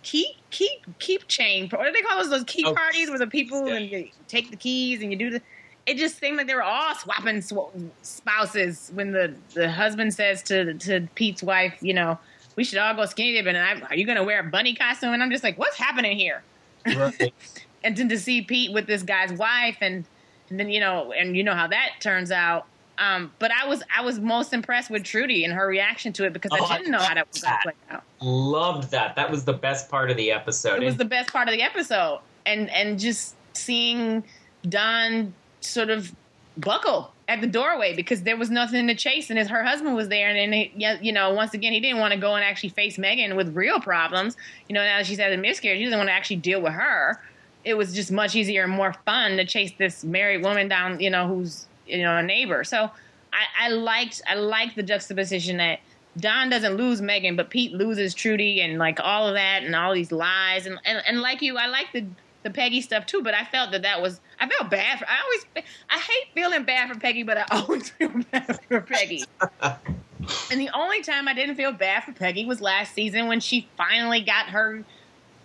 keep 0.04 0.36
keep 0.50 0.72
keep 1.00 1.28
chain. 1.28 1.70
What 1.70 1.86
do 1.86 1.92
they 1.92 2.02
call 2.02 2.18
those? 2.18 2.30
Those 2.32 2.44
key 2.46 2.64
Oh. 2.66 2.74
parties 2.74 3.10
where 3.10 3.20
the 3.20 3.28
people 3.28 3.68
and 3.68 3.88
you 3.90 4.10
take 4.28 4.50
the 4.50 4.58
keys 4.58 5.02
and 5.02 5.12
you 5.12 5.18
do 5.18 5.30
the. 5.30 5.42
It 5.86 5.98
just 5.98 6.20
seemed 6.20 6.38
like 6.38 6.48
they 6.48 6.56
were 6.56 6.64
all 6.64 6.94
swapping 6.96 7.42
sw- 7.42 7.56
spouses 8.02 8.92
when 8.94 9.12
the 9.12 9.34
the 9.54 9.70
husband 9.72 10.14
says 10.14 10.42
to 10.44 10.74
to 10.76 11.08
Pete's 11.16 11.44
wife, 11.44 11.76
you 11.82 11.94
know, 11.94 12.18
we 12.56 12.64
should 12.64 12.80
all 12.80 12.94
go 12.96 13.06
skinny 13.06 13.34
dipping. 13.34 13.56
And 13.56 13.84
I, 13.84 13.88
are 13.88 13.96
you 13.96 14.06
going 14.06 14.18
to 14.18 14.24
wear 14.24 14.40
a 14.40 14.50
bunny 14.50 14.76
costume? 14.76 15.14
And 15.14 15.24
I'm 15.24 15.32
just 15.32 15.44
like, 15.44 15.58
what's 15.58 15.78
happening 15.78 16.18
here? 16.18 16.44
Right. 16.86 17.34
and 17.84 17.96
then 17.96 18.10
to 18.10 18.18
see 18.18 18.42
Pete 18.42 18.74
with 18.74 18.88
this 18.88 19.04
guy's 19.04 19.32
wife, 19.34 19.78
and, 19.82 20.06
and 20.50 20.60
then 20.60 20.70
you 20.70 20.80
know, 20.80 21.14
and 21.14 21.36
you 21.36 21.44
know 21.44 21.56
how 21.56 21.68
that 21.68 21.96
turns 22.00 22.32
out. 22.32 22.66
Um, 22.98 23.32
but 23.40 23.52
I 23.52 23.68
was 23.68 23.82
I 23.96 24.02
was 24.02 24.20
most 24.20 24.54
impressed 24.54 24.92
with 24.92 25.04
Trudy 25.04 25.44
and 25.44 25.54
her 25.54 25.66
reaction 25.66 26.14
to 26.14 26.26
it 26.26 26.34
because 26.34 26.52
Oh, 26.54 26.66
I 26.66 26.78
didn't 26.78 26.92
know 26.92 27.00
how 27.00 27.16
that 27.16 27.28
was 27.32 27.42
going 27.42 27.56
to 27.56 27.60
play 27.64 27.74
out. 27.90 28.04
Loved 28.22 28.92
that. 28.92 29.16
That 29.16 29.32
was 29.32 29.44
the 29.44 29.54
best 29.54 29.90
part 29.90 30.12
of 30.12 30.18
the 30.18 30.32
episode. 30.32 30.84
It 30.84 30.86
was 30.86 30.98
the 30.98 31.06
best 31.06 31.32
part 31.32 31.48
of 31.48 31.54
the 31.54 31.64
episode, 31.64 32.20
and 32.46 32.70
and 32.70 33.00
just 33.00 33.36
seeing 33.54 34.24
Don 34.70 35.34
sort 35.62 35.90
of 35.90 36.14
buckle 36.58 37.12
at 37.32 37.42
the 37.42 37.48
doorway 37.48 37.96
because 37.96 38.24
there 38.24 38.38
was 38.38 38.50
nothing 38.50 38.88
to 38.88 38.96
chase, 38.96 39.30
and 39.30 39.40
his 39.40 39.48
her 39.48 39.64
husband 39.64 39.96
was 39.96 40.10
there, 40.10 40.30
and 40.30 40.38
then 40.38 40.52
he, 40.52 40.98
you 41.02 41.12
know 41.12 41.34
once 41.34 41.54
again 41.54 41.74
he 41.74 41.80
didn't 41.80 42.00
want 42.00 42.14
to 42.14 42.20
go 42.20 42.36
and 42.36 42.44
actually 42.44 42.70
face 42.70 42.98
Megan 42.98 43.36
with 43.36 43.56
real 43.56 43.80
problems. 43.80 44.36
You 44.68 44.76
know 44.76 44.84
now 44.84 44.98
that 44.98 45.06
she's 45.06 45.20
had 45.20 45.32
a 45.32 45.38
miscarriage, 45.38 45.80
he 45.80 45.86
doesn't 45.86 45.98
want 45.98 46.10
to 46.10 46.14
actually 46.14 46.38
deal 46.38 46.62
with 46.62 46.74
her. 46.74 47.20
It 47.64 47.76
was 47.76 47.94
just 47.94 48.12
much 48.12 48.36
easier 48.36 48.64
and 48.64 48.74
more 48.74 48.94
fun 49.06 49.38
to 49.38 49.46
chase 49.46 49.72
this 49.78 50.04
married 50.04 50.44
woman 50.44 50.68
down, 50.68 51.00
you 51.00 51.10
know, 51.10 51.28
who's 51.28 51.68
you 51.88 52.04
know 52.04 52.18
a 52.18 52.24
neighbor. 52.24 52.64
So 52.64 52.92
I, 53.34 53.68
I 53.68 53.70
liked 53.70 54.22
I 54.28 54.36
liked 54.36 54.76
the 54.76 54.84
juxtaposition 54.84 55.58
that 55.58 55.80
Don 56.18 56.50
doesn't 56.50 56.76
lose 56.76 57.02
Megan, 57.02 57.36
but 57.36 57.50
Pete 57.50 57.72
loses 57.72 58.14
Trudy 58.14 58.62
and 58.62 58.78
like 58.78 59.00
all 59.00 59.28
of 59.28 59.36
that 59.36 59.64
and 59.64 59.76
all 59.76 59.94
these 59.94 60.12
lies 60.12 60.66
and 60.66 60.80
and, 60.86 61.02
and 61.08 61.22
like 61.22 61.42
you, 61.42 61.58
I 61.58 61.68
like 61.68 61.88
the 61.94 62.06
the 62.44 62.50
Peggy 62.50 62.82
stuff 62.82 63.06
too. 63.06 63.22
But 63.22 63.34
I 63.34 63.46
felt 63.46 63.72
that 63.72 63.82
that 63.84 64.02
was 64.02 64.20
I 64.40 64.48
felt 64.48 64.70
bad 64.70 65.00
for 65.00 65.06
I 65.08 65.22
always 65.24 65.66
I 65.90 66.00
hate 66.00 66.34
feeling 66.34 66.64
bad 66.64 66.92
for 66.92 67.00
Peggy, 67.00 67.24
but 67.24 67.38
I 67.38 67.46
always 67.52 67.90
feel 67.90 68.12
bad 68.32 68.60
for 68.68 68.82
Peggy. 68.82 69.24
and 69.52 70.60
the 70.60 70.70
only 70.74 71.02
time 71.02 71.28
I 71.28 71.34
didn't 71.34 71.56
feel 71.56 71.72
bad 71.72 72.04
for 72.04 72.12
Peggy 72.14 72.46
was 72.46 72.62
last 72.62 72.94
season 72.94 73.28
when 73.28 73.40
she 73.40 73.68
finally 73.78 74.22
got 74.22 74.48
her, 74.48 74.84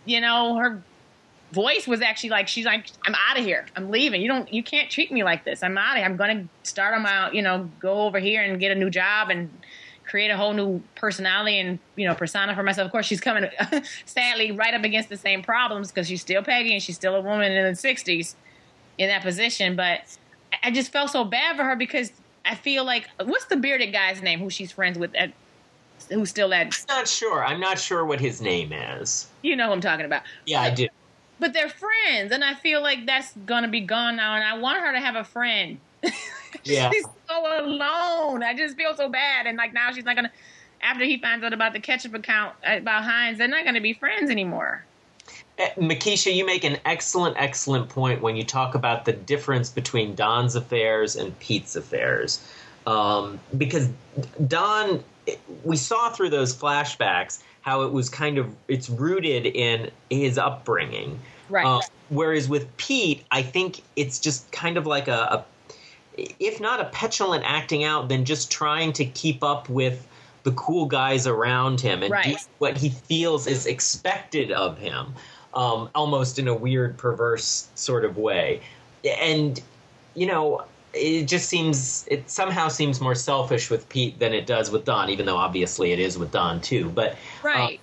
you 0.04 0.20
know, 0.20 0.56
her 0.56 0.82
voice 1.52 1.86
was 1.86 2.02
actually 2.02 2.30
like 2.30 2.48
she's 2.48 2.64
like 2.64 2.86
i'm 3.06 3.14
out 3.14 3.38
of 3.38 3.44
here 3.44 3.66
i'm 3.76 3.88
leaving 3.88 4.20
you 4.20 4.26
don't 4.26 4.52
you 4.52 4.62
can't 4.64 4.90
treat 4.90 5.12
me 5.12 5.22
like 5.22 5.44
this 5.44 5.62
i'm 5.62 5.78
out 5.78 5.92
of 5.92 5.98
here 5.98 6.04
i'm 6.04 6.16
gonna 6.16 6.46
start 6.64 6.92
on 6.92 7.02
my 7.02 7.30
you 7.30 7.40
know 7.40 7.70
go 7.78 8.02
over 8.02 8.18
here 8.18 8.42
and 8.42 8.58
get 8.58 8.72
a 8.72 8.74
new 8.74 8.90
job 8.90 9.30
and 9.30 9.48
create 10.06 10.30
a 10.30 10.36
whole 10.36 10.52
new 10.52 10.80
personality 10.94 11.58
and 11.58 11.78
you 11.96 12.06
know 12.06 12.14
persona 12.14 12.54
for 12.54 12.62
myself 12.62 12.86
of 12.86 12.92
course 12.92 13.06
she's 13.06 13.20
coming 13.20 13.48
sadly 14.06 14.52
right 14.52 14.72
up 14.74 14.84
against 14.84 15.08
the 15.08 15.16
same 15.16 15.42
problems 15.42 15.90
because 15.90 16.06
she's 16.06 16.20
still 16.20 16.42
peggy 16.42 16.72
and 16.72 16.82
she's 16.82 16.94
still 16.96 17.14
a 17.16 17.20
woman 17.20 17.50
in 17.52 17.64
the 17.64 17.72
60s 17.72 18.34
in 18.98 19.08
that 19.08 19.22
position 19.22 19.74
but 19.76 20.00
i 20.62 20.70
just 20.70 20.92
felt 20.92 21.10
so 21.10 21.24
bad 21.24 21.56
for 21.56 21.64
her 21.64 21.74
because 21.76 22.12
i 22.44 22.54
feel 22.54 22.84
like 22.84 23.08
what's 23.24 23.46
the 23.46 23.56
bearded 23.56 23.92
guy's 23.92 24.22
name 24.22 24.38
who 24.38 24.48
she's 24.48 24.70
friends 24.72 24.96
with 24.98 25.14
at 25.16 25.32
who's 26.10 26.30
still 26.30 26.52
at 26.54 26.66
I'm 26.88 26.96
not 26.98 27.08
sure. 27.08 27.44
I'm 27.44 27.58
not 27.60 27.78
sure 27.78 28.04
what 28.04 28.20
his 28.20 28.40
name 28.40 28.72
is. 28.72 29.26
you 29.42 29.56
know 29.56 29.66
who 29.66 29.72
i'm 29.72 29.80
talking 29.80 30.04
about 30.06 30.22
Yeah, 30.46 30.60
I 30.60 30.70
do. 30.70 30.86
but 31.40 31.52
they're 31.52 31.68
friends, 31.68 32.32
and 32.32 32.44
I 32.44 32.54
feel 32.54 32.80
like 32.82 33.06
that's 33.06 33.32
gonna 33.44 33.68
be 33.68 33.80
gone 33.80 34.16
now. 34.16 34.34
And 34.36 34.44
I 34.44 34.56
want 34.58 34.78
her 34.80 34.92
to 34.92 35.00
have 35.00 35.16
a 35.16 35.24
friend. 35.24 35.78
Yeah. 36.64 36.90
she's 36.90 37.04
so 37.28 37.64
alone. 37.64 38.42
I 38.42 38.54
just 38.56 38.76
feel 38.76 38.96
so 38.96 39.08
bad, 39.08 39.46
and 39.46 39.56
like 39.56 39.72
now 39.72 39.92
she's 39.92 40.04
not 40.04 40.16
gonna. 40.16 40.32
After 40.82 41.04
he 41.04 41.18
finds 41.18 41.44
out 41.44 41.52
about 41.52 41.72
the 41.72 41.80
ketchup 41.80 42.14
account 42.14 42.54
uh, 42.66 42.78
about 42.78 43.04
Heinz, 43.04 43.38
they're 43.38 43.46
not 43.46 43.64
gonna 43.64 43.80
be 43.80 43.92
friends 43.92 44.30
anymore. 44.30 44.84
Eh, 45.58 45.70
Mekeisha, 45.76 46.34
you 46.34 46.44
make 46.44 46.64
an 46.64 46.78
excellent, 46.84 47.36
excellent 47.38 47.88
point 47.88 48.20
when 48.20 48.36
you 48.36 48.44
talk 48.44 48.74
about 48.74 49.04
the 49.04 49.12
difference 49.12 49.70
between 49.70 50.14
Don's 50.14 50.54
affairs 50.56 51.14
and 51.14 51.38
Pete's 51.38 51.76
affairs. 51.76 52.46
Um, 52.86 53.40
because 53.56 53.88
Don, 54.46 55.02
we 55.64 55.76
saw 55.76 56.10
through 56.10 56.30
those 56.30 56.54
flashbacks 56.54 57.42
how 57.62 57.82
it 57.82 57.92
was 57.92 58.08
kind 58.08 58.38
of 58.38 58.54
it's 58.68 58.88
rooted 58.88 59.46
in 59.46 59.90
his 60.10 60.38
upbringing. 60.38 61.18
Right. 61.48 61.66
Uh, 61.66 61.80
whereas 62.10 62.48
with 62.48 62.74
Pete, 62.76 63.24
I 63.30 63.42
think 63.42 63.82
it's 63.96 64.20
just 64.20 64.50
kind 64.52 64.76
of 64.76 64.86
like 64.86 65.08
a, 65.08 65.12
a, 65.12 65.44
if 66.16 66.60
not 66.60 66.80
a 66.80 66.86
petulant 66.86 67.44
acting 67.46 67.84
out, 67.84 68.08
then 68.08 68.24
just 68.24 68.50
trying 68.50 68.92
to 68.94 69.04
keep 69.04 69.42
up 69.44 69.68
with 69.68 70.06
the 70.42 70.52
cool 70.52 70.86
guys 70.86 71.26
around 71.26 71.80
him 71.80 72.02
and 72.02 72.14
do 72.22 72.36
what 72.58 72.76
he 72.76 72.90
feels 72.90 73.46
is 73.46 73.66
expected 73.66 74.52
of 74.52 74.78
him, 74.78 75.14
um, 75.54 75.90
almost 75.94 76.38
in 76.38 76.46
a 76.46 76.54
weird, 76.54 76.96
perverse 76.96 77.68
sort 77.74 78.04
of 78.04 78.16
way. 78.16 78.60
And 79.20 79.60
you 80.14 80.26
know, 80.26 80.64
it 80.94 81.24
just 81.24 81.48
seems 81.48 82.06
it 82.10 82.30
somehow 82.30 82.68
seems 82.68 83.00
more 83.00 83.14
selfish 83.14 83.70
with 83.70 83.88
Pete 83.88 84.18
than 84.18 84.32
it 84.32 84.46
does 84.46 84.70
with 84.70 84.84
Don, 84.84 85.10
even 85.10 85.26
though 85.26 85.36
obviously 85.36 85.92
it 85.92 85.98
is 85.98 86.16
with 86.16 86.30
Don 86.30 86.60
too. 86.60 86.90
But 86.90 87.16
Right. 87.42 87.80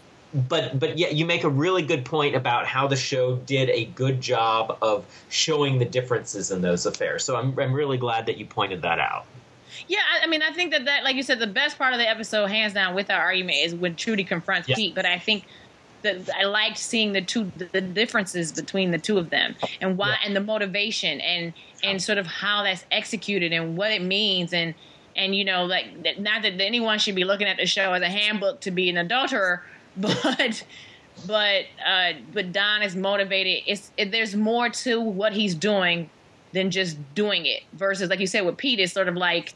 But 0.50 0.80
but 0.80 0.98
yeah, 0.98 1.10
you 1.10 1.26
make 1.26 1.44
a 1.44 1.50
really 1.50 1.84
good 1.84 2.06
point 2.06 2.36
about 2.36 2.66
how 2.66 2.88
the 2.88 2.96
show 2.96 3.36
did 3.38 3.70
a 3.70 3.86
good 3.86 4.20
job 4.22 4.78
of 4.82 5.06
showing 5.30 5.80
the 5.80 5.86
differences 5.86 6.52
in 6.52 6.62
those 6.62 6.86
affairs. 6.86 7.24
So 7.24 7.36
I'm 7.36 7.58
I'm 7.60 7.74
really 7.74 7.98
glad 7.98 8.26
that 8.26 8.38
you 8.38 8.46
pointed 8.46 8.82
that 8.82 9.00
out. 9.00 9.26
Yeah, 9.88 10.00
I, 10.14 10.24
I 10.26 10.28
mean, 10.28 10.42
I 10.42 10.52
think 10.52 10.72
that 10.72 10.86
that, 10.86 11.04
like 11.04 11.16
you 11.16 11.24
said, 11.24 11.40
the 11.40 11.48
best 11.48 11.78
part 11.78 11.94
of 11.94 12.00
the 12.00 12.08
episode, 12.08 12.48
hands 12.48 12.74
down, 12.74 12.96
without 12.96 13.20
argument, 13.20 13.58
is 13.64 13.76
when 13.76 13.96
Trudy 13.96 14.24
confronts 14.24 14.70
Yeah. 14.70 14.76
Pete. 14.76 14.96
But 14.96 15.06
I 15.06 15.18
think 15.20 15.46
that 16.04 16.30
I 16.38 16.44
liked 16.44 16.78
seeing 16.78 17.12
the 17.14 17.22
two, 17.22 17.52
the 17.72 17.82
differences 17.82 18.52
between 18.52 18.92
the 18.92 18.98
two 19.00 19.18
of 19.18 19.30
them, 19.30 19.56
and 19.82 19.98
why, 19.98 20.10
Yeah. 20.10 20.18
and 20.26 20.36
the 20.36 20.42
motivation, 20.42 21.22
and 21.22 21.54
and 21.84 22.02
sort 22.02 22.18
of 22.18 22.28
how 22.28 22.64
that's 22.64 22.86
executed, 22.92 23.52
and 23.52 23.76
what 23.78 23.92
it 23.92 24.02
means, 24.02 24.54
and 24.54 24.74
and 25.16 25.36
you 25.36 25.44
know, 25.46 25.66
like 25.66 26.18
not 26.20 26.42
that 26.44 26.60
anyone 26.62 26.98
should 27.00 27.16
be 27.16 27.24
looking 27.24 27.48
at 27.48 27.58
the 27.58 27.66
show 27.66 27.94
as 27.94 28.02
a 28.02 28.10
handbook 28.10 28.62
to 28.62 28.72
be 28.72 28.90
an 28.90 28.98
adulterer, 28.98 29.64
but. 29.98 30.64
But 31.28 31.66
uh, 31.86 32.14
but 32.34 32.52
Don 32.52 32.82
is 32.82 32.96
motivated. 32.96 33.64
It's 33.68 33.91
it, 33.98 34.12
there's 34.12 34.36
more 34.36 34.70
to 34.70 35.00
what 35.00 35.32
he's 35.32 35.54
doing 35.54 36.10
than 36.54 36.72
just 36.72 36.98
doing 37.14 37.46
it. 37.46 37.64
Versus, 37.74 38.10
like 38.10 38.20
you 38.20 38.28
said, 38.28 38.46
with 38.46 38.58
Pete, 38.58 38.80
it's 38.80 38.94
sort 38.94 39.08
of 39.08 39.16
like, 39.16 39.54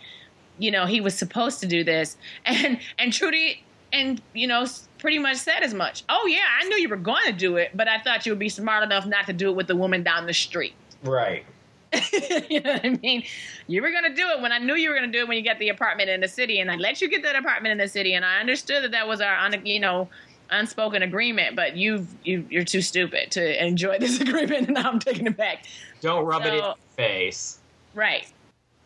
you 0.59 0.69
know, 0.69 0.85
he 0.85 1.01
was 1.01 1.15
supposed 1.15 1.59
to 1.61 1.67
do 1.67 1.83
this, 1.83 2.15
and 2.45 2.79
and 2.99 3.11
Trudy, 3.11 3.63
and 3.91 4.21
you 4.33 4.47
know, 4.47 4.65
pretty 4.99 5.19
much 5.19 5.37
said 5.37 5.63
as 5.63 5.73
much. 5.73 6.03
Oh 6.09 6.27
yeah, 6.27 6.45
I 6.61 6.67
knew 6.67 6.77
you 6.77 6.89
were 6.89 6.95
going 6.95 7.25
to 7.25 7.33
do 7.33 7.57
it, 7.57 7.71
but 7.75 7.87
I 7.87 7.99
thought 7.99 8.25
you 8.25 8.31
would 8.31 8.39
be 8.39 8.49
smart 8.49 8.83
enough 8.83 9.05
not 9.05 9.25
to 9.27 9.33
do 9.33 9.49
it 9.49 9.55
with 9.55 9.67
the 9.67 9.75
woman 9.75 10.03
down 10.03 10.25
the 10.25 10.33
street. 10.33 10.73
Right. 11.03 11.45
you 12.49 12.59
know 12.59 12.73
what 12.73 12.85
I 12.85 12.89
mean? 13.01 13.23
You 13.67 13.81
were 13.81 13.91
going 13.91 14.03
to 14.03 14.13
do 14.13 14.27
it 14.29 14.41
when 14.41 14.51
I 14.51 14.57
knew 14.57 14.75
you 14.75 14.89
were 14.89 14.95
going 14.95 15.09
to 15.09 15.17
do 15.17 15.23
it 15.23 15.27
when 15.27 15.37
you 15.37 15.43
got 15.43 15.57
the 15.57 15.69
apartment 15.69 16.09
in 16.09 16.19
the 16.19 16.27
city, 16.27 16.59
and 16.59 16.69
I 16.69 16.75
let 16.75 17.01
you 17.01 17.09
get 17.09 17.23
that 17.23 17.35
apartment 17.35 17.71
in 17.71 17.77
the 17.77 17.87
city, 17.87 18.13
and 18.13 18.25
I 18.25 18.39
understood 18.39 18.83
that 18.83 18.91
that 18.91 19.07
was 19.07 19.21
our, 19.21 19.49
you 19.63 19.79
know, 19.79 20.09
unspoken 20.49 21.03
agreement. 21.03 21.55
But 21.55 21.75
you've 21.77 22.07
you, 22.23 22.45
you're 22.49 22.63
too 22.63 22.81
stupid 22.81 23.31
to 23.31 23.65
enjoy 23.65 23.99
this 23.99 24.19
agreement, 24.21 24.67
and 24.67 24.73
now 24.75 24.89
I'm 24.91 24.99
taking 24.99 25.27
it 25.27 25.37
back. 25.37 25.65
Don't 26.01 26.25
rub 26.25 26.45
it 26.45 26.53
in 26.53 26.59
So- 26.59 26.65
your 26.65 26.75
face. 26.95 27.59
Right. 27.93 28.27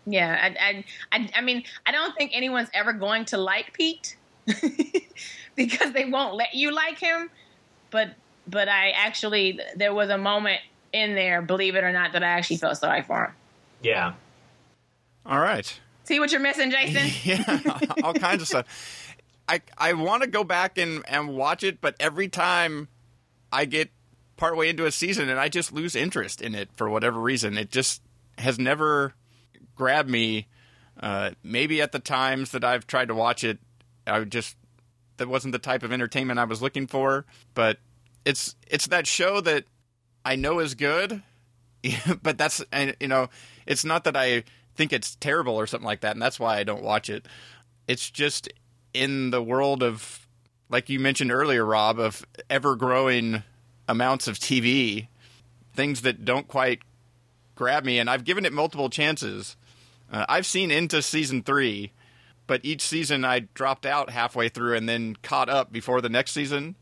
Yeah. 0.05 0.37
I, 0.41 0.69
I, 0.69 0.85
I, 1.19 1.29
I 1.37 1.41
mean, 1.41 1.63
I 1.85 1.91
don't 1.91 2.15
think 2.15 2.31
anyone's 2.33 2.69
ever 2.73 2.91
going 2.93 3.25
to 3.25 3.37
like 3.37 3.73
Pete 3.73 4.15
because 5.55 5.91
they 5.93 6.05
won't 6.05 6.35
let 6.35 6.53
you 6.53 6.71
like 6.73 6.97
him. 6.99 7.29
But, 7.91 8.11
but 8.47 8.67
I 8.69 8.91
actually, 8.91 9.59
there 9.75 9.93
was 9.93 10.09
a 10.09 10.17
moment 10.17 10.61
in 10.93 11.13
there, 11.15 11.41
believe 11.41 11.75
it 11.75 11.83
or 11.83 11.91
not, 11.91 12.13
that 12.13 12.23
I 12.23 12.27
actually 12.27 12.57
felt 12.57 12.77
sorry 12.77 13.01
for 13.03 13.25
him. 13.25 13.31
Yeah. 13.83 14.13
All 15.25 15.39
right. 15.39 15.79
See 16.05 16.19
what 16.19 16.31
you're 16.31 16.41
missing, 16.41 16.71
Jason? 16.71 17.09
Yeah, 17.23 17.59
all 18.03 18.13
kinds 18.13 18.41
of 18.41 18.47
stuff. 18.47 19.10
I 19.51 19.61
I 19.77 19.93
want 19.93 20.23
to 20.23 20.29
go 20.29 20.45
back 20.45 20.77
and 20.77 21.03
and 21.09 21.35
watch 21.35 21.61
it, 21.61 21.81
but 21.81 21.95
every 21.99 22.29
time 22.29 22.87
I 23.51 23.65
get 23.65 23.89
partway 24.37 24.69
into 24.69 24.85
a 24.85 24.91
season 24.91 25.27
and 25.27 25.37
I 25.37 25.49
just 25.49 25.73
lose 25.73 25.93
interest 25.93 26.41
in 26.41 26.55
it 26.55 26.69
for 26.73 26.89
whatever 26.89 27.19
reason, 27.19 27.57
it 27.57 27.69
just 27.69 28.01
has 28.37 28.57
never 28.57 29.13
grabbed 29.75 30.09
me. 30.09 30.47
Uh, 30.97 31.31
maybe 31.43 31.81
at 31.81 31.91
the 31.91 31.99
times 31.99 32.51
that 32.51 32.63
I've 32.63 32.87
tried 32.87 33.09
to 33.09 33.15
watch 33.15 33.43
it, 33.43 33.59
I 34.07 34.23
just 34.23 34.55
that 35.17 35.27
wasn't 35.27 35.51
the 35.51 35.59
type 35.59 35.83
of 35.83 35.91
entertainment 35.91 36.39
I 36.39 36.45
was 36.45 36.61
looking 36.61 36.87
for. 36.87 37.25
But 37.53 37.77
it's 38.23 38.55
it's 38.67 38.87
that 38.87 39.05
show 39.05 39.41
that 39.41 39.65
I 40.23 40.37
know 40.37 40.59
is 40.59 40.75
good, 40.75 41.23
but 42.23 42.37
that's 42.37 42.63
and 42.71 42.95
you 43.01 43.09
know 43.09 43.27
it's 43.65 43.83
not 43.83 44.05
that 44.05 44.15
I 44.15 44.45
think 44.75 44.93
it's 44.93 45.17
terrible 45.17 45.59
or 45.59 45.67
something 45.67 45.85
like 45.85 46.01
that, 46.01 46.13
and 46.13 46.21
that's 46.21 46.39
why 46.39 46.57
I 46.57 46.63
don't 46.63 46.83
watch 46.83 47.09
it. 47.09 47.25
It's 47.85 48.09
just 48.09 48.47
in 48.93 49.31
the 49.31 49.41
world 49.41 49.83
of 49.83 50.27
like 50.71 50.89
you 50.89 50.99
mentioned 50.99 51.31
earlier, 51.31 51.65
Rob, 51.65 51.99
of 51.99 52.25
ever 52.49 52.75
growing 52.75 53.43
amounts 53.87 54.27
of 54.27 54.39
TV, 54.39 55.07
things 55.73 56.01
that 56.01 56.23
don't 56.23 56.47
quite 56.47 56.79
grab 57.55 57.83
me, 57.83 57.99
and 57.99 58.09
I've 58.09 58.23
given 58.23 58.45
it 58.45 58.53
multiple 58.53 58.89
chances. 58.89 59.57
Uh, 60.11 60.25
I've 60.29 60.45
seen 60.45 60.71
into 60.71 61.01
season 61.01 61.43
three, 61.43 61.91
but 62.47 62.61
each 62.63 62.81
season 62.81 63.25
I 63.25 63.39
dropped 63.53 63.85
out 63.85 64.09
halfway 64.09 64.49
through 64.49 64.75
and 64.75 64.87
then 64.87 65.17
caught 65.21 65.49
up 65.49 65.71
before 65.71 66.01
the 66.01 66.09
next 66.09 66.31
season. 66.31 66.75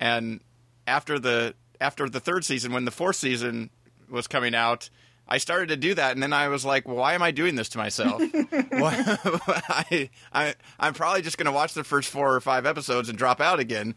And 0.00 0.40
after 0.86 1.18
the 1.18 1.54
after 1.80 2.08
the 2.08 2.20
third 2.20 2.44
season, 2.44 2.72
when 2.72 2.84
the 2.84 2.90
fourth 2.90 3.16
season 3.16 3.70
was 4.08 4.26
coming 4.26 4.54
out, 4.54 4.90
I 5.26 5.38
started 5.38 5.68
to 5.70 5.76
do 5.76 5.94
that, 5.94 6.12
and 6.12 6.22
then 6.22 6.32
I 6.32 6.48
was 6.48 6.64
like, 6.64 6.86
well, 6.86 6.96
"Why 6.96 7.14
am 7.14 7.22
I 7.22 7.30
doing 7.30 7.54
this 7.54 7.70
to 7.70 7.78
myself? 7.78 8.22
I, 8.32 10.10
I, 10.32 10.54
I'm 10.78 10.94
probably 10.94 11.22
just 11.22 11.38
going 11.38 11.46
to 11.46 11.52
watch 11.52 11.74
the 11.74 11.84
first 11.84 12.10
four 12.10 12.34
or 12.34 12.40
five 12.40 12.66
episodes 12.66 13.08
and 13.08 13.16
drop 13.16 13.40
out 13.40 13.58
again." 13.58 13.94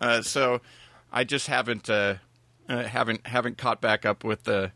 Uh, 0.00 0.22
so 0.22 0.60
I 1.12 1.24
just 1.24 1.48
haven't 1.48 1.90
uh, 1.90 2.16
uh, 2.68 2.84
haven't 2.84 3.26
haven't 3.26 3.58
caught 3.58 3.80
back 3.80 4.06
up 4.06 4.22
with 4.24 4.44
the 4.44 4.72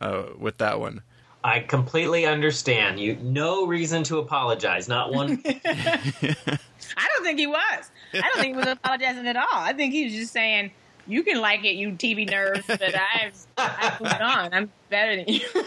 uh, 0.00 0.24
with 0.38 0.58
that 0.58 0.80
one. 0.80 1.02
I 1.44 1.60
completely 1.60 2.26
understand. 2.26 2.98
You 2.98 3.16
no 3.16 3.66
reason 3.66 4.02
to 4.04 4.18
apologize. 4.18 4.88
Not 4.88 5.12
one. 5.12 5.42
I 5.46 7.08
don't 7.12 7.24
think 7.24 7.38
he 7.38 7.46
was. 7.46 7.90
I 8.14 8.20
don't 8.20 8.36
think 8.36 8.54
he 8.54 8.58
was 8.58 8.66
apologizing 8.66 9.26
at 9.26 9.36
all. 9.36 9.46
I 9.52 9.72
think 9.72 9.92
he 9.92 10.04
was 10.04 10.14
just 10.14 10.32
saying, 10.32 10.72
"You 11.08 11.22
can 11.22 11.40
like 11.40 11.64
it, 11.64 11.74
you 11.74 11.90
TV 11.92 12.28
nerds, 12.28 12.66
but 12.66 12.94
I've 12.94 13.34
I've 13.56 14.00
moved 14.00 14.14
on. 14.20 14.54
I'm 14.54 14.70
better 14.90 15.16
than 15.16 15.26
you." 15.28 15.40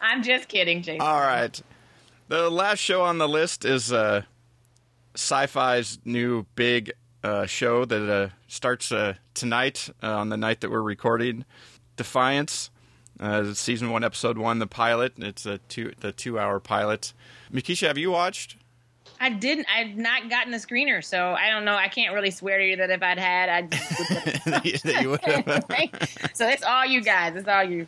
I'm 0.00 0.22
just 0.22 0.48
kidding, 0.48 0.82
Jason. 0.82 1.00
All 1.00 1.20
right. 1.20 1.60
The 2.28 2.50
last 2.50 2.78
show 2.78 3.02
on 3.02 3.18
the 3.18 3.28
list 3.28 3.64
is 3.64 3.92
uh, 3.92 4.22
Syfy's 5.14 5.98
new 6.04 6.46
big 6.54 6.92
uh, 7.22 7.46
show 7.46 7.84
that 7.84 8.10
uh, 8.10 8.28
starts 8.46 8.92
uh, 8.92 9.14
tonight 9.32 9.88
uh, 10.02 10.16
on 10.18 10.28
the 10.28 10.36
night 10.36 10.60
that 10.60 10.70
we're 10.70 10.82
recording. 10.82 11.44
Defiance, 11.96 12.70
uh, 13.20 13.54
season 13.54 13.90
one, 13.90 14.04
episode 14.04 14.36
one, 14.36 14.58
the 14.58 14.66
pilot. 14.66 15.14
It's 15.18 15.46
a 15.46 15.58
two 15.68 15.92
the 16.00 16.12
two 16.12 16.38
hour 16.38 16.60
pilot. 16.60 17.12
Mekeisha, 17.52 17.86
have 17.86 17.98
you 17.98 18.10
watched? 18.10 18.56
I 19.20 19.30
didn't. 19.30 19.66
I've 19.74 19.96
not 19.96 20.28
gotten 20.28 20.52
a 20.54 20.58
screener, 20.58 21.02
so 21.02 21.32
I 21.32 21.50
don't 21.50 21.64
know. 21.64 21.74
I 21.74 21.88
can't 21.88 22.14
really 22.14 22.30
swear 22.30 22.58
to 22.58 22.64
you 22.64 22.76
that 22.76 22.90
if 22.90 23.02
I'd 23.02 23.18
had, 23.18 23.48
I'd. 23.48 23.70
that 23.70 25.00
you 25.02 25.10
would 25.10 25.20
have. 25.22 26.30
so 26.34 26.48
it's 26.48 26.62
all 26.62 26.84
you 26.84 27.00
guys. 27.02 27.36
It's 27.36 27.48
all 27.48 27.64
you. 27.64 27.86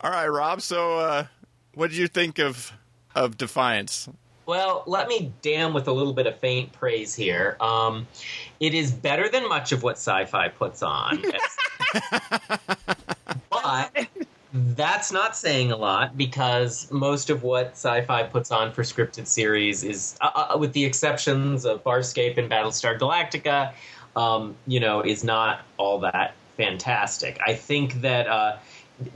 All 0.00 0.10
right, 0.10 0.26
Rob. 0.26 0.60
So, 0.60 0.98
uh, 0.98 1.26
what 1.74 1.90
did 1.90 1.96
you 1.98 2.08
think 2.08 2.38
of 2.38 2.72
of 3.14 3.38
Defiance? 3.38 4.08
Well, 4.48 4.82
let 4.86 5.08
me 5.08 5.30
damn 5.42 5.74
with 5.74 5.88
a 5.88 5.92
little 5.92 6.14
bit 6.14 6.26
of 6.26 6.38
faint 6.38 6.72
praise 6.72 7.14
here. 7.14 7.58
Um, 7.60 8.06
it 8.60 8.72
is 8.72 8.90
better 8.90 9.28
than 9.28 9.46
much 9.46 9.72
of 9.72 9.82
what 9.82 9.96
Syfy 9.96 10.54
puts 10.54 10.82
on, 10.82 11.22
but 13.50 14.08
that's 14.76 15.12
not 15.12 15.36
saying 15.36 15.72
a 15.72 15.76
lot 15.76 16.16
because 16.16 16.90
most 16.90 17.30
of 17.30 17.42
what 17.42 17.74
Syfy 17.74 18.30
puts 18.30 18.50
on 18.50 18.72
for 18.72 18.82
scripted 18.82 19.26
series 19.26 19.84
is, 19.84 20.16
uh, 20.20 20.30
uh, 20.34 20.58
with 20.58 20.72
the 20.72 20.84
exceptions 20.84 21.64
of 21.64 21.82
Farscape 21.84 22.38
and 22.38 22.50
Battlestar 22.50 22.98
Galactica, 22.98 23.72
um, 24.16 24.54
you 24.66 24.80
know, 24.80 25.00
is 25.00 25.24
not 25.24 25.60
all 25.76 25.98
that 26.00 26.34
fantastic. 26.56 27.38
I 27.46 27.54
think 27.54 28.00
that 28.00 28.26
uh, 28.26 28.56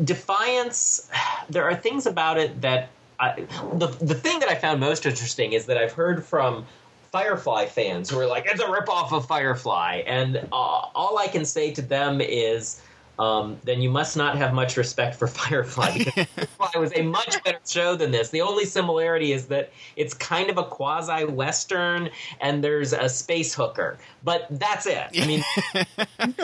Defiance, 0.05 1.11
there 1.51 1.65
are 1.65 1.75
things 1.75 2.07
about 2.07 2.39
it 2.39 2.61
that 2.61 2.91
I, 3.21 3.47
the 3.75 3.87
the 3.87 4.15
thing 4.15 4.41
that 4.41 4.49
I 4.49 4.55
found 4.57 4.81
most 4.81 5.07
interesting 5.07 5.53
is 5.53 5.67
that 5.67 5.77
I've 5.79 5.93
heard 5.93 6.25
from 6.25 6.67
Firefly 7.13 7.67
fans 7.67 8.11
who 8.11 8.19
are 8.19 8.27
like, 8.27 8.47
"It's 8.47 8.61
a 8.61 8.65
ripoff 8.65 9.13
of 9.13 9.27
Firefly," 9.27 10.03
and 10.07 10.37
uh, 10.37 10.47
all 10.53 11.19
I 11.19 11.29
can 11.29 11.45
say 11.45 11.73
to 11.73 11.83
them 11.83 12.21
is. 12.21 12.81
Um, 13.19 13.59
then 13.65 13.83
you 13.83 13.91
must 13.91 14.17
not 14.17 14.37
have 14.39 14.55
much 14.55 14.77
respect 14.77 15.17
for 15.17 15.27
Firefly 15.29 15.99
because 15.99 16.27
Firefly 16.59 16.81
was 16.81 16.93
a 16.95 17.03
much 17.03 17.43
better 17.45 17.61
show 17.67 17.95
than 17.95 18.11
this. 18.11 18.31
The 18.31 18.41
only 18.41 18.65
similarity 18.65 19.33
is 19.33 19.47
that 19.47 19.73
it's 19.97 20.15
kind 20.15 20.51
of 20.51 20.59
a 20.59 20.65
quasi 20.65 21.25
western 21.25 22.11
and 22.41 22.65
there's 22.65 22.93
a 22.93 23.09
space 23.09 23.55
hooker, 23.55 23.99
but 24.25 24.47
that's 24.51 24.87
it. 24.87 25.09
I 25.19 25.27
mean, 25.27 25.45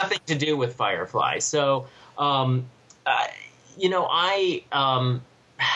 nothing 0.00 0.20
to 0.26 0.34
do 0.34 0.56
with 0.56 0.74
Firefly. 0.74 1.40
So, 1.40 1.86
um, 2.16 2.64
uh, 3.06 3.26
you 3.76 3.88
know, 3.88 4.08
I 4.10 4.62
um, 4.72 5.22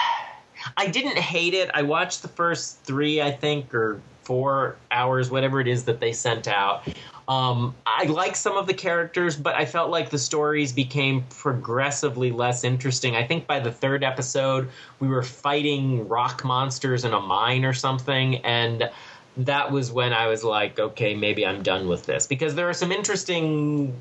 I 0.76 0.86
didn't 0.86 1.18
hate 1.18 1.54
it. 1.54 1.70
I 1.74 1.82
watched 1.82 2.22
the 2.22 2.28
first 2.28 2.80
three, 2.84 3.20
I 3.20 3.30
think, 3.32 3.74
or 3.74 4.00
four 4.22 4.76
hours, 4.90 5.30
whatever 5.30 5.60
it 5.60 5.68
is 5.68 5.84
that 5.84 6.00
they 6.00 6.12
sent 6.12 6.48
out. 6.48 6.86
Um, 7.28 7.74
I 7.86 8.04
like 8.04 8.34
some 8.34 8.56
of 8.56 8.66
the 8.66 8.74
characters, 8.74 9.36
but 9.36 9.54
I 9.54 9.64
felt 9.64 9.90
like 9.90 10.10
the 10.10 10.18
stories 10.18 10.72
became 10.72 11.24
progressively 11.30 12.32
less 12.32 12.64
interesting. 12.64 13.14
I 13.14 13.24
think 13.24 13.46
by 13.46 13.60
the 13.60 13.70
third 13.70 14.02
episode, 14.02 14.68
we 14.98 15.08
were 15.08 15.22
fighting 15.22 16.08
rock 16.08 16.44
monsters 16.44 17.04
in 17.04 17.12
a 17.12 17.20
mine 17.20 17.64
or 17.64 17.72
something, 17.72 18.36
and 18.38 18.90
that 19.36 19.70
was 19.70 19.92
when 19.92 20.12
I 20.12 20.26
was 20.26 20.42
like, 20.44 20.78
okay, 20.78 21.14
maybe 21.14 21.46
I'm 21.46 21.62
done 21.62 21.88
with 21.88 22.04
this 22.06 22.26
because 22.26 22.54
there 22.54 22.68
are 22.68 22.74
some 22.74 22.92
interesting 22.92 23.94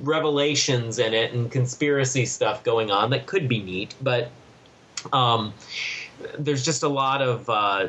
revelations 0.00 0.98
in 0.98 1.12
it 1.12 1.32
and 1.32 1.50
conspiracy 1.50 2.24
stuff 2.26 2.64
going 2.64 2.90
on 2.90 3.10
that 3.10 3.26
could 3.26 3.48
be 3.48 3.62
neat, 3.62 3.94
but 4.00 4.30
um, 5.12 5.52
there's 6.38 6.64
just 6.64 6.82
a 6.82 6.88
lot 6.88 7.22
of 7.22 7.48
uh, 7.50 7.88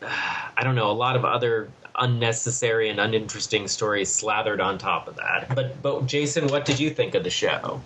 I 0.02 0.62
don't 0.64 0.74
know, 0.74 0.90
a 0.90 0.92
lot 0.92 1.16
of 1.16 1.24
other 1.24 1.68
unnecessary 1.98 2.88
and 2.88 3.00
uninteresting 3.00 3.68
stories 3.68 4.10
slathered 4.10 4.60
on 4.60 4.78
top 4.78 5.08
of 5.08 5.16
that. 5.16 5.54
But 5.54 5.82
but 5.82 6.06
Jason, 6.06 6.48
what 6.48 6.64
did 6.64 6.80
you 6.80 6.90
think 6.90 7.14
of 7.14 7.24
the 7.24 7.30
show? 7.30 7.80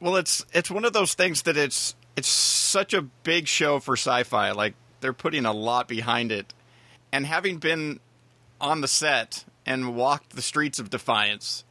Well, 0.00 0.16
it's 0.16 0.44
it's 0.52 0.70
one 0.70 0.84
of 0.84 0.92
those 0.92 1.14
things 1.14 1.42
that 1.42 1.56
it's 1.56 1.94
it's 2.16 2.28
such 2.28 2.94
a 2.94 3.02
big 3.02 3.46
show 3.46 3.80
for 3.80 3.96
Syfy. 3.96 4.54
Like 4.54 4.74
they're 5.00 5.12
putting 5.12 5.46
a 5.46 5.52
lot 5.52 5.88
behind 5.88 6.32
it, 6.32 6.54
and 7.12 7.26
having 7.26 7.58
been 7.58 8.00
on 8.60 8.80
the 8.80 8.88
set 8.88 9.44
and 9.66 9.94
walked 9.94 10.34
the 10.34 10.42
streets 10.42 10.78
of 10.78 10.90
Defiance, 10.90 11.64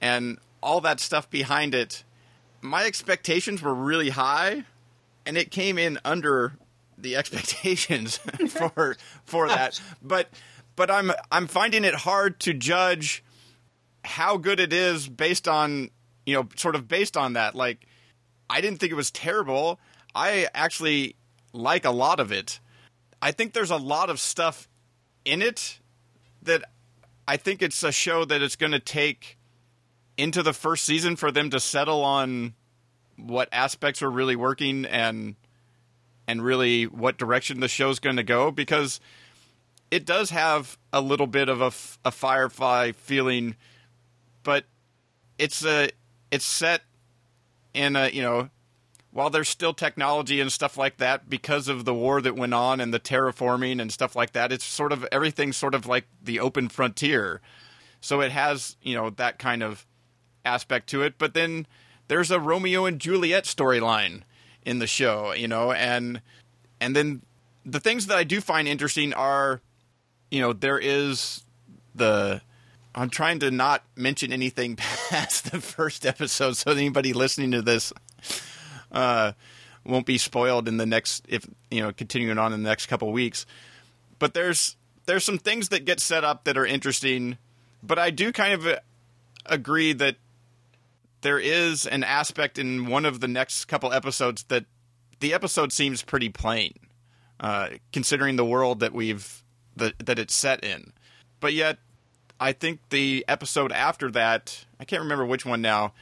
and 0.00 0.38
all 0.62 0.80
that 0.80 1.00
stuff 1.00 1.30
behind 1.30 1.74
it, 1.74 2.04
my 2.60 2.84
expectations 2.84 3.62
were 3.62 3.74
really 3.74 4.10
high, 4.10 4.64
and 5.24 5.38
it 5.38 5.50
came 5.50 5.78
in 5.78 5.98
under 6.04 6.54
the 6.98 7.16
expectations 7.16 8.16
for 8.48 8.96
for 9.24 9.48
that. 9.48 9.80
But 10.02 10.28
but 10.80 10.90
I'm 10.90 11.12
I'm 11.30 11.46
finding 11.46 11.84
it 11.84 11.94
hard 11.94 12.40
to 12.40 12.54
judge 12.54 13.22
how 14.02 14.38
good 14.38 14.58
it 14.58 14.72
is 14.72 15.10
based 15.10 15.46
on 15.46 15.90
you 16.24 16.34
know 16.34 16.48
sort 16.56 16.74
of 16.74 16.88
based 16.88 17.18
on 17.18 17.34
that. 17.34 17.54
Like 17.54 17.86
I 18.48 18.62
didn't 18.62 18.80
think 18.80 18.90
it 18.90 18.94
was 18.94 19.10
terrible. 19.10 19.78
I 20.14 20.48
actually 20.54 21.16
like 21.52 21.84
a 21.84 21.90
lot 21.90 22.18
of 22.18 22.32
it. 22.32 22.60
I 23.20 23.30
think 23.30 23.52
there's 23.52 23.70
a 23.70 23.76
lot 23.76 24.08
of 24.08 24.18
stuff 24.18 24.70
in 25.26 25.42
it 25.42 25.80
that 26.40 26.64
I 27.28 27.36
think 27.36 27.60
it's 27.60 27.82
a 27.82 27.92
show 27.92 28.24
that 28.24 28.40
it's 28.40 28.56
going 28.56 28.72
to 28.72 28.80
take 28.80 29.36
into 30.16 30.42
the 30.42 30.54
first 30.54 30.86
season 30.86 31.14
for 31.14 31.30
them 31.30 31.50
to 31.50 31.60
settle 31.60 32.02
on 32.02 32.54
what 33.18 33.50
aspects 33.52 34.00
are 34.00 34.10
really 34.10 34.34
working 34.34 34.86
and 34.86 35.36
and 36.26 36.42
really 36.42 36.84
what 36.84 37.18
direction 37.18 37.60
the 37.60 37.68
show's 37.68 37.98
going 37.98 38.16
to 38.16 38.22
go 38.22 38.50
because 38.50 38.98
it 39.90 40.04
does 40.06 40.30
have 40.30 40.78
a 40.92 41.00
little 41.00 41.26
bit 41.26 41.48
of 41.48 41.60
a, 41.60 41.72
a 42.08 42.10
Firefly 42.10 42.92
feeling, 42.92 43.56
but 44.42 44.64
it's 45.38 45.64
a 45.64 45.90
it's 46.30 46.44
set 46.44 46.82
in 47.74 47.96
a 47.96 48.08
you 48.08 48.22
know 48.22 48.50
while 49.12 49.30
there's 49.30 49.48
still 49.48 49.74
technology 49.74 50.40
and 50.40 50.52
stuff 50.52 50.76
like 50.76 50.98
that 50.98 51.28
because 51.28 51.66
of 51.66 51.84
the 51.84 51.94
war 51.94 52.20
that 52.20 52.36
went 52.36 52.54
on 52.54 52.80
and 52.80 52.94
the 52.94 53.00
terraforming 53.00 53.80
and 53.80 53.92
stuff 53.92 54.14
like 54.14 54.32
that 54.32 54.52
it's 54.52 54.64
sort 54.64 54.92
of 54.92 55.06
everything's 55.10 55.56
sort 55.56 55.74
of 55.74 55.86
like 55.86 56.06
the 56.22 56.38
open 56.38 56.68
frontier. 56.68 57.40
So 58.00 58.20
it 58.20 58.32
has 58.32 58.76
you 58.82 58.94
know 58.94 59.10
that 59.10 59.38
kind 59.38 59.62
of 59.62 59.86
aspect 60.44 60.88
to 60.90 61.02
it. 61.02 61.18
But 61.18 61.34
then 61.34 61.66
there's 62.06 62.30
a 62.30 62.40
romeo 62.40 62.86
and 62.86 63.00
juliet 63.00 63.44
storyline 63.44 64.22
in 64.64 64.78
the 64.78 64.86
show 64.86 65.32
you 65.32 65.48
know 65.48 65.72
and 65.72 66.20
and 66.80 66.94
then 66.94 67.22
the 67.64 67.80
things 67.80 68.08
that 68.08 68.18
i 68.18 68.24
do 68.24 68.40
find 68.40 68.66
interesting 68.66 69.14
are 69.14 69.62
you 70.30 70.40
know 70.40 70.52
there 70.52 70.78
is 70.78 71.44
the 71.94 72.40
i'm 72.94 73.10
trying 73.10 73.38
to 73.38 73.50
not 73.50 73.84
mention 73.96 74.32
anything 74.32 74.76
past 75.10 75.50
the 75.50 75.60
first 75.60 76.06
episode 76.06 76.56
so 76.56 76.70
anybody 76.70 77.12
listening 77.12 77.50
to 77.50 77.62
this 77.62 77.92
uh, 78.92 79.32
won't 79.84 80.06
be 80.06 80.18
spoiled 80.18 80.68
in 80.68 80.76
the 80.76 80.86
next 80.86 81.24
if 81.28 81.46
you 81.70 81.80
know 81.80 81.92
continuing 81.92 82.38
on 82.38 82.52
in 82.52 82.62
the 82.62 82.68
next 82.68 82.86
couple 82.86 83.10
weeks. 83.12 83.46
But 84.18 84.34
there's 84.34 84.76
there's 85.06 85.24
some 85.24 85.38
things 85.38 85.70
that 85.70 85.84
get 85.84 86.00
set 86.00 86.24
up 86.24 86.44
that 86.44 86.56
are 86.56 86.66
interesting, 86.66 87.38
but 87.82 87.98
I 87.98 88.10
do 88.10 88.32
kind 88.32 88.54
of 88.54 88.66
uh, 88.66 88.76
agree 89.46 89.92
that 89.94 90.16
there 91.22 91.38
is 91.38 91.86
an 91.86 92.04
aspect 92.04 92.58
in 92.58 92.86
one 92.86 93.04
of 93.04 93.20
the 93.20 93.28
next 93.28 93.66
couple 93.66 93.92
episodes 93.92 94.44
that 94.44 94.64
the 95.20 95.34
episode 95.34 95.72
seems 95.72 96.02
pretty 96.02 96.28
plain, 96.30 96.74
uh, 97.40 97.68
considering 97.92 98.36
the 98.36 98.44
world 98.44 98.80
that 98.80 98.92
we've 98.92 99.42
that 99.76 99.98
that 100.06 100.18
it's 100.18 100.34
set 100.34 100.64
in. 100.64 100.92
But 101.40 101.54
yet, 101.54 101.78
I 102.38 102.52
think 102.52 102.80
the 102.90 103.24
episode 103.28 103.72
after 103.72 104.10
that, 104.12 104.64
I 104.78 104.84
can't 104.84 105.02
remember 105.02 105.24
which 105.24 105.46
one 105.46 105.62
now, 105.62 105.92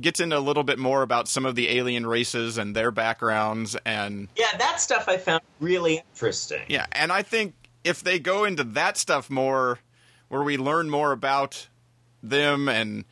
gets 0.00 0.20
into 0.20 0.38
a 0.38 0.40
little 0.40 0.64
bit 0.64 0.78
more 0.78 1.02
about 1.02 1.28
some 1.28 1.44
of 1.44 1.54
the 1.54 1.68
alien 1.68 2.06
races 2.06 2.58
and 2.58 2.74
their 2.74 2.90
backgrounds 2.90 3.76
and 3.84 4.28
yeah 4.36 4.56
that 4.58 4.80
stuff 4.80 5.08
i 5.08 5.16
found 5.16 5.42
really 5.60 5.98
interesting 6.12 6.62
yeah 6.68 6.86
and 6.92 7.10
i 7.10 7.22
think 7.22 7.54
if 7.84 8.02
they 8.02 8.18
go 8.18 8.44
into 8.44 8.62
that 8.62 8.96
stuff 8.96 9.28
more 9.28 9.80
where 10.28 10.42
we 10.42 10.56
learn 10.56 10.88
more 10.88 11.12
about 11.12 11.68
them 12.22 12.68
and 12.68 13.04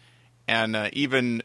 and 0.46 0.76
uh, 0.76 0.88
even 0.92 1.42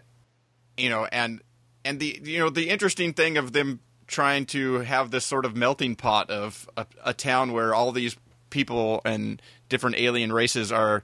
you 0.77 0.89
know 0.89 1.07
and 1.11 1.41
and 1.83 1.99
the 1.99 2.19
you 2.23 2.39
know 2.39 2.49
the 2.49 2.69
interesting 2.69 3.13
thing 3.13 3.37
of 3.37 3.53
them 3.53 3.79
trying 4.07 4.45
to 4.45 4.79
have 4.79 5.09
this 5.09 5.25
sort 5.25 5.45
of 5.45 5.55
melting 5.55 5.95
pot 5.95 6.29
of 6.29 6.69
a, 6.75 6.85
a 7.05 7.13
town 7.13 7.53
where 7.53 7.73
all 7.73 7.91
these 7.91 8.17
people 8.51 9.01
and 9.05 9.41
different 9.69 9.97
alien 9.97 10.31
races 10.31 10.71
are 10.71 11.03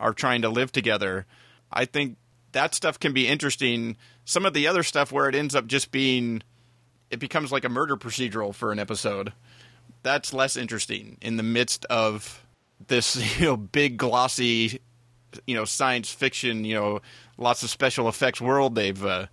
are 0.00 0.14
trying 0.14 0.40
to 0.42 0.48
live 0.48 0.72
together 0.72 1.26
i 1.70 1.84
think 1.84 2.16
that 2.52 2.74
stuff 2.74 2.98
can 2.98 3.12
be 3.12 3.26
interesting. 3.26 3.96
Some 4.24 4.46
of 4.46 4.54
the 4.54 4.66
other 4.66 4.82
stuff 4.82 5.12
where 5.12 5.28
it 5.28 5.34
ends 5.34 5.54
up 5.54 5.66
just 5.66 5.90
being 5.90 6.42
it 7.10 7.18
becomes 7.20 7.50
like 7.50 7.64
a 7.64 7.68
murder 7.70 7.96
procedural 7.96 8.54
for 8.54 8.70
an 8.70 8.78
episode. 8.78 9.32
That's 10.02 10.34
less 10.34 10.56
interesting 10.56 11.16
in 11.22 11.38
the 11.38 11.42
midst 11.42 11.86
of 11.86 12.44
this, 12.86 13.16
you 13.40 13.46
know, 13.46 13.56
big 13.56 13.96
glossy, 13.96 14.80
you 15.46 15.54
know, 15.54 15.64
science 15.64 16.10
fiction, 16.10 16.64
you 16.64 16.74
know, 16.74 17.00
lots 17.38 17.62
of 17.62 17.70
special 17.70 18.08
effects 18.08 18.40
world 18.40 18.74
they've 18.74 19.04
uh, 19.04 19.26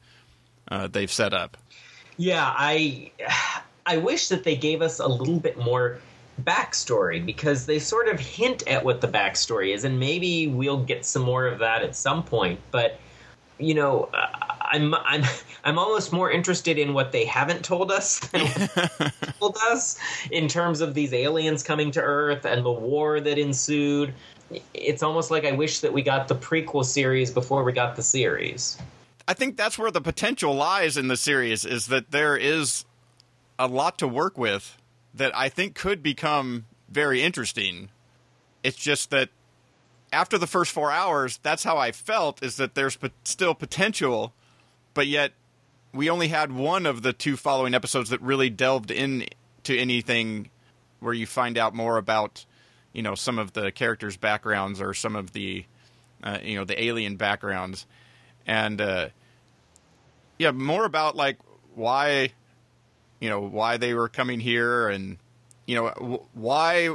uh, 0.69 0.87
they've 0.87 1.11
set 1.11 1.33
up. 1.33 1.57
Yeah, 2.17 2.53
I 2.55 3.11
I 3.85 3.97
wish 3.97 4.29
that 4.29 4.43
they 4.43 4.55
gave 4.55 4.81
us 4.81 4.99
a 4.99 5.07
little 5.07 5.39
bit 5.39 5.57
more 5.57 5.99
backstory 6.41 7.25
because 7.25 7.65
they 7.65 7.79
sort 7.79 8.07
of 8.07 8.19
hint 8.19 8.67
at 8.67 8.83
what 8.83 9.01
the 9.01 9.07
backstory 9.07 9.73
is, 9.73 9.83
and 9.83 9.99
maybe 9.99 10.47
we'll 10.47 10.83
get 10.83 11.05
some 11.05 11.21
more 11.21 11.47
of 11.47 11.59
that 11.59 11.81
at 11.81 11.95
some 11.95 12.23
point. 12.23 12.59
But 12.71 12.99
you 13.57 13.73
know, 13.73 14.09
I'm 14.13 14.93
I'm 14.93 15.23
I'm 15.63 15.79
almost 15.79 16.13
more 16.13 16.29
interested 16.29 16.77
in 16.77 16.93
what 16.93 17.11
they 17.11 17.25
haven't 17.25 17.63
told 17.63 17.91
us 17.91 18.19
than 18.29 18.47
told 19.39 19.57
us 19.67 19.97
in 20.31 20.47
terms 20.47 20.81
of 20.81 20.93
these 20.93 21.13
aliens 21.13 21.63
coming 21.63 21.91
to 21.91 22.01
Earth 22.01 22.45
and 22.45 22.65
the 22.65 22.71
war 22.71 23.19
that 23.19 23.37
ensued. 23.37 24.13
It's 24.75 25.01
almost 25.01 25.31
like 25.31 25.43
I 25.43 25.53
wish 25.53 25.79
that 25.79 25.91
we 25.91 26.03
got 26.03 26.27
the 26.27 26.35
prequel 26.35 26.85
series 26.85 27.31
before 27.31 27.63
we 27.63 27.73
got 27.73 27.95
the 27.95 28.03
series. 28.03 28.77
I 29.27 29.33
think 29.33 29.57
that's 29.57 29.79
where 29.79 29.89
the 29.89 30.01
potential 30.01 30.53
lies 30.53 30.97
in 30.97 31.07
the 31.07 31.17
series 31.17 31.65
is 31.65 31.87
that 31.87 32.11
there 32.11 32.37
is 32.37 32.85
a 33.57 33.67
lot 33.67 33.97
to 33.99 34.07
work 34.07 34.37
with 34.37 34.77
that 35.15 35.35
I 35.35 35.49
think 35.49 35.75
could 35.75 36.03
become 36.03 36.65
very 36.89 37.21
interesting. 37.21 37.89
It's 38.63 38.77
just 38.77 39.11
that 39.11 39.29
after 40.11 40.37
the 40.37 40.47
first 40.47 40.71
four 40.71 40.91
hours, 40.91 41.39
that's 41.43 41.63
how 41.63 41.77
I 41.77 41.91
felt 41.91 42.43
is 42.43 42.57
that 42.57 42.75
there's 42.75 42.97
still 43.23 43.53
potential, 43.53 44.33
but 44.93 45.07
yet 45.07 45.33
we 45.93 46.09
only 46.09 46.27
had 46.27 46.51
one 46.51 46.85
of 46.85 47.01
the 47.01 47.13
two 47.13 47.37
following 47.37 47.73
episodes 47.73 48.09
that 48.09 48.21
really 48.21 48.49
delved 48.49 48.91
into 48.91 49.29
anything 49.69 50.49
where 50.99 51.13
you 51.13 51.25
find 51.25 51.57
out 51.57 51.73
more 51.73 51.97
about, 51.97 52.45
you 52.93 53.01
know, 53.01 53.15
some 53.15 53.39
of 53.39 53.53
the 53.53 53.71
characters' 53.71 54.17
backgrounds 54.17 54.81
or 54.81 54.93
some 54.93 55.15
of 55.15 55.33
the, 55.33 55.65
uh, 56.23 56.39
you 56.43 56.55
know, 56.55 56.65
the 56.65 56.81
alien 56.83 57.15
backgrounds, 57.15 57.85
and 58.47 58.81
uh, 58.81 59.07
yeah, 60.37 60.51
more 60.51 60.85
about 60.85 61.15
like 61.15 61.37
why, 61.73 62.31
you 63.19 63.29
know, 63.29 63.39
why 63.39 63.77
they 63.77 63.93
were 63.93 64.09
coming 64.09 64.39
here 64.39 64.89
and, 64.89 65.17
you 65.65 65.75
know, 65.75 66.27
why 66.33 66.89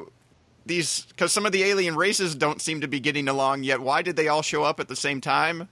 these 0.67 1.07
because 1.07 1.33
some 1.33 1.47
of 1.47 1.53
the 1.53 1.65
alien 1.65 1.97
races 1.97 2.35
don't 2.35 2.61
seem 2.61 2.81
to 2.81 2.89
be 2.89 3.01
getting 3.01 3.29
along 3.29 3.65
yet. 3.65 3.81
Why 3.81 4.03
did 4.03 4.17
they 4.17 4.29
all 4.29 4.43
show 4.43 4.63
up 4.63 4.81
at 4.81 4.89
the 4.89 4.97
same 4.97 5.21
time? 5.21 5.69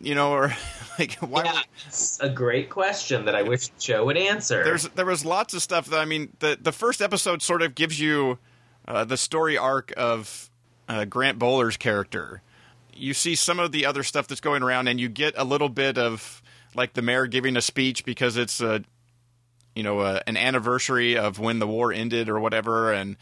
You 0.00 0.14
know, 0.14 0.32
or 0.32 0.54
like 0.98 1.14
why? 1.14 1.44
Yeah, 1.44 1.60
it's 1.86 2.20
a 2.20 2.28
great 2.28 2.70
question 2.70 3.24
that 3.26 3.34
I 3.34 3.42
wish 3.42 3.68
the 3.68 3.80
show 3.80 4.04
would 4.06 4.16
answer. 4.16 4.64
There's 4.64 4.84
there 4.90 5.06
was 5.06 5.24
lots 5.24 5.54
of 5.54 5.62
stuff 5.62 5.86
that 5.86 5.98
I 5.98 6.04
mean 6.04 6.32
the 6.38 6.56
the 6.60 6.72
first 6.72 7.02
episode 7.02 7.42
sort 7.42 7.62
of 7.62 7.74
gives 7.74 8.00
you 8.00 8.38
uh, 8.86 9.04
the 9.04 9.16
story 9.16 9.58
arc 9.58 9.92
of 9.96 10.50
uh, 10.88 11.04
Grant 11.04 11.38
Bowler's 11.38 11.76
character. 11.76 12.42
You 12.94 13.14
see 13.14 13.34
some 13.34 13.58
of 13.58 13.72
the 13.72 13.86
other 13.86 14.02
stuff 14.02 14.28
that's 14.28 14.40
going 14.40 14.62
around, 14.62 14.88
and 14.88 15.00
you 15.00 15.08
get 15.08 15.34
a 15.36 15.44
little 15.44 15.68
bit 15.68 15.98
of 15.98 16.42
like 16.74 16.94
the 16.94 17.02
mayor 17.02 17.26
giving 17.26 17.56
a 17.56 17.62
speech 17.62 18.04
because 18.04 18.36
it's 18.36 18.60
a 18.60 18.84
you 19.74 19.82
know 19.82 20.00
a, 20.00 20.22
an 20.26 20.36
anniversary 20.36 21.16
of 21.16 21.38
when 21.38 21.58
the 21.58 21.66
war 21.66 21.92
ended 21.92 22.28
or 22.28 22.40
whatever, 22.40 22.92
and 22.92 23.16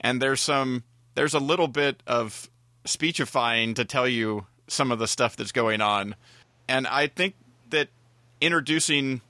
and 0.00 0.20
there's 0.20 0.40
some 0.40 0.84
there's 1.14 1.34
a 1.34 1.40
little 1.40 1.68
bit 1.68 2.02
of 2.06 2.48
speechifying 2.84 3.74
to 3.74 3.84
tell 3.84 4.08
you 4.08 4.46
some 4.68 4.92
of 4.92 4.98
the 4.98 5.08
stuff 5.08 5.36
that's 5.36 5.52
going 5.52 5.80
on, 5.80 6.14
and 6.68 6.86
I 6.86 7.06
think 7.06 7.34
that 7.70 7.88
introducing 8.40 9.20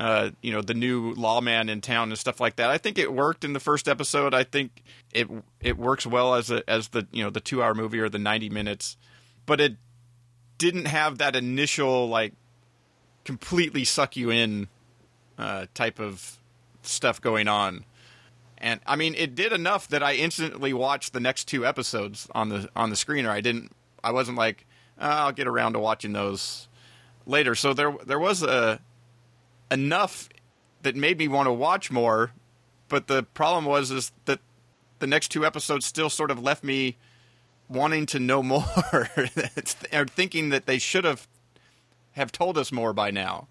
uh, 0.00 0.30
you 0.40 0.50
know 0.50 0.62
the 0.62 0.74
new 0.74 1.12
lawman 1.12 1.68
in 1.68 1.80
town 1.80 2.08
and 2.08 2.18
stuff 2.18 2.40
like 2.40 2.56
that. 2.56 2.70
I 2.70 2.78
think 2.78 2.98
it 2.98 3.12
worked 3.12 3.44
in 3.44 3.52
the 3.52 3.60
first 3.60 3.88
episode. 3.88 4.32
I 4.34 4.44
think 4.44 4.82
it 5.12 5.28
it 5.60 5.76
works 5.76 6.06
well 6.06 6.34
as 6.34 6.50
a 6.50 6.68
as 6.68 6.88
the 6.88 7.06
you 7.12 7.22
know 7.22 7.30
the 7.30 7.40
two 7.40 7.62
hour 7.62 7.74
movie 7.74 8.00
or 8.00 8.08
the 8.08 8.18
ninety 8.18 8.48
minutes, 8.48 8.96
but 9.46 9.60
it 9.60 9.76
didn't 10.56 10.86
have 10.86 11.18
that 11.18 11.36
initial 11.36 12.08
like 12.08 12.32
completely 13.24 13.84
suck 13.84 14.16
you 14.16 14.30
in 14.30 14.68
uh, 15.40 15.66
type 15.74 15.98
of 15.98 16.38
stuff 16.82 17.20
going 17.20 17.48
on 17.48 17.84
and 18.60 18.80
I 18.86 18.96
mean 18.96 19.14
it 19.14 19.34
did 19.34 19.52
enough 19.52 19.88
that 19.88 20.02
I 20.02 20.14
instantly 20.14 20.72
watched 20.72 21.12
the 21.12 21.20
next 21.20 21.44
two 21.44 21.66
episodes 21.66 22.28
on 22.34 22.50
the 22.50 22.68
on 22.76 22.90
the 22.90 22.96
screener. 22.96 23.28
I 23.28 23.40
didn't. 23.40 23.72
I 24.04 24.12
wasn't 24.12 24.36
like 24.36 24.66
oh, 24.98 25.08
I'll 25.08 25.32
get 25.32 25.46
around 25.46 25.72
to 25.72 25.78
watching 25.78 26.12
those 26.12 26.68
later. 27.26 27.54
So 27.54 27.72
there 27.72 27.94
there 28.04 28.18
was 28.18 28.42
a 28.42 28.80
enough 29.70 30.28
that 30.82 30.94
made 30.94 31.18
me 31.18 31.28
want 31.28 31.46
to 31.46 31.52
watch 31.52 31.90
more. 31.90 32.32
But 32.88 33.06
the 33.06 33.22
problem 33.22 33.64
was 33.64 33.90
is 33.90 34.12
that 34.26 34.40
the 34.98 35.06
next 35.06 35.28
two 35.28 35.46
episodes 35.46 35.86
still 35.86 36.10
sort 36.10 36.30
of 36.30 36.42
left 36.42 36.62
me 36.62 36.96
wanting 37.68 38.04
to 38.06 38.18
know 38.18 38.42
more, 38.42 38.64
or 39.92 40.04
thinking 40.06 40.50
that 40.50 40.66
they 40.66 40.78
should 40.78 41.04
have 41.04 41.26
have 42.12 42.30
told 42.30 42.58
us 42.58 42.70
more 42.70 42.92
by 42.92 43.10
now. 43.10 43.48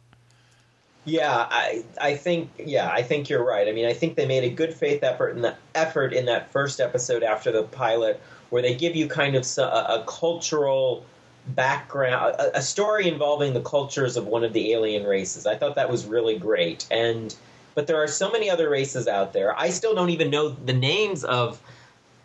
Yeah, 1.09 1.47
I 1.49 1.83
I 1.99 2.15
think 2.15 2.51
yeah, 2.57 2.89
I 2.91 3.01
think 3.01 3.29
you're 3.29 3.43
right. 3.43 3.67
I 3.67 3.71
mean, 3.71 3.85
I 3.85 3.93
think 3.93 4.15
they 4.15 4.27
made 4.27 4.43
a 4.43 4.49
good 4.49 4.73
faith 4.73 5.03
effort 5.03 5.29
in 5.29 5.41
the 5.41 5.55
effort 5.73 6.13
in 6.13 6.25
that 6.25 6.51
first 6.51 6.79
episode 6.79 7.23
after 7.23 7.51
the 7.51 7.63
pilot, 7.63 8.21
where 8.51 8.61
they 8.61 8.75
give 8.75 8.95
you 8.95 9.07
kind 9.07 9.35
of 9.35 9.45
a, 9.57 9.61
a 9.61 10.03
cultural 10.07 11.03
background, 11.47 12.35
a, 12.37 12.57
a, 12.57 12.61
story 12.61 13.07
involving 13.07 13.53
the 13.53 13.61
cultures 13.61 14.17
of 14.17 14.27
one 14.27 14.43
of 14.43 14.53
the 14.53 14.71
alien 14.73 15.03
races. 15.03 15.47
I 15.47 15.55
thought 15.55 15.75
that 15.75 15.89
was 15.89 16.05
really 16.05 16.37
great, 16.37 16.85
and 16.91 17.35
but 17.73 17.87
there 17.87 17.97
are 17.97 18.07
so 18.07 18.31
many 18.31 18.49
other 18.49 18.69
races 18.69 19.07
out 19.07 19.33
there. 19.33 19.57
I 19.57 19.71
still 19.71 19.95
don't 19.95 20.11
even 20.11 20.29
know 20.29 20.49
the 20.49 20.73
names 20.73 21.23
of. 21.23 21.59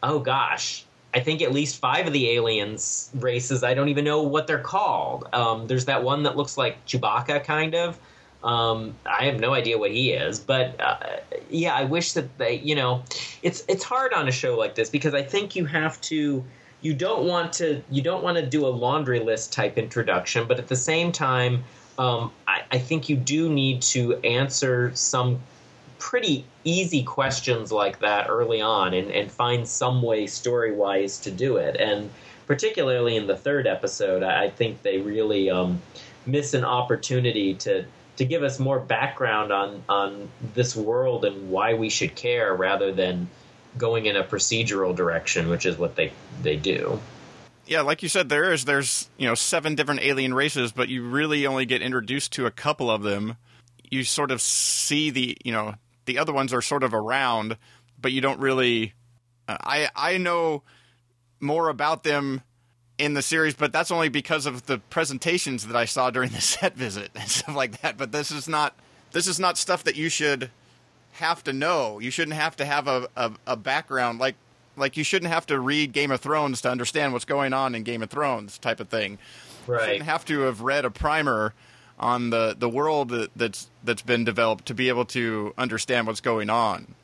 Oh 0.03 0.19
gosh, 0.19 0.85
I 1.15 1.21
think 1.21 1.41
at 1.41 1.53
least 1.53 1.79
five 1.79 2.07
of 2.07 2.13
the 2.13 2.29
aliens 2.33 3.09
races. 3.15 3.65
I 3.65 3.73
don't 3.73 3.89
even 3.89 4.05
know 4.05 4.23
what 4.23 4.47
they're 4.47 4.59
called. 4.59 5.27
Um, 5.33 5.69
there's 5.69 5.87
that 5.87 6.05
one 6.05 6.25
that 6.25 6.37
looks 6.37 6.59
like 6.59 6.85
Chewbacca, 6.85 7.45
kind 7.45 7.75
of. 7.75 7.99
Um, 8.45 8.95
I 9.07 9.25
have 9.25 9.41
no 9.41 9.55
idea 9.55 9.79
what 9.79 9.91
he 9.91 10.13
is, 10.13 10.39
but 10.39 10.79
uh, 10.79 10.99
yeah, 11.49 11.75
I 11.75 11.85
wish 11.85 12.13
that 12.13 12.37
they, 12.37 12.59
you 12.59 12.75
know, 12.75 13.03
it's 13.43 13.65
it's 13.69 13.83
hard 13.83 14.13
on 14.13 14.29
a 14.29 14.33
show 14.33 14.57
like 14.57 14.75
this 14.75 14.91
because 14.91 15.15
I 15.15 15.23
think 15.23 15.57
you 15.57 15.65
have 15.65 15.99
to, 16.03 16.45
you 16.83 16.93
don't 16.93 17.27
want 17.27 17.55
to, 17.55 17.83
you 17.91 18.03
don't 18.03 18.23
want 18.23 18.37
to 18.37 18.45
do 18.45 18.67
a 18.67 18.69
laundry 18.69 19.19
list 19.19 19.55
type 19.55 19.79
introduction, 19.79 20.47
but 20.47 20.59
at 20.59 20.69
the 20.69 20.77
same 20.77 21.11
time, 21.11 21.65
um, 21.99 22.31
I, 22.47 22.63
I 22.71 22.79
think 22.79 23.09
you 23.09 23.17
do 23.17 23.49
need 23.49 23.81
to 23.83 24.17
answer 24.19 24.95
some 24.95 25.41
pretty 25.99 26.45
easy 26.65 27.03
questions 27.03 27.73
like 27.73 28.01
that 28.01 28.27
early 28.29 28.61
on 28.61 28.93
and, 28.93 29.11
and 29.11 29.33
find 29.33 29.67
some 29.67 30.03
way 30.03 30.27
story 30.27 30.73
wise 30.73 31.19
to 31.21 31.31
do 31.31 31.57
it. 31.57 31.77
And 31.77 32.11
particularly 32.47 33.17
in 33.17 33.27
the 33.27 33.37
third 33.37 33.67
episode, 33.67 34.23
I 34.23 34.51
think 34.51 34.83
they 34.83 34.99
really 34.99 35.49
um, 35.49 35.81
miss 36.27 36.53
an 36.53 36.65
opportunity 36.65 37.55
to 37.55 37.87
to 38.17 38.25
give 38.25 38.43
us 38.43 38.59
more 38.59 38.79
background 38.79 39.53
on 39.53 39.83
on 39.89 40.29
this 40.55 40.77
world 40.77 41.25
and 41.25 41.51
why 41.51 41.75
we 41.75 41.89
should 41.89 42.15
care 42.15 42.55
rather 42.55 42.93
than 42.93 43.29
going 43.77 44.07
in 44.07 44.17
a 44.17 44.23
procedural 44.23 44.95
direction, 44.95 45.49
which 45.49 45.67
is 45.67 45.77
what 45.77 45.97
they 45.97 46.13
they 46.43 46.57
do. 46.57 47.01
Yeah, 47.67 47.81
like 47.81 48.03
you 48.03 48.09
said, 48.09 48.29
there 48.29 48.53
is 48.53 48.65
there's 48.65 49.09
you 49.17 49.27
know 49.27 49.35
seven 49.35 49.75
different 49.75 50.03
alien 50.03 50.35
races, 50.35 50.73
but 50.73 50.89
you 50.89 51.09
really 51.09 51.47
only 51.47 51.67
get 51.67 51.83
introduced 51.83 52.33
to 52.35 52.47
a 52.47 52.51
couple 52.51 52.91
of 52.91 53.03
them. 53.03 53.37
You 53.91 54.05
sort 54.05 54.31
of 54.31 54.41
see 54.41 55.11
the 55.11 55.37
you 55.45 55.53
know 55.53 55.75
the 56.05 56.19
other 56.19 56.33
ones 56.33 56.53
are 56.53 56.63
sort 56.63 56.83
of 56.83 56.95
around, 56.95 57.57
but 58.01 58.13
you 58.13 58.21
don't 58.21 58.41
really. 58.41 58.95
Uh, 59.49 59.57
I 59.61 59.89
I 59.95 60.19
know 60.19 60.63
more 61.41 61.69
about 61.69 62.05
them 62.05 62.43
in 62.99 63.15
the 63.15 63.23
series, 63.23 63.55
but 63.55 63.73
that's 63.73 63.91
only 63.91 64.09
because 64.09 64.47
of 64.47 64.67
the 64.67 64.79
presentations 64.79 65.67
that 65.67 65.77
I 65.77 65.85
saw 65.85 66.11
during 66.11 66.31
the 66.31 66.41
set 66.43 66.77
visit 66.77 67.11
and 67.15 67.29
stuff 67.29 67.55
like 67.55 67.81
that. 67.83 67.97
But 67.97 68.13
this 68.13 68.31
is 68.31 68.49
not 68.49 68.75
this 69.13 69.27
is 69.27 69.39
not 69.39 69.57
stuff 69.59 69.85
that 69.85 69.97
you 69.97 70.09
should 70.09 70.51
have 71.15 71.45
to 71.45 71.53
know. 71.53 71.99
You 72.01 72.11
shouldn't 72.11 72.37
have 72.37 72.57
to 72.57 72.65
have 72.65 72.89
a, 72.89 73.09
a, 73.17 73.33
a 73.47 73.57
background 73.57 74.19
like 74.19 74.37
like 74.77 74.97
you 74.97 75.05
shouldn't 75.05 75.33
have 75.33 75.47
to 75.47 75.61
read 75.61 75.93
Game 75.93 76.11
of 76.11 76.21
Thrones 76.21 76.61
to 76.63 76.71
understand 76.71 77.13
what's 77.13 77.25
going 77.25 77.53
on 77.53 77.75
in 77.75 77.83
Game 77.83 78.03
of 78.03 78.11
Thrones 78.11 78.59
type 78.59 78.81
of 78.81 78.89
thing. 78.89 79.19
Right. 79.67 79.81
You 79.81 79.87
shouldn't 79.87 80.09
have 80.09 80.25
to 80.27 80.41
have 80.41 80.61
read 80.61 80.85
a 80.85 80.91
primer 80.91 81.55
on 81.99 82.31
the, 82.31 82.57
the 82.59 82.69
world 82.69 83.13
that's 83.37 83.69
that's 83.85 84.03
been 84.03 84.25
developed 84.25 84.67
to 84.67 84.75
be 84.75 84.89
able 84.89 85.05
to 85.05 85.55
understand 85.57 86.07
what's 86.07 86.21
going 86.21 86.51
on. 86.51 86.95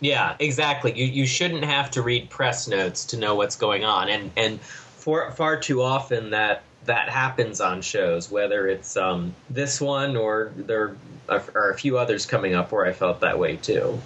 Yeah, 0.00 0.36
exactly. 0.38 0.98
You 0.98 1.06
you 1.06 1.26
shouldn't 1.26 1.64
have 1.64 1.90
to 1.92 2.02
read 2.02 2.30
press 2.30 2.68
notes 2.68 3.04
to 3.06 3.16
know 3.16 3.34
what's 3.34 3.56
going 3.56 3.84
on, 3.84 4.08
and 4.08 4.30
and 4.36 4.60
for, 4.98 5.30
far 5.32 5.58
too 5.58 5.82
often 5.82 6.30
that 6.30 6.62
that 6.84 7.08
happens 7.08 7.60
on 7.60 7.82
shows, 7.82 8.30
whether 8.30 8.66
it's 8.66 8.96
um, 8.96 9.34
this 9.50 9.80
one 9.80 10.16
or 10.16 10.52
there 10.56 10.96
are 11.28 11.70
a 11.70 11.74
few 11.74 11.98
others 11.98 12.26
coming 12.26 12.54
up 12.54 12.72
where 12.72 12.86
I 12.86 12.92
felt 12.92 13.20
that 13.20 13.38
way 13.38 13.56
too. 13.56 14.00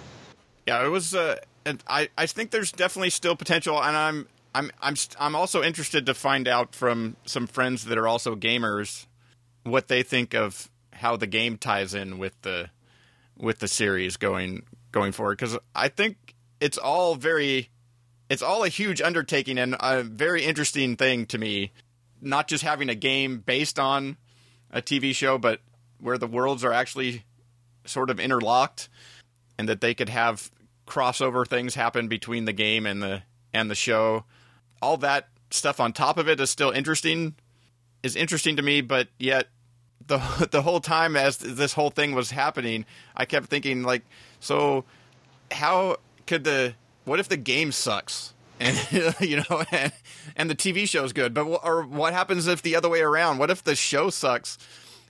Yeah, 0.67 0.85
it 0.85 0.89
was. 0.89 1.15
Uh, 1.15 1.37
I 1.87 2.09
I 2.17 2.25
think 2.25 2.51
there's 2.51 2.71
definitely 2.71 3.09
still 3.09 3.35
potential, 3.35 3.81
and 3.81 3.95
I'm 3.95 4.27
I'm 4.53 4.71
I'm 4.81 4.95
I'm 5.19 5.35
also 5.35 5.63
interested 5.63 6.05
to 6.05 6.13
find 6.13 6.47
out 6.47 6.75
from 6.75 7.15
some 7.25 7.47
friends 7.47 7.85
that 7.85 7.97
are 7.97 8.07
also 8.07 8.35
gamers 8.35 9.07
what 9.63 9.87
they 9.87 10.03
think 10.03 10.33
of 10.33 10.69
how 10.91 11.15
the 11.15 11.27
game 11.27 11.57
ties 11.57 11.93
in 11.93 12.17
with 12.17 12.39
the 12.41 12.69
with 13.37 13.59
the 13.59 13.67
series 13.67 14.17
going 14.17 14.63
going 14.91 15.11
forward 15.11 15.37
because 15.37 15.57
I 15.73 15.87
think 15.87 16.35
it's 16.59 16.77
all 16.77 17.15
very 17.15 17.69
it's 18.29 18.41
all 18.41 18.63
a 18.63 18.69
huge 18.69 19.01
undertaking 19.01 19.57
and 19.57 19.75
a 19.79 20.03
very 20.03 20.43
interesting 20.43 20.95
thing 20.95 21.25
to 21.27 21.37
me. 21.37 21.71
Not 22.21 22.47
just 22.47 22.63
having 22.63 22.89
a 22.89 22.95
game 22.95 23.39
based 23.39 23.77
on 23.77 24.17
a 24.71 24.81
TV 24.81 25.13
show, 25.13 25.37
but 25.37 25.59
where 25.99 26.17
the 26.17 26.27
worlds 26.27 26.63
are 26.63 26.73
actually 26.73 27.23
sort 27.85 28.09
of 28.09 28.19
interlocked, 28.19 28.89
and 29.57 29.67
that 29.69 29.81
they 29.81 29.93
could 29.93 30.09
have 30.09 30.51
crossover 30.87 31.47
things 31.47 31.75
happen 31.75 32.07
between 32.07 32.45
the 32.45 32.53
game 32.53 32.85
and 32.85 33.01
the 33.01 33.23
and 33.53 33.69
the 33.69 33.75
show. 33.75 34.25
All 34.81 34.97
that 34.97 35.29
stuff 35.51 35.79
on 35.79 35.93
top 35.93 36.17
of 36.17 36.27
it 36.27 36.39
is 36.39 36.49
still 36.49 36.71
interesting. 36.71 37.35
Is 38.01 38.15
interesting 38.15 38.57
to 38.57 38.61
me, 38.61 38.81
but 38.81 39.07
yet 39.17 39.47
the 40.07 40.17
the 40.51 40.61
whole 40.61 40.79
time 40.79 41.15
as 41.15 41.37
this 41.37 41.73
whole 41.73 41.89
thing 41.89 42.13
was 42.13 42.31
happening, 42.31 42.85
I 43.15 43.25
kept 43.25 43.47
thinking 43.47 43.83
like, 43.83 44.03
so 44.39 44.85
how 45.51 45.97
could 46.25 46.43
the 46.43 46.75
what 47.05 47.19
if 47.19 47.27
the 47.27 47.37
game 47.37 47.71
sucks? 47.71 48.33
And 48.59 48.77
you 49.19 49.37
know, 49.37 49.63
and, 49.71 49.91
and 50.35 50.49
the 50.49 50.55
TV 50.55 50.87
show's 50.87 51.13
good, 51.13 51.33
but 51.33 51.43
or 51.43 51.83
what 51.83 52.13
happens 52.13 52.47
if 52.47 52.61
the 52.61 52.75
other 52.75 52.89
way 52.89 53.01
around? 53.01 53.37
What 53.37 53.49
if 53.49 53.63
the 53.63 53.75
show 53.75 54.09
sucks? 54.09 54.57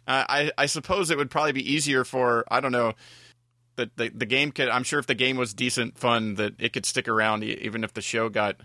Uh, 0.07 0.25
I 0.27 0.51
I 0.57 0.65
suppose 0.65 1.11
it 1.11 1.17
would 1.17 1.31
probably 1.31 1.51
be 1.51 1.73
easier 1.73 2.03
for 2.03 2.45
I 2.49 2.59
don't 2.59 2.71
know 2.71 2.93
that 3.75 3.95
the 3.97 4.09
the 4.09 4.25
game 4.25 4.51
could. 4.51 4.69
I'm 4.69 4.83
sure 4.83 4.99
if 4.99 5.07
the 5.07 5.15
game 5.15 5.37
was 5.37 5.53
decent 5.53 5.97
fun, 5.97 6.35
that 6.35 6.53
it 6.59 6.73
could 6.73 6.85
stick 6.85 7.07
around 7.07 7.43
even 7.43 7.83
if 7.83 7.93
the 7.93 8.01
show 8.01 8.29
got 8.29 8.57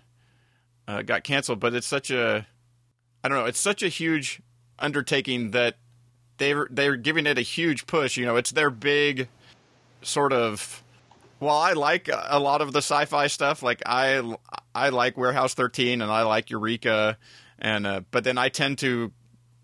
uh, 0.87 1.03
got 1.03 1.25
canceled. 1.25 1.61
But 1.61 1.75
it's 1.75 1.87
such 1.87 2.11
a 2.11 2.47
I 3.23 3.29
don't 3.29 3.39
know. 3.39 3.47
It's 3.47 3.61
such 3.61 3.83
a 3.83 3.89
huge 3.89 4.41
undertaking 4.79 5.51
that 5.51 5.77
they're 6.39 6.67
they're 6.71 6.97
giving 6.97 7.27
it 7.27 7.39
a 7.39 7.43
huge 7.43 7.87
push. 7.87 8.17
You 8.17 8.27
know, 8.27 8.37
it's 8.37 8.53
their 8.53 8.71
big 8.71 9.29
sort 10.03 10.33
of. 10.33 10.83
Well, 11.41 11.57
I 11.57 11.75
like 11.75 12.09
a 12.13 12.41
lot 12.41 12.63
of 12.63 12.73
the 12.73 12.81
Syfy 12.81 13.31
stuff. 13.31 13.63
Like 13.63 13.83
I 13.87 14.37
I 14.75 14.89
like 14.89 15.17
Warehouse 15.17 15.55
13 15.55 16.03
and 16.03 16.11
I 16.11 16.23
like 16.23 16.51
Eureka, 16.51 17.17
and 17.59 17.87
uh, 17.87 18.01
but 18.11 18.25
then 18.25 18.39
I 18.39 18.49
tend 18.49 18.79
to 18.79 19.13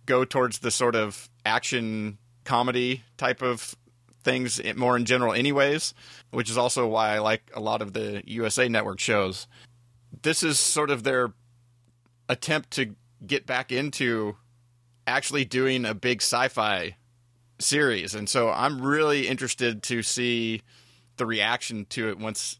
go 0.06 0.24
towards 0.24 0.60
the 0.60 0.70
sort 0.70 0.94
of 0.94 1.28
action 1.44 2.18
comedy 2.44 3.02
type 3.16 3.42
of 3.42 3.74
things 4.22 4.60
more 4.76 4.96
in 4.96 5.04
general, 5.04 5.32
anyways. 5.32 5.94
Which 6.30 6.48
is 6.48 6.56
also 6.56 6.86
why 6.86 7.16
I 7.16 7.18
like 7.18 7.50
a 7.54 7.60
lot 7.60 7.82
of 7.82 7.92
the 7.92 8.22
USA 8.26 8.68
Network 8.68 9.00
shows. 9.00 9.48
This 10.22 10.44
is 10.44 10.60
sort 10.60 10.90
of 10.90 11.02
their 11.02 11.32
attempt 12.28 12.70
to 12.72 12.94
get 13.26 13.46
back 13.46 13.72
into 13.72 14.36
actually 15.08 15.44
doing 15.44 15.84
a 15.84 15.94
big 15.94 16.22
sci-fi 16.22 16.96
series, 17.58 18.14
and 18.14 18.28
so 18.28 18.48
I'm 18.48 18.80
really 18.80 19.26
interested 19.26 19.82
to 19.84 20.02
see 20.04 20.62
the 21.16 21.26
reaction 21.26 21.86
to 21.90 22.08
it 22.08 22.18
once 22.18 22.58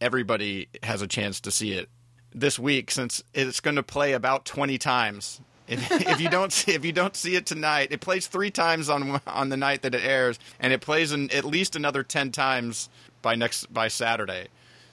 everybody 0.00 0.68
has 0.82 1.02
a 1.02 1.06
chance 1.06 1.40
to 1.40 1.50
see 1.50 1.72
it 1.72 1.88
this 2.34 2.58
week, 2.58 2.90
since 2.90 3.22
it's 3.34 3.60
going 3.60 3.76
to 3.76 3.82
play 3.82 4.12
about 4.12 4.44
20 4.44 4.78
times. 4.78 5.40
If, 5.68 5.90
if 5.92 6.20
you 6.20 6.28
don't 6.28 6.52
see, 6.52 6.72
if 6.72 6.84
you 6.84 6.92
don't 6.92 7.16
see 7.16 7.36
it 7.36 7.46
tonight, 7.46 7.88
it 7.90 8.00
plays 8.00 8.26
three 8.26 8.50
times 8.50 8.88
on 8.88 9.20
on 9.26 9.48
the 9.48 9.56
night 9.56 9.82
that 9.82 9.94
it 9.94 10.04
airs, 10.04 10.38
and 10.58 10.72
it 10.72 10.80
plays 10.80 11.12
at 11.12 11.44
least 11.44 11.76
another 11.76 12.02
10 12.02 12.32
times 12.32 12.88
by 13.22 13.34
next 13.34 13.72
by 13.72 13.88
Saturday. 13.88 14.48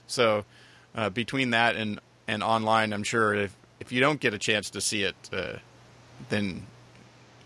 So 0.06 0.44
uh, 0.94 1.10
between 1.10 1.50
that 1.50 1.76
and 1.76 2.00
and 2.28 2.42
online, 2.42 2.92
I'm 2.92 3.02
sure 3.02 3.34
if 3.34 3.56
if 3.80 3.90
you 3.92 4.00
don't 4.00 4.20
get 4.20 4.34
a 4.34 4.38
chance 4.38 4.70
to 4.70 4.80
see 4.80 5.02
it, 5.02 5.16
uh, 5.32 5.54
then 6.28 6.66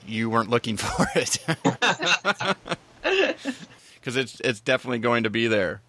you 0.07 0.29
weren't 0.29 0.51
looking 0.51 0.77
for 0.79 1.07
it 1.15 1.39
because 4.05 4.17
it's 4.19 4.39
it's 4.41 4.61
definitely 4.61 4.99
going 4.99 5.23
to 5.23 5.31
be 5.31 5.47
there. 5.47 5.81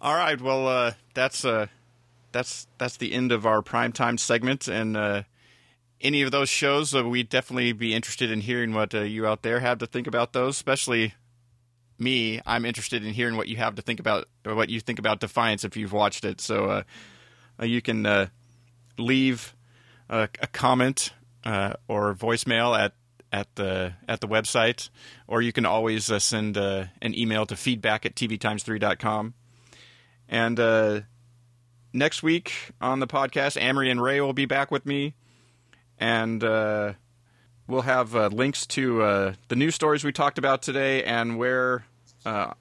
All 0.00 0.14
right, 0.14 0.40
well 0.40 0.66
uh, 0.66 0.92
that's 1.12 1.44
uh, 1.44 1.66
that's 2.32 2.66
that's 2.78 2.96
the 2.96 3.12
end 3.12 3.30
of 3.30 3.44
our 3.44 3.60
primetime 3.60 4.18
segment, 4.18 4.68
and 4.68 4.96
uh, 4.96 5.24
any 6.00 6.22
of 6.22 6.30
those 6.30 6.48
shows, 6.48 6.94
uh, 6.94 7.06
we'd 7.06 7.28
definitely 7.28 7.72
be 7.72 7.94
interested 7.94 8.30
in 8.30 8.40
hearing 8.40 8.72
what 8.72 8.94
uh, 8.94 9.00
you 9.00 9.26
out 9.26 9.42
there 9.42 9.60
have 9.60 9.78
to 9.78 9.86
think 9.86 10.06
about 10.06 10.32
those, 10.32 10.56
especially 10.56 11.12
me. 11.98 12.40
I'm 12.46 12.64
interested 12.64 13.04
in 13.04 13.12
hearing 13.12 13.36
what 13.36 13.48
you 13.48 13.56
have 13.58 13.74
to 13.74 13.82
think 13.82 14.00
about, 14.00 14.28
what 14.44 14.70
you 14.70 14.80
think 14.80 14.98
about 14.98 15.20
Defiance 15.20 15.62
if 15.62 15.76
you've 15.76 15.92
watched 15.92 16.24
it. 16.24 16.40
So 16.40 16.64
uh, 16.64 16.82
you 17.64 17.82
can 17.82 18.30
leave 18.96 19.54
a, 20.08 20.22
a 20.40 20.46
comment 20.46 21.12
or 21.44 22.14
voicemail 22.14 22.78
at 22.78 22.94
at 23.32 23.54
the 23.56 23.94
at 24.06 24.20
the 24.20 24.28
website, 24.28 24.90
or 25.26 25.40
you 25.40 25.52
can 25.52 25.64
always 25.64 26.10
uh, 26.10 26.18
send 26.18 26.56
uh, 26.58 26.84
an 27.00 27.18
email 27.18 27.46
to 27.46 27.56
feedback 27.56 28.04
at 28.04 28.14
tvtimes3.com. 28.14 29.34
And 30.28 30.60
uh, 30.60 31.00
next 31.92 32.22
week 32.22 32.52
on 32.80 33.00
the 33.00 33.06
podcast, 33.06 33.60
Amory 33.60 33.90
and 33.90 34.02
Ray 34.02 34.20
will 34.20 34.34
be 34.34 34.44
back 34.44 34.70
with 34.70 34.84
me, 34.84 35.14
and 35.98 36.44
uh, 36.44 36.92
we'll 37.66 37.82
have 37.82 38.14
uh, 38.14 38.26
links 38.28 38.66
to 38.68 39.02
uh, 39.02 39.34
the 39.48 39.56
news 39.56 39.74
stories 39.74 40.04
we 40.04 40.12
talked 40.12 40.38
about 40.38 40.62
today 40.62 41.02
and 41.02 41.38
where 41.38 41.86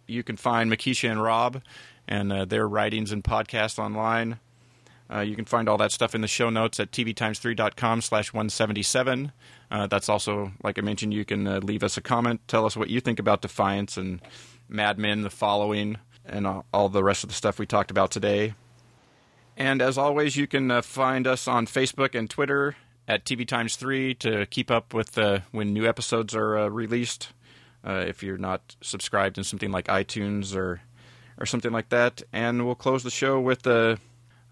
you 0.08 0.24
can 0.24 0.38
find 0.38 0.72
Mekeisha 0.72 1.12
and 1.12 1.22
Rob 1.22 1.62
and 2.08 2.50
their 2.50 2.68
writings 2.68 3.12
and 3.12 3.24
podcasts 3.24 3.78
online. 3.78 4.40
You 5.24 5.36
can 5.36 5.46
find 5.46 5.70
all 5.70 5.78
that 5.78 5.92
stuff 5.92 6.16
in 6.16 6.22
the 6.22 6.28
show 6.28 6.50
notes 6.50 6.80
at 6.80 6.92
tvtimes3.com 6.92 8.02
slash 8.02 8.34
177. 8.34 9.34
Uh, 9.72 9.88
that's 9.88 10.10
also, 10.10 10.52
like 10.64 10.78
I 10.78 10.82
mentioned, 10.82 11.14
you 11.14 11.24
can 11.24 11.48
uh, 11.48 11.60
leave 11.60 11.82
us 11.82 11.96
a 11.96 12.02
comment, 12.02 12.42
tell 12.48 12.66
us 12.66 12.76
what 12.76 12.90
you 12.90 13.00
think 13.00 13.20
about 13.20 13.42
Defiance 13.42 13.96
and 13.96 14.22
Mad 14.68 15.00
Men, 15.00 15.22
the 15.22 15.30
following, 15.30 15.98
and 16.26 16.46
all, 16.46 16.66
all 16.74 16.90
the 16.90 17.04
rest 17.04 17.24
of 17.24 17.30
the 17.30 17.36
stuff 17.36 17.58
we 17.58 17.66
talked 17.66 17.90
about 17.90 18.12
today. 18.12 18.54
And 19.56 19.82
as 19.82 19.98
always, 19.98 20.36
you 20.36 20.46
can 20.46 20.70
uh, 20.70 20.82
find 20.82 21.26
us 21.26 21.48
on 21.48 21.68
Facebook 21.68 22.16
and 22.16 22.30
Twitter 22.30 22.76
at 23.08 23.24
TV 23.26 23.48
Times 23.48 23.78
3 23.78 24.14
to 24.16 24.46
keep 24.48 24.70
up 24.70 24.94
with 24.94 25.18
uh, 25.18 25.40
when 25.52 25.74
new 25.74 25.88
episodes 25.88 26.36
are 26.36 26.58
uh, 26.58 26.68
released. 26.68 27.30
Uh, 27.84 28.04
if 28.08 28.22
you're 28.22 28.38
not 28.38 28.76
subscribed 28.82 29.40
in 29.40 29.44
something 29.44 29.72
like 29.72 29.88
iTunes 29.88 30.56
or 30.56 30.82
or 31.42 31.46
something 31.46 31.72
like 31.72 31.90
that. 31.90 32.22
And 32.32 32.66
we'll 32.66 32.76
close 32.76 33.04
the 33.04 33.10
show 33.10 33.40
with 33.40 33.64
the 33.64 34.00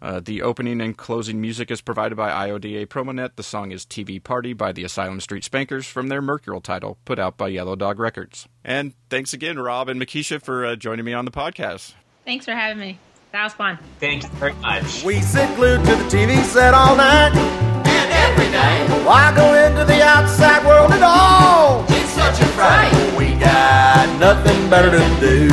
uh, 0.01 0.19
the 0.23 0.41
opening 0.41 0.79
and 0.81 0.95
closing 0.97 1.41
music 1.41 1.69
is 1.71 1.81
provided 1.81 2.15
by 2.15 2.29
IODA 2.47 2.87
Promonet. 2.89 3.35
The 3.35 3.43
song 3.43 3.71
is 3.71 3.85
TV 3.85 4.23
Party 4.23 4.53
by 4.53 4.71
the 4.71 4.83
Asylum 4.83 5.19
Street 5.19 5.43
Spankers 5.43 5.85
from 5.87 6.07
their 6.07 6.21
Mercurial 6.21 6.61
title, 6.61 6.97
put 7.05 7.19
out 7.19 7.37
by 7.37 7.49
Yellow 7.49 7.75
Dog 7.75 7.99
Records. 7.99 8.47
And 8.63 8.93
thanks 9.09 9.33
again, 9.33 9.59
Rob 9.59 9.89
and 9.89 9.99
Mekeisha, 10.01 10.41
for 10.41 10.65
uh, 10.65 10.75
joining 10.75 11.05
me 11.05 11.13
on 11.13 11.25
the 11.25 11.31
podcast. 11.31 11.93
Thanks 12.25 12.45
for 12.45 12.51
having 12.51 12.79
me. 12.79 12.99
That 13.31 13.43
was 13.43 13.53
fun. 13.53 13.77
Thank 13.99 14.23
you 14.23 14.29
very 14.29 14.53
much. 14.53 15.03
We 15.03 15.21
sit 15.21 15.53
glued 15.55 15.79
to 15.85 15.95
the 15.95 16.03
TV 16.09 16.41
set 16.43 16.73
all 16.73 16.95
night. 16.95 17.31
And 17.35 18.11
every 18.11 18.51
day, 18.51 19.05
Why 19.05 19.33
go 19.35 19.53
into 19.53 19.85
the 19.85 20.01
outside 20.03 20.65
world 20.65 20.91
at 20.91 21.03
all? 21.03 21.83
it's 21.89 22.09
such 22.09 22.39
a 22.41 22.45
fright. 22.53 22.91
We 23.17 23.35
got 23.39 24.19
nothing 24.19 24.69
better 24.69 24.89
to 24.89 25.19
do 25.19 25.47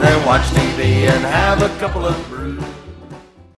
than 0.00 0.26
watch 0.26 0.42
TV 0.50 1.08
and 1.08 1.24
have 1.24 1.62
a 1.62 1.68
couple 1.80 2.06
of 2.06 2.16
brews. 2.28 2.39